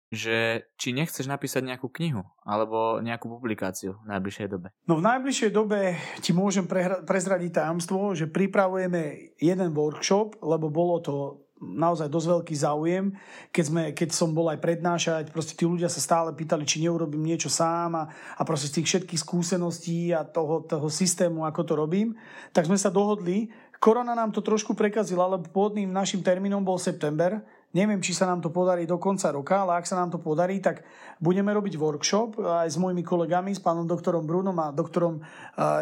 že 0.10 0.66
či 0.82 0.90
nechceš 0.90 1.30
napísať 1.30 1.62
nejakú 1.70 1.86
knihu 1.94 2.26
alebo 2.42 2.98
nejakú 2.98 3.30
publikáciu 3.30 4.02
v 4.02 4.10
najbližšej 4.10 4.48
dobe. 4.50 4.74
No 4.90 4.98
v 4.98 5.06
najbližšej 5.06 5.52
dobe 5.54 5.94
ti 6.26 6.34
môžem 6.34 6.66
prezradiť 7.06 7.62
tajomstvo, 7.62 8.18
že 8.18 8.26
pripravujeme 8.26 9.38
jeden 9.38 9.70
workshop, 9.78 10.42
lebo 10.42 10.74
bolo 10.74 10.98
to 10.98 11.16
naozaj 11.60 12.08
dosť 12.08 12.28
veľký 12.40 12.56
záujem. 12.56 13.06
Keď, 13.52 13.64
sme, 13.68 13.84
keď 13.92 14.10
som 14.16 14.32
bol 14.32 14.48
aj 14.50 14.64
prednášať, 14.64 15.30
proste 15.30 15.54
tí 15.54 15.68
ľudia 15.68 15.92
sa 15.92 16.00
stále 16.00 16.32
pýtali, 16.32 16.64
či 16.64 16.82
neurobím 16.82 17.28
niečo 17.28 17.52
sám 17.52 18.00
a, 18.00 18.04
a 18.10 18.42
proste 18.48 18.72
z 18.72 18.82
tých 18.82 18.88
všetkých 18.96 19.22
skúseností 19.22 20.16
a 20.16 20.24
toho, 20.24 20.64
toho 20.66 20.88
systému, 20.88 21.44
ako 21.46 21.62
to 21.68 21.74
robím, 21.76 22.16
tak 22.56 22.66
sme 22.66 22.80
sa 22.80 22.90
dohodli. 22.90 23.52
Korona 23.80 24.12
nám 24.16 24.36
to 24.36 24.44
trošku 24.44 24.76
prekazila, 24.76 25.28
lebo 25.28 25.52
pôvodným 25.52 25.88
našim 25.88 26.20
termínom 26.20 26.64
bol 26.64 26.76
september, 26.80 27.44
Neviem, 27.70 28.02
či 28.02 28.18
sa 28.18 28.26
nám 28.26 28.42
to 28.42 28.50
podarí 28.50 28.90
do 28.90 28.98
konca 28.98 29.30
roka, 29.30 29.62
ale 29.62 29.78
ak 29.78 29.86
sa 29.86 29.94
nám 29.94 30.10
to 30.10 30.18
podarí, 30.18 30.58
tak 30.58 30.82
budeme 31.22 31.54
robiť 31.54 31.78
workshop 31.78 32.42
aj 32.42 32.66
s 32.66 32.82
mojimi 32.82 33.06
kolegami, 33.06 33.54
s 33.54 33.62
pánom 33.62 33.86
doktorom 33.86 34.26
Brunom 34.26 34.58
a 34.58 34.74
doktorom 34.74 35.22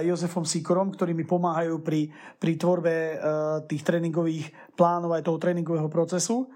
Jozefom 0.03 0.43
Sikorom, 0.43 0.91
ktorí 0.91 1.15
mi 1.15 1.23
pomáhajú 1.23 1.79
pri, 1.79 2.11
pri 2.43 2.59
tvorbe 2.59 2.93
tých 3.71 3.87
tréningových 3.87 4.51
plánov 4.75 5.15
aj 5.15 5.31
toho 5.31 5.39
tréningového 5.39 5.87
procesu. 5.87 6.51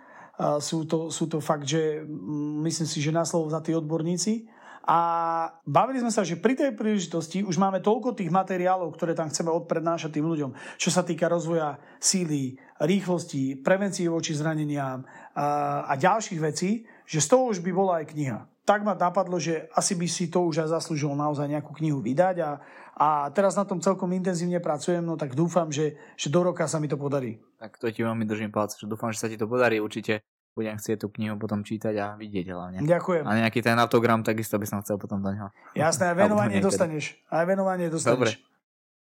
Sú 0.60 0.84
to, 0.84 1.08
sú 1.08 1.32
to 1.32 1.39
fakt, 1.39 1.63
že 1.63 2.04
myslím 2.67 2.88
si, 2.91 3.00
že 3.00 3.15
na 3.15 3.24
slovo 3.24 3.48
za 3.48 3.63
tí 3.63 3.72
odborníci. 3.72 4.60
A 4.82 5.00
bavili 5.62 6.02
sme 6.02 6.10
sa, 6.10 6.26
že 6.26 6.41
pri 6.41 6.58
tej 6.58 6.74
príležitosti 6.74 7.46
už 7.46 7.54
máme 7.62 7.86
toľko 7.86 8.17
tých 8.17 8.34
materiálov, 8.34 8.89
ktoré 8.98 9.13
tam 9.13 9.30
chceme 9.30 9.54
odprednášať 9.54 10.17
tým 10.17 10.26
ľuďom, 10.26 10.58
čo 10.82 10.89
sa 10.89 11.06
týka 11.06 11.30
rozvoja 11.30 11.78
síly, 12.02 12.58
rýchlosti, 12.82 13.62
prevencie 13.62 14.10
voči 14.10 14.34
zraneniam 14.34 15.06
a, 15.38 15.86
a 15.86 15.94
ďalších 15.96 16.41
vecí, 16.41 16.84
že 17.06 17.22
z 17.22 17.28
toho 17.30 17.54
už 17.54 17.62
by 17.62 17.72
bola 17.72 17.94
aj 18.02 18.12
kniha. 18.12 18.39
Tak 18.62 18.86
ma 18.86 18.94
napadlo, 18.94 19.41
že 19.41 19.70
asi 19.74 19.98
by 19.98 20.06
si 20.06 20.30
to 20.30 20.46
už 20.46 20.65
aj 20.65 20.70
zaslúžilo 20.74 21.17
naozaj 21.17 21.50
nejakú 21.50 21.74
knihu 21.82 22.02
vydať 22.02 22.36
a, 22.46 22.52
a 22.98 23.08
teraz 23.34 23.58
na 23.58 23.65
tom 23.65 23.82
celkom 23.82 24.10
intenzívne 24.13 24.62
pracujem, 24.62 25.02
no 25.02 25.17
tak 25.17 25.34
dúfam, 25.34 25.70
že, 25.74 25.98
že 26.17 26.30
do 26.30 26.46
roka 26.46 26.65
sa 26.70 26.78
mi 26.78 26.86
to 26.86 26.98
podarí. 26.98 27.41
Tak 27.58 27.78
to 27.82 27.89
ti 27.89 28.06
veľmi 28.06 28.26
držím 28.26 28.54
palce, 28.54 28.78
že 28.78 28.89
dúfam, 28.89 29.10
že 29.13 29.22
sa 29.22 29.30
ti 29.30 29.38
to 29.38 29.50
podarí 29.50 29.82
určite 29.82 30.22
budem 30.52 30.76
chcieť 30.76 31.00
tú 31.00 31.08
knihu 31.15 31.39
potom 31.39 31.63
čítať 31.63 31.96
a 31.96 32.06
vidieť 32.20 32.52
hlavne. 32.52 32.78
Ďakujem. 32.84 33.24
A 33.24 33.32
nejaký 33.39 33.63
ten 33.63 33.80
autogram 33.80 34.20
takisto 34.20 34.60
by 34.60 34.67
som 34.67 34.84
chcel 34.84 35.00
potom 35.00 35.24
do 35.24 35.32
neho. 35.32 35.48
Jasné, 35.80 36.12
aj 36.12 36.17
venovanie 36.28 36.60
dostaneš. 36.60 37.15
Aj 37.32 37.48
venovanie 37.48 37.88
dostaneš. 37.88 38.12
Dobre, 38.12 38.32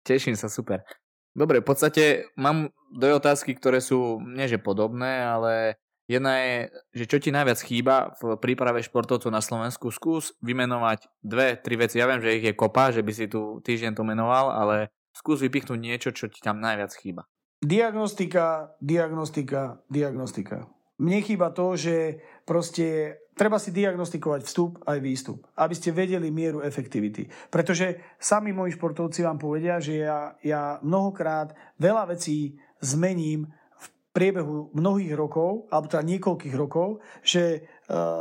teším 0.05 0.37
sa, 0.37 0.53
super. 0.53 0.85
Dobre, 1.31 1.63
v 1.63 1.67
podstate 1.67 2.05
mám 2.35 2.75
dve 2.91 3.15
otázky, 3.15 3.55
ktoré 3.55 3.79
sú 3.79 4.19
nie 4.19 4.51
že 4.51 4.59
podobné, 4.59 5.23
ale 5.23 5.79
jedna 6.11 6.43
je, 6.43 6.57
že 6.91 7.05
čo 7.07 7.23
ti 7.23 7.31
najviac 7.31 7.63
chýba 7.63 8.19
v 8.19 8.35
príprave 8.35 8.83
športovcov 8.83 9.31
na 9.31 9.39
Slovensku. 9.39 9.95
Skús 9.95 10.35
vymenovať 10.43 11.07
dve, 11.23 11.55
tri 11.55 11.79
veci. 11.79 12.03
Ja 12.03 12.11
viem, 12.11 12.19
že 12.19 12.35
ich 12.35 12.45
je 12.51 12.59
kopa, 12.59 12.91
že 12.91 13.07
by 13.07 13.13
si 13.15 13.31
tu 13.31 13.63
týždeň 13.63 13.95
to 13.95 14.03
menoval, 14.03 14.51
ale 14.51 14.91
skús 15.15 15.39
vypichnúť 15.39 15.79
niečo, 15.79 16.11
čo 16.11 16.27
ti 16.27 16.43
tam 16.43 16.59
najviac 16.59 16.91
chýba. 16.99 17.31
Diagnostika, 17.63 18.75
diagnostika, 18.83 19.85
diagnostika. 19.87 20.67
Mne 21.01 21.25
chýba 21.25 21.49
to, 21.57 21.81
že 21.81 22.21
proste 22.45 23.17
treba 23.33 23.57
si 23.57 23.73
diagnostikovať 23.73 24.45
vstup 24.45 24.85
aj 24.85 25.01
výstup, 25.01 25.49
aby 25.57 25.73
ste 25.73 25.97
vedeli 25.97 26.29
mieru 26.29 26.61
efektivity. 26.61 27.25
Pretože 27.49 28.21
sami 28.21 28.53
moji 28.53 28.77
športovci 28.77 29.25
vám 29.25 29.41
povedia, 29.41 29.81
že 29.81 30.05
ja, 30.05 30.37
ja 30.45 30.77
mnohokrát 30.85 31.57
veľa 31.81 32.13
vecí 32.13 32.61
zmením 32.85 33.49
v 33.81 33.87
priebehu 34.13 34.77
mnohých 34.77 35.17
rokov, 35.17 35.73
alebo 35.73 35.89
teda 35.89 36.05
niekoľkých 36.05 36.53
rokov, 36.53 37.01
že 37.25 37.43
e, 37.57 37.61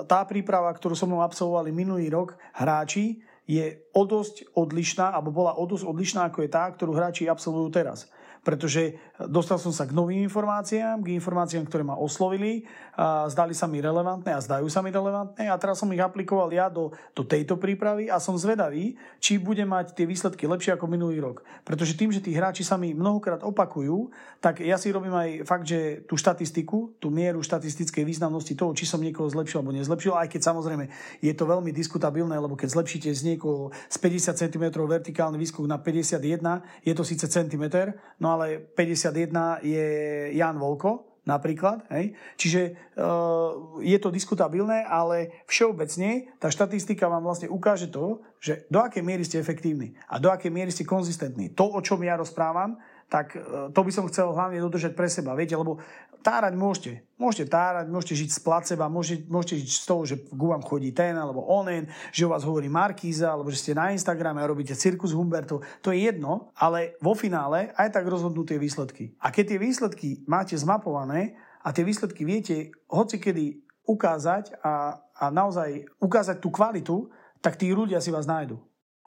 tá 0.08 0.24
príprava, 0.24 0.72
ktorú 0.72 0.96
som 0.96 1.12
mnou 1.12 1.20
absolvovali 1.20 1.76
minulý 1.76 2.08
rok, 2.08 2.40
hráči, 2.56 3.20
je 3.44 3.92
o 3.92 4.08
dosť 4.08 4.56
odlišná, 4.56 5.12
alebo 5.12 5.36
bola 5.36 5.58
o 5.60 5.68
dosť 5.68 5.84
odlišná, 5.84 6.32
ako 6.32 6.48
je 6.48 6.54
tá, 6.54 6.64
ktorú 6.70 6.96
hráči 6.96 7.28
absolvujú 7.28 7.68
teraz 7.76 8.08
pretože 8.44 8.96
dostal 9.28 9.60
som 9.60 9.72
sa 9.76 9.84
k 9.84 9.96
novým 9.96 10.24
informáciám, 10.26 11.04
k 11.04 11.16
informáciám, 11.16 11.68
ktoré 11.68 11.84
ma 11.84 12.00
oslovili, 12.00 12.64
a 13.00 13.32
zdali 13.32 13.56
sa 13.56 13.64
mi 13.64 13.80
relevantné 13.80 14.36
a 14.36 14.44
zdajú 14.44 14.68
sa 14.68 14.84
mi 14.84 14.92
relevantné 14.92 15.48
a 15.48 15.56
teraz 15.56 15.80
som 15.80 15.88
ich 15.96 16.04
aplikoval 16.04 16.52
ja 16.52 16.68
do, 16.68 16.92
do 17.16 17.24
tejto 17.24 17.56
prípravy 17.56 18.12
a 18.12 18.20
som 18.20 18.36
zvedavý, 18.36 19.00
či 19.24 19.40
bude 19.40 19.64
mať 19.64 19.96
tie 19.96 20.04
výsledky 20.04 20.44
lepšie 20.44 20.76
ako 20.76 20.84
minulý 20.92 21.24
rok. 21.24 21.48
Pretože 21.64 21.96
tým, 21.96 22.12
že 22.12 22.20
tí 22.20 22.36
hráči 22.36 22.68
sa 22.68 22.76
mi 22.76 22.92
mnohokrát 22.92 23.40
opakujú, 23.40 24.12
tak 24.44 24.60
ja 24.60 24.76
si 24.76 24.92
robím 24.92 25.16
aj 25.16 25.48
fakt, 25.48 25.68
že 25.68 26.04
tú 26.08 26.20
štatistiku, 26.20 27.00
tú 27.00 27.08
mieru 27.08 27.40
štatistickej 27.40 28.04
významnosti 28.04 28.52
toho, 28.56 28.76
či 28.76 28.84
som 28.84 29.00
niekoho 29.00 29.32
zlepšil 29.32 29.64
alebo 29.64 29.76
nezlepšil, 29.76 30.16
aj 30.20 30.28
keď 30.32 30.42
samozrejme 30.52 30.92
je 31.24 31.34
to 31.36 31.44
veľmi 31.48 31.72
diskutabilné, 31.72 32.36
lebo 32.36 32.60
keď 32.60 32.76
zlepšíte 32.76 33.12
z 33.16 33.36
niekoho 33.36 33.72
z 33.88 33.96
50 33.96 34.36
cm 34.36 34.66
vertikálny 34.76 35.40
výskok 35.40 35.64
na 35.68 35.80
51, 35.80 36.84
je 36.84 36.94
to 36.96 37.04
síce 37.08 37.24
centimeter, 37.32 37.96
no 38.20 38.29
ale 38.30 38.40
ale 38.40 38.64
51 38.74 39.60
je 39.62 39.88
Jan 40.34 40.56
Volko, 40.56 41.22
napríklad. 41.28 41.86
Hej? 41.94 42.18
Čiže 42.40 42.62
uh, 42.98 43.78
je 43.84 43.98
to 44.02 44.10
diskutabilné, 44.10 44.82
ale 44.88 45.46
všeobecne 45.46 46.34
tá 46.42 46.50
štatistika 46.50 47.06
vám 47.06 47.22
vlastne 47.22 47.52
ukáže 47.52 47.94
to, 47.94 48.26
že 48.42 48.66
do 48.72 48.82
akej 48.82 49.06
miery 49.06 49.22
ste 49.22 49.38
efektívni 49.38 49.94
a 50.10 50.18
do 50.18 50.34
akej 50.34 50.50
miery 50.50 50.74
ste 50.74 50.88
konzistentní. 50.88 51.54
To, 51.54 51.70
o 51.70 51.80
čom 51.86 52.02
ja 52.02 52.18
rozprávam, 52.18 52.82
tak 53.10 53.34
uh, 53.36 53.74
to 53.74 53.82
by 53.82 53.92
som 53.92 54.06
chcel 54.08 54.32
hlavne 54.32 54.62
dodržať 54.62 54.94
pre 54.94 55.10
seba. 55.10 55.34
Viete, 55.34 55.58
lebo 55.58 55.82
tárať 56.22 56.54
môžete. 56.56 56.92
Môžete 57.20 57.52
tárať, 57.52 57.88
môžete 57.92 58.16
žiť 58.16 58.30
z 58.32 58.40
placeba, 58.44 58.86
môžete, 58.92 59.28
môžete 59.28 59.56
žiť 59.66 59.72
z 59.72 59.86
toho, 59.88 60.02
že 60.06 60.16
k 60.30 60.40
vám 60.40 60.64
chodí 60.64 60.92
ten 60.92 61.16
alebo 61.16 61.44
onen, 61.48 61.88
že 62.12 62.28
o 62.28 62.32
vás 62.32 62.44
hovorí 62.44 62.72
Markíza, 62.72 63.34
alebo 63.34 63.52
že 63.52 63.60
ste 63.60 63.76
na 63.76 63.92
Instagrame 63.92 64.40
a 64.40 64.48
robíte 64.48 64.76
cirkus 64.76 65.16
Humberto. 65.16 65.64
To 65.84 65.90
je 65.92 66.06
jedno, 66.08 66.52
ale 66.56 66.96
vo 67.04 67.16
finále 67.16 67.72
aj 67.76 67.92
tak 67.92 68.06
rozhodnú 68.08 68.46
tie 68.48 68.60
výsledky. 68.60 69.16
A 69.20 69.32
keď 69.32 69.56
tie 69.56 69.60
výsledky 69.60 70.10
máte 70.28 70.56
zmapované 70.56 71.36
a 71.64 71.76
tie 71.76 71.84
výsledky 71.84 72.24
viete 72.24 72.72
hoci 72.88 73.20
kedy 73.20 73.60
ukázať 73.90 74.62
a, 74.62 75.02
a 75.18 75.26
naozaj 75.34 75.88
ukázať 75.98 76.38
tú 76.38 76.54
kvalitu, 76.54 77.10
tak 77.40 77.56
tí 77.56 77.72
ľudia 77.72 78.04
si 78.04 78.12
vás 78.12 78.28
nájdu. 78.28 78.60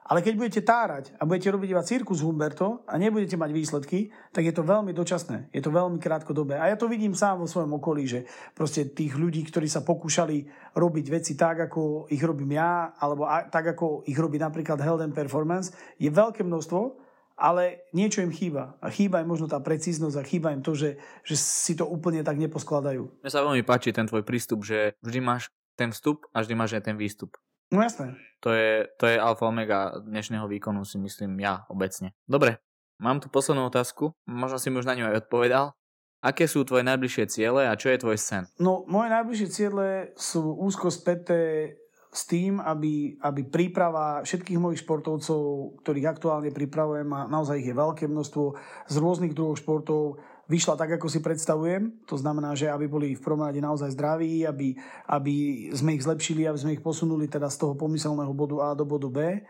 Ale 0.03 0.19
keď 0.19 0.33
budete 0.35 0.61
tárať 0.67 1.15
a 1.15 1.23
budete 1.23 1.47
robiť 1.55 1.69
iba 1.71 1.83
cirkus 1.83 2.19
Humberto 2.19 2.83
a 2.83 2.99
nebudete 2.99 3.39
mať 3.39 3.51
výsledky, 3.55 4.11
tak 4.35 4.43
je 4.43 4.51
to 4.51 4.63
veľmi 4.67 4.91
dočasné. 4.91 5.47
Je 5.55 5.63
to 5.63 5.71
veľmi 5.71 5.95
krátkodobé. 5.95 6.59
A 6.59 6.67
ja 6.67 6.75
to 6.75 6.91
vidím 6.91 7.15
sám 7.15 7.39
vo 7.39 7.47
svojom 7.47 7.79
okolí, 7.79 8.03
že 8.03 8.27
proste 8.51 8.91
tých 8.91 9.15
ľudí, 9.15 9.47
ktorí 9.47 9.71
sa 9.71 9.79
pokúšali 9.87 10.43
robiť 10.75 11.05
veci 11.07 11.39
tak, 11.39 11.71
ako 11.71 12.11
ich 12.11 12.19
robím 12.19 12.59
ja, 12.59 12.91
alebo 12.99 13.23
tak, 13.47 13.79
ako 13.79 14.03
ich 14.03 14.19
robí 14.19 14.35
napríklad 14.35 14.83
and 14.83 15.15
Performance, 15.15 15.71
je 15.95 16.11
veľké 16.11 16.43
množstvo, 16.43 16.99
ale 17.39 17.89
niečo 17.95 18.21
im 18.21 18.29
chýba. 18.29 18.77
A 18.83 18.93
chýba 18.93 19.23
im 19.23 19.29
možno 19.31 19.49
tá 19.49 19.57
precíznosť 19.57 20.15
a 20.19 20.27
chýba 20.27 20.53
im 20.53 20.61
to, 20.61 20.77
že, 20.77 20.99
že 21.25 21.35
si 21.39 21.73
to 21.73 21.87
úplne 21.87 22.21
tak 22.21 22.37
neposkladajú. 22.37 23.23
Mne 23.23 23.31
sa 23.31 23.41
veľmi 23.41 23.63
páči 23.65 23.95
ten 23.95 24.05
tvoj 24.05 24.21
prístup, 24.21 24.67
že 24.67 24.93
vždy 25.01 25.19
máš 25.23 25.49
ten 25.73 25.89
vstup 25.89 26.29
a 26.29 26.45
vždy 26.45 26.53
máš 26.53 26.77
aj 26.77 26.93
ten 26.93 26.97
výstup. 26.99 27.33
No 27.73 27.81
jasné. 27.81 28.13
To 28.45 28.53
je, 28.53 28.85
to 29.01 29.09
je 29.09 29.17
alfa 29.17 29.49
omega 29.49 29.97
dnešného 29.97 30.45
výkonu, 30.45 30.85
si 30.85 31.01
myslím 31.01 31.41
ja 31.41 31.65
obecne. 31.73 32.13
Dobre, 32.29 32.61
mám 33.01 33.17
tu 33.17 33.33
poslednú 33.33 33.65
otázku, 33.65 34.13
možno 34.29 34.61
si 34.61 34.69
už 34.69 34.85
na 34.85 34.93
ňu 34.93 35.09
aj 35.09 35.25
odpovedal. 35.25 35.73
Aké 36.21 36.45
sú 36.45 36.61
tvoje 36.69 36.85
najbližšie 36.85 37.25
ciele 37.33 37.65
a 37.65 37.73
čo 37.73 37.89
je 37.89 37.97
tvoj 37.97 38.15
sen? 38.21 38.45
No, 38.61 38.85
moje 38.85 39.09
najbližšie 39.09 39.49
ciele 39.49 40.13
sú 40.13 40.53
úzko 40.53 40.93
späté 40.93 41.73
s 42.13 42.29
tým, 42.29 42.61
aby, 42.61 43.17
aby 43.25 43.41
príprava 43.49 44.21
všetkých 44.21 44.61
mojich 44.61 44.85
športovcov, 44.85 45.73
ktorých 45.81 46.13
aktuálne 46.13 46.53
pripravujem 46.53 47.09
a 47.09 47.25
naozaj 47.25 47.57
ich 47.57 47.73
je 47.73 47.75
veľké 47.75 48.05
množstvo 48.05 48.45
z 48.85 48.95
rôznych 49.01 49.33
druhov 49.33 49.57
športov, 49.57 50.21
vyšla 50.53 50.77
tak, 50.77 51.01
ako 51.01 51.09
si 51.09 51.17
predstavujem. 51.17 52.05
To 52.05 52.13
znamená, 52.13 52.53
že 52.53 52.69
aby 52.69 52.85
boli 52.85 53.17
v 53.17 53.23
prvom 53.25 53.41
naozaj 53.49 53.97
zdraví, 53.97 54.45
aby, 54.45 54.77
aby 55.09 55.35
sme 55.73 55.97
ich 55.97 56.05
zlepšili, 56.05 56.45
aby 56.45 56.59
sme 56.61 56.73
ich 56.77 56.85
posunuli 56.85 57.25
teda 57.25 57.49
z 57.49 57.57
toho 57.57 57.73
pomyselného 57.73 58.29
bodu 58.37 58.61
A 58.61 58.77
do 58.77 58.85
bodu 58.85 59.09
B. 59.09 59.41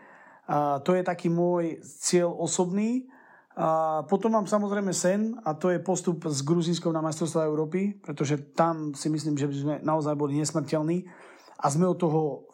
A 0.48 0.80
to 0.80 0.96
je 0.96 1.04
taký 1.04 1.28
môj 1.28 1.84
cieľ 1.84 2.32
osobný. 2.32 3.04
A 3.54 4.02
potom 4.08 4.34
mám 4.34 4.48
samozrejme 4.50 4.90
sen 4.90 5.36
a 5.44 5.54
to 5.54 5.70
je 5.70 5.78
postup 5.78 6.26
s 6.26 6.42
Gruzínskou 6.42 6.90
na 6.90 7.04
majstrovstvá 7.04 7.46
Európy, 7.46 8.00
pretože 8.02 8.40
tam 8.56 8.96
si 8.96 9.06
myslím, 9.12 9.38
že 9.38 9.46
by 9.46 9.54
sme 9.54 9.74
naozaj 9.84 10.18
boli 10.18 10.40
nesmrteľní 10.42 11.06
a 11.62 11.66
sme 11.70 11.86
od 11.86 12.00
toho 12.00 12.50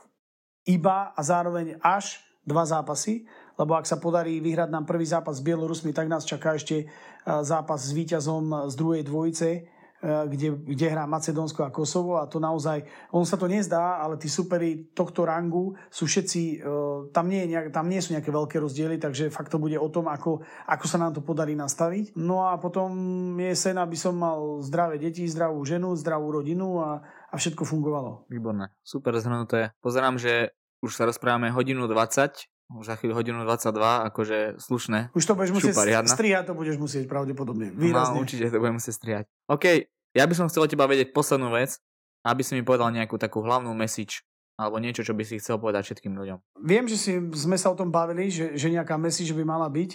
iba 0.69 1.17
a 1.17 1.21
zároveň 1.25 1.81
až 1.81 2.21
dva 2.45 2.69
zápasy 2.69 3.25
lebo 3.61 3.77
ak 3.77 3.85
sa 3.85 4.01
podarí 4.01 4.41
vyhrať 4.41 4.73
nám 4.73 4.89
prvý 4.89 5.05
zápas 5.05 5.37
s 5.37 5.45
Bielorusmi, 5.45 5.93
tak 5.93 6.09
nás 6.09 6.25
čaká 6.25 6.57
ešte 6.57 6.77
e, 6.81 6.87
zápas 7.45 7.85
s 7.85 7.93
víťazom 7.93 8.73
z 8.73 8.75
druhej 8.81 9.05
dvojice, 9.05 9.49
e, 9.53 9.61
kde, 10.01 10.65
kde 10.65 10.87
hrá 10.89 11.05
Macedónsko 11.05 11.69
a 11.69 11.75
Kosovo 11.75 12.17
a 12.17 12.25
to 12.25 12.41
naozaj, 12.41 12.81
on 13.13 13.29
sa 13.29 13.37
to 13.37 13.45
nezdá, 13.45 14.01
ale 14.01 14.17
tí 14.17 14.33
superi 14.33 14.89
tohto 14.97 15.29
rangu 15.29 15.77
sú 15.93 16.09
všetci, 16.09 16.43
e, 16.57 16.73
tam 17.13 17.29
nie, 17.29 17.45
tam 17.69 17.93
nie 17.93 18.01
sú 18.01 18.17
nejaké 18.17 18.33
veľké 18.33 18.57
rozdiely, 18.57 18.97
takže 18.97 19.29
fakt 19.29 19.53
to 19.53 19.61
bude 19.61 19.77
o 19.77 19.89
tom, 19.93 20.09
ako, 20.09 20.41
ako 20.65 20.85
sa 20.89 20.97
nám 20.97 21.13
to 21.13 21.21
podarí 21.21 21.53
nastaviť. 21.53 22.17
No 22.17 22.49
a 22.49 22.57
potom 22.57 22.97
je 23.37 23.53
sen, 23.53 23.77
aby 23.77 24.01
som 24.01 24.17
mal 24.17 24.65
zdravé 24.65 24.97
deti, 24.97 25.29
zdravú 25.29 25.61
ženu, 25.69 25.93
zdravú 26.01 26.33
rodinu 26.33 26.81
a, 26.81 27.05
a 27.29 27.35
všetko 27.37 27.69
fungovalo. 27.69 28.25
Výborné, 28.33 28.73
super 28.81 29.13
zhrnuté. 29.21 29.77
Pozerám, 29.85 30.17
že 30.17 30.57
už 30.81 30.97
sa 30.97 31.05
rozprávame 31.05 31.53
hodinu 31.53 31.85
20, 31.85 32.49
už 32.49 32.60
za 32.87 32.95
chvíľu 32.95 33.19
hodinu 33.19 33.43
22, 33.43 34.11
akože 34.15 34.39
slušné. 34.63 35.11
Už 35.11 35.27
to 35.27 35.35
budeš 35.35 35.51
musieť 35.51 35.75
strihať, 36.07 36.45
to 36.47 36.55
budeš 36.55 36.79
musieť 36.79 37.11
pravdepodobne. 37.11 37.75
Výrazne. 37.75 38.15
No, 38.15 38.23
určite 38.23 38.47
to 38.47 38.63
budem 38.63 38.79
musieť 38.79 38.95
strihať. 38.95 39.25
OK, 39.51 39.91
ja 40.15 40.25
by 40.27 40.35
som 40.39 40.47
chcel 40.47 40.71
teba 40.71 40.87
vedieť 40.87 41.11
poslednú 41.11 41.51
vec, 41.51 41.83
aby 42.23 42.43
si 42.47 42.55
mi 42.55 42.63
povedal 42.63 42.95
nejakú 42.95 43.19
takú 43.19 43.43
hlavnú 43.43 43.75
message 43.75 44.23
alebo 44.61 44.77
niečo, 44.77 45.01
čo 45.01 45.17
by 45.17 45.25
si 45.25 45.41
chcel 45.41 45.57
povedať 45.57 45.89
všetkým 45.89 46.15
ľuďom. 46.21 46.39
Viem, 46.61 46.85
že 46.85 47.01
si, 47.01 47.17
sme 47.33 47.57
sa 47.57 47.73
o 47.73 47.79
tom 47.79 47.89
bavili, 47.89 48.29
že, 48.29 48.53
že 48.61 48.69
nejaká 48.69 49.01
message 49.01 49.33
by 49.33 49.41
mala 49.41 49.73
byť. 49.73 49.91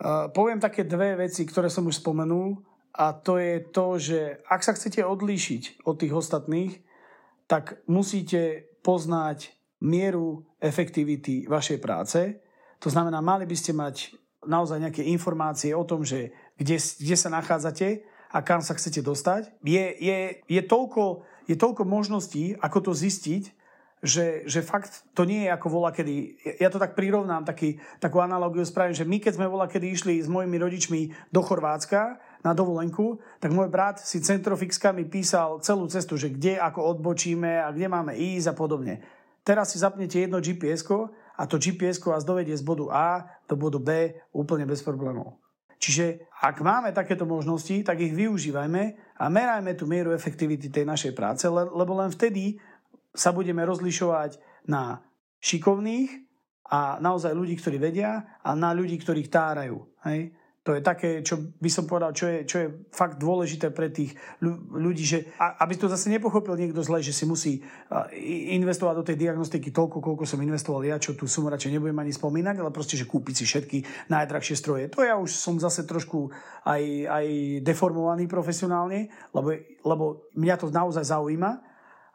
Uh, 0.00 0.32
poviem 0.32 0.56
také 0.56 0.88
dve 0.88 1.20
veci, 1.20 1.44
ktoré 1.44 1.68
som 1.68 1.84
už 1.84 2.00
spomenul 2.00 2.64
a 2.96 3.12
to 3.12 3.36
je 3.36 3.60
to, 3.68 3.86
že 4.00 4.40
ak 4.48 4.64
sa 4.64 4.72
chcete 4.72 5.04
odlíšiť 5.04 5.84
od 5.84 6.00
tých 6.00 6.16
ostatných, 6.16 6.80
tak 7.44 7.84
musíte 7.84 8.72
poznať 8.80 9.52
mieru 9.80 10.44
efektivity 10.60 11.48
vašej 11.48 11.78
práce. 11.80 12.20
To 12.80 12.88
znamená, 12.88 13.20
mali 13.20 13.44
by 13.44 13.56
ste 13.56 13.72
mať 13.76 14.16
naozaj 14.44 14.80
nejaké 14.80 15.02
informácie 15.04 15.76
o 15.76 15.84
tom, 15.84 16.04
že 16.04 16.32
kde, 16.56 16.80
kde 16.80 17.16
sa 17.16 17.28
nachádzate 17.28 18.04
a 18.30 18.38
kam 18.40 18.64
sa 18.64 18.76
chcete 18.76 19.04
dostať. 19.04 19.52
Je, 19.64 19.84
je, 20.00 20.18
je, 20.48 20.62
toľko, 20.64 21.24
je 21.50 21.56
toľko 21.56 21.82
možností, 21.84 22.56
ako 22.60 22.90
to 22.90 22.92
zistiť, 22.96 23.60
že, 24.00 24.48
že 24.48 24.64
fakt 24.64 25.04
to 25.12 25.28
nie 25.28 25.44
je 25.44 25.52
ako 25.52 25.76
vola 25.76 25.92
kedy. 25.92 26.40
Ja 26.56 26.72
to 26.72 26.80
tak 26.80 26.96
prirovnám, 26.96 27.44
taký, 27.44 27.76
takú 28.00 28.24
analogiu 28.24 28.64
spravím, 28.64 28.96
že 28.96 29.04
my 29.04 29.20
keď 29.20 29.36
sme 29.36 29.52
vola 29.52 29.68
kedy 29.68 29.86
išli 29.92 30.14
s 30.24 30.28
mojimi 30.28 30.56
rodičmi 30.56 31.00
do 31.28 31.44
Chorvátska 31.44 32.16
na 32.40 32.56
dovolenku, 32.56 33.20
tak 33.36 33.52
môj 33.52 33.68
brat 33.68 34.00
si 34.00 34.24
centrofixkami 34.24 35.04
písal 35.04 35.60
celú 35.60 35.84
cestu, 35.92 36.16
že 36.16 36.32
kde 36.32 36.56
ako 36.56 36.96
odbočíme 36.96 37.60
a 37.60 37.68
kde 37.68 37.92
máme 37.92 38.16
ísť 38.16 38.46
a 38.48 38.54
podobne. 38.56 39.04
Teraz 39.40 39.72
si 39.72 39.80
zapnete 39.80 40.20
jedno 40.20 40.38
gps 40.38 40.84
a 41.36 41.42
to 41.48 41.56
gps 41.56 41.96
vás 42.04 42.24
dovedie 42.24 42.52
z 42.52 42.64
bodu 42.64 42.92
A 42.92 43.24
do 43.48 43.56
bodu 43.56 43.80
B 43.80 44.12
úplne 44.36 44.68
bez 44.68 44.84
problémov. 44.84 45.40
Čiže 45.80 46.28
ak 46.44 46.60
máme 46.60 46.92
takéto 46.92 47.24
možnosti, 47.24 47.72
tak 47.80 48.04
ich 48.04 48.12
využívajme 48.12 49.16
a 49.16 49.24
merajme 49.32 49.72
tú 49.72 49.88
mieru 49.88 50.12
efektivity 50.12 50.68
tej 50.68 50.84
našej 50.84 51.16
práce, 51.16 51.48
lebo 51.48 51.96
len 51.96 52.12
vtedy 52.12 52.60
sa 53.16 53.32
budeme 53.32 53.64
rozlišovať 53.64 54.36
na 54.68 55.00
šikovných 55.40 56.28
a 56.68 57.00
naozaj 57.00 57.32
ľudí, 57.32 57.56
ktorí 57.56 57.80
vedia 57.80 58.38
a 58.44 58.52
na 58.52 58.76
ľudí, 58.76 59.00
ktorých 59.00 59.32
tárajú. 59.32 59.88
Hej? 60.04 60.36
To 60.70 60.78
je 60.78 60.86
také, 60.86 61.18
čo 61.26 61.50
by 61.58 61.66
som 61.66 61.90
povedal, 61.90 62.14
čo 62.14 62.30
je, 62.30 62.46
čo 62.46 62.56
je 62.62 62.86
fakt 62.94 63.18
dôležité 63.18 63.74
pre 63.74 63.90
tých 63.90 64.14
ľudí, 64.70 65.02
že 65.02 65.26
aby 65.34 65.74
to 65.74 65.90
zase 65.90 66.06
nepochopil 66.06 66.54
niekto 66.54 66.78
zle, 66.86 67.02
že 67.02 67.10
si 67.10 67.26
musí 67.26 67.58
investovať 68.54 68.94
do 68.94 69.02
tej 69.02 69.18
diagnostiky 69.18 69.74
toľko, 69.74 69.98
koľko 69.98 70.22
som 70.22 70.38
investoval 70.38 70.86
ja, 70.86 71.02
čo 71.02 71.18
tu 71.18 71.26
sumu 71.26 71.50
radšej 71.50 71.74
nebudem 71.74 71.98
ani 71.98 72.14
spomínať, 72.14 72.62
ale 72.62 72.70
proste, 72.70 72.94
že 72.94 73.10
kúpiť 73.10 73.42
si 73.42 73.44
všetky 73.50 73.78
najdrahšie 74.14 74.54
stroje. 74.54 74.86
To 74.94 75.02
ja 75.02 75.18
už 75.18 75.34
som 75.34 75.58
zase 75.58 75.82
trošku 75.90 76.30
aj, 76.62 76.82
aj 77.10 77.26
deformovaný 77.66 78.30
profesionálne, 78.30 79.10
lebo, 79.34 79.50
lebo 79.82 80.30
mňa 80.38 80.54
to 80.54 80.70
naozaj 80.70 81.02
zaujíma 81.02 81.66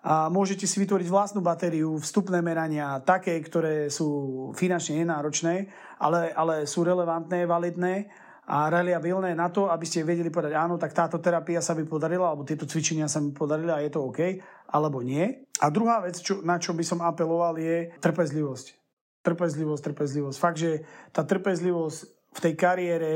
a 0.06 0.30
môžete 0.32 0.64
si 0.64 0.80
vytvoriť 0.80 1.12
vlastnú 1.12 1.43
batériu, 1.43 1.99
vstupné 1.99 2.39
merania, 2.39 3.03
také, 3.03 3.36
ktoré 3.41 3.91
sú 3.91 4.08
finančne 4.56 5.03
nenáročné, 5.03 5.68
ale, 5.99 6.32
ale 6.32 6.70
sú 6.70 6.88
relevantné, 6.88 7.43
validné 7.43 8.24
a 8.45 8.69
reliabilné 8.69 9.33
na 9.33 9.49
to, 9.49 9.73
aby 9.73 9.85
ste 9.89 10.05
vedeli 10.05 10.29
povedať 10.29 10.53
áno, 10.53 10.77
tak 10.77 10.93
táto 10.93 11.17
terapia 11.17 11.65
sa 11.65 11.73
mi 11.73 11.81
podarila, 11.81 12.29
alebo 12.29 12.45
tieto 12.45 12.69
cvičenia 12.69 13.09
sa 13.09 13.17
mi 13.17 13.33
podarili 13.33 13.73
a 13.73 13.81
je 13.81 13.89
to 13.89 14.05
OK, 14.05 14.37
alebo 14.69 15.01
nie. 15.01 15.49
A 15.65 15.73
druhá 15.73 16.05
vec, 16.05 16.21
čo, 16.21 16.45
na 16.45 16.61
čo 16.61 16.77
by 16.77 16.85
som 16.85 17.01
apeloval, 17.01 17.57
je 17.57 17.89
trpezlivosť. 17.97 18.77
trpezlivosť, 19.25 19.81
trpezlivosť. 19.81 20.37
Fakt, 20.37 20.61
že 20.61 20.85
tá 21.09 21.25
trpezlivosť 21.25 21.97
v 22.37 22.39
tej 22.45 22.53
kariére, 22.53 23.11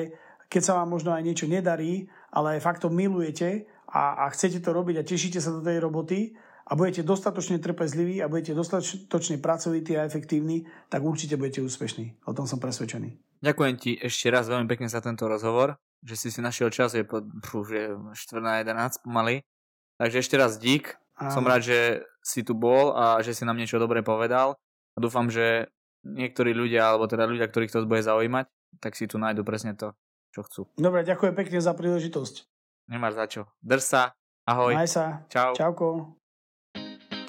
keď 0.49 0.61
sa 0.65 0.73
vám 0.81 0.89
možno 0.89 1.13
aj 1.13 1.21
niečo 1.21 1.45
nedarí, 1.45 2.09
ale 2.33 2.57
aj 2.57 2.65
faktom 2.65 2.89
milujete 2.89 3.69
a, 3.85 4.25
a 4.25 4.33
chcete 4.33 4.65
to 4.65 4.73
robiť 4.73 4.97
a 4.97 5.05
tešíte 5.05 5.37
sa 5.37 5.53
do 5.53 5.61
tej 5.61 5.77
roboty 5.77 6.33
a 6.65 6.73
budete 6.73 7.05
dostatočne 7.05 7.61
trpezliví 7.61 8.17
a 8.21 8.29
budete 8.29 8.57
dostatočne 8.57 9.37
pracovití 9.37 9.93
a 9.93 10.09
efektívni, 10.09 10.65
tak 10.89 11.05
určite 11.05 11.37
budete 11.37 11.61
úspešní. 11.61 12.25
O 12.25 12.33
tom 12.33 12.49
som 12.49 12.57
presvedčený. 12.57 13.28
Ďakujem 13.39 13.75
ti 13.79 13.91
ešte 13.95 14.27
raz 14.27 14.51
veľmi 14.51 14.67
pekne 14.67 14.91
za 14.91 14.99
tento 14.99 15.23
rozhovor, 15.27 15.79
že 16.03 16.19
si 16.19 16.27
si 16.27 16.43
našiel 16.43 16.67
čas, 16.71 16.91
je, 16.91 17.07
po, 17.07 17.23
už 17.23 17.67
je 17.71 17.85
4 17.95 18.43
na 18.43 18.59
11 18.59 19.03
pomaly. 19.03 19.47
Takže 19.95 20.19
ešte 20.19 20.35
raz 20.35 20.59
dík. 20.59 20.95
Áno. 21.19 21.31
Som 21.35 21.43
rád, 21.47 21.63
že 21.67 21.79
si 22.23 22.43
tu 22.43 22.55
bol 22.55 22.95
a 22.95 23.19
že 23.19 23.35
si 23.35 23.43
nám 23.43 23.59
niečo 23.59 23.79
dobre 23.79 24.03
povedal. 24.03 24.55
A 24.95 24.97
dúfam, 24.99 25.27
že 25.27 25.67
niektorí 26.03 26.55
ľudia, 26.55 26.95
alebo 26.95 27.07
teda 27.07 27.27
ľudia, 27.27 27.47
ktorých 27.47 27.71
to 27.71 27.87
bude 27.87 28.03
zaujímať, 28.03 28.47
tak 28.79 28.95
si 28.95 29.07
tu 29.07 29.19
nájdu 29.19 29.43
presne 29.43 29.75
to, 29.75 29.91
čo 30.31 30.43
chcú. 30.47 30.61
Dobre, 30.79 31.03
ďakujem 31.03 31.35
pekne 31.35 31.59
za 31.59 31.75
príležitosť. 31.75 32.47
Nemáš 32.87 33.13
za 33.19 33.25
čo. 33.27 33.41
Drž 33.59 33.83
sa. 33.83 34.03
Ahoj. 34.47 34.73
Maj 34.73 34.89
sa. 34.89 35.05
Čau. 35.29 35.53
Čauko. 35.53 36.18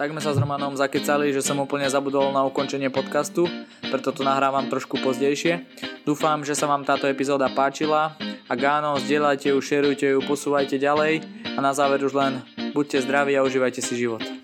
Tak 0.01 0.17
sme 0.17 0.25
sa 0.25 0.33
s 0.33 0.41
Romanom 0.41 0.81
zakecali, 0.81 1.29
že 1.29 1.45
som 1.45 1.61
úplne 1.61 1.85
zabudol 1.85 2.33
na 2.33 2.41
ukončenie 2.49 2.89
podcastu, 2.89 3.45
preto 3.85 4.17
to 4.17 4.25
nahrávam 4.25 4.65
trošku 4.65 4.97
pozdejšie. 4.97 5.69
Dúfam, 6.09 6.41
že 6.41 6.57
sa 6.57 6.65
vám 6.65 6.89
táto 6.89 7.05
epizóda 7.05 7.53
páčila. 7.53 8.17
Ak 8.49 8.61
áno, 8.65 8.97
zdieľajte 8.97 9.53
ju, 9.53 9.61
šerujte 9.61 10.09
ju, 10.17 10.25
posúvajte 10.25 10.81
ďalej 10.81 11.21
a 11.53 11.61
na 11.61 11.77
záver 11.77 12.01
už 12.01 12.17
len 12.17 12.41
buďte 12.73 13.05
zdraví 13.05 13.37
a 13.37 13.45
užívajte 13.45 13.85
si 13.85 14.01
život. 14.01 14.40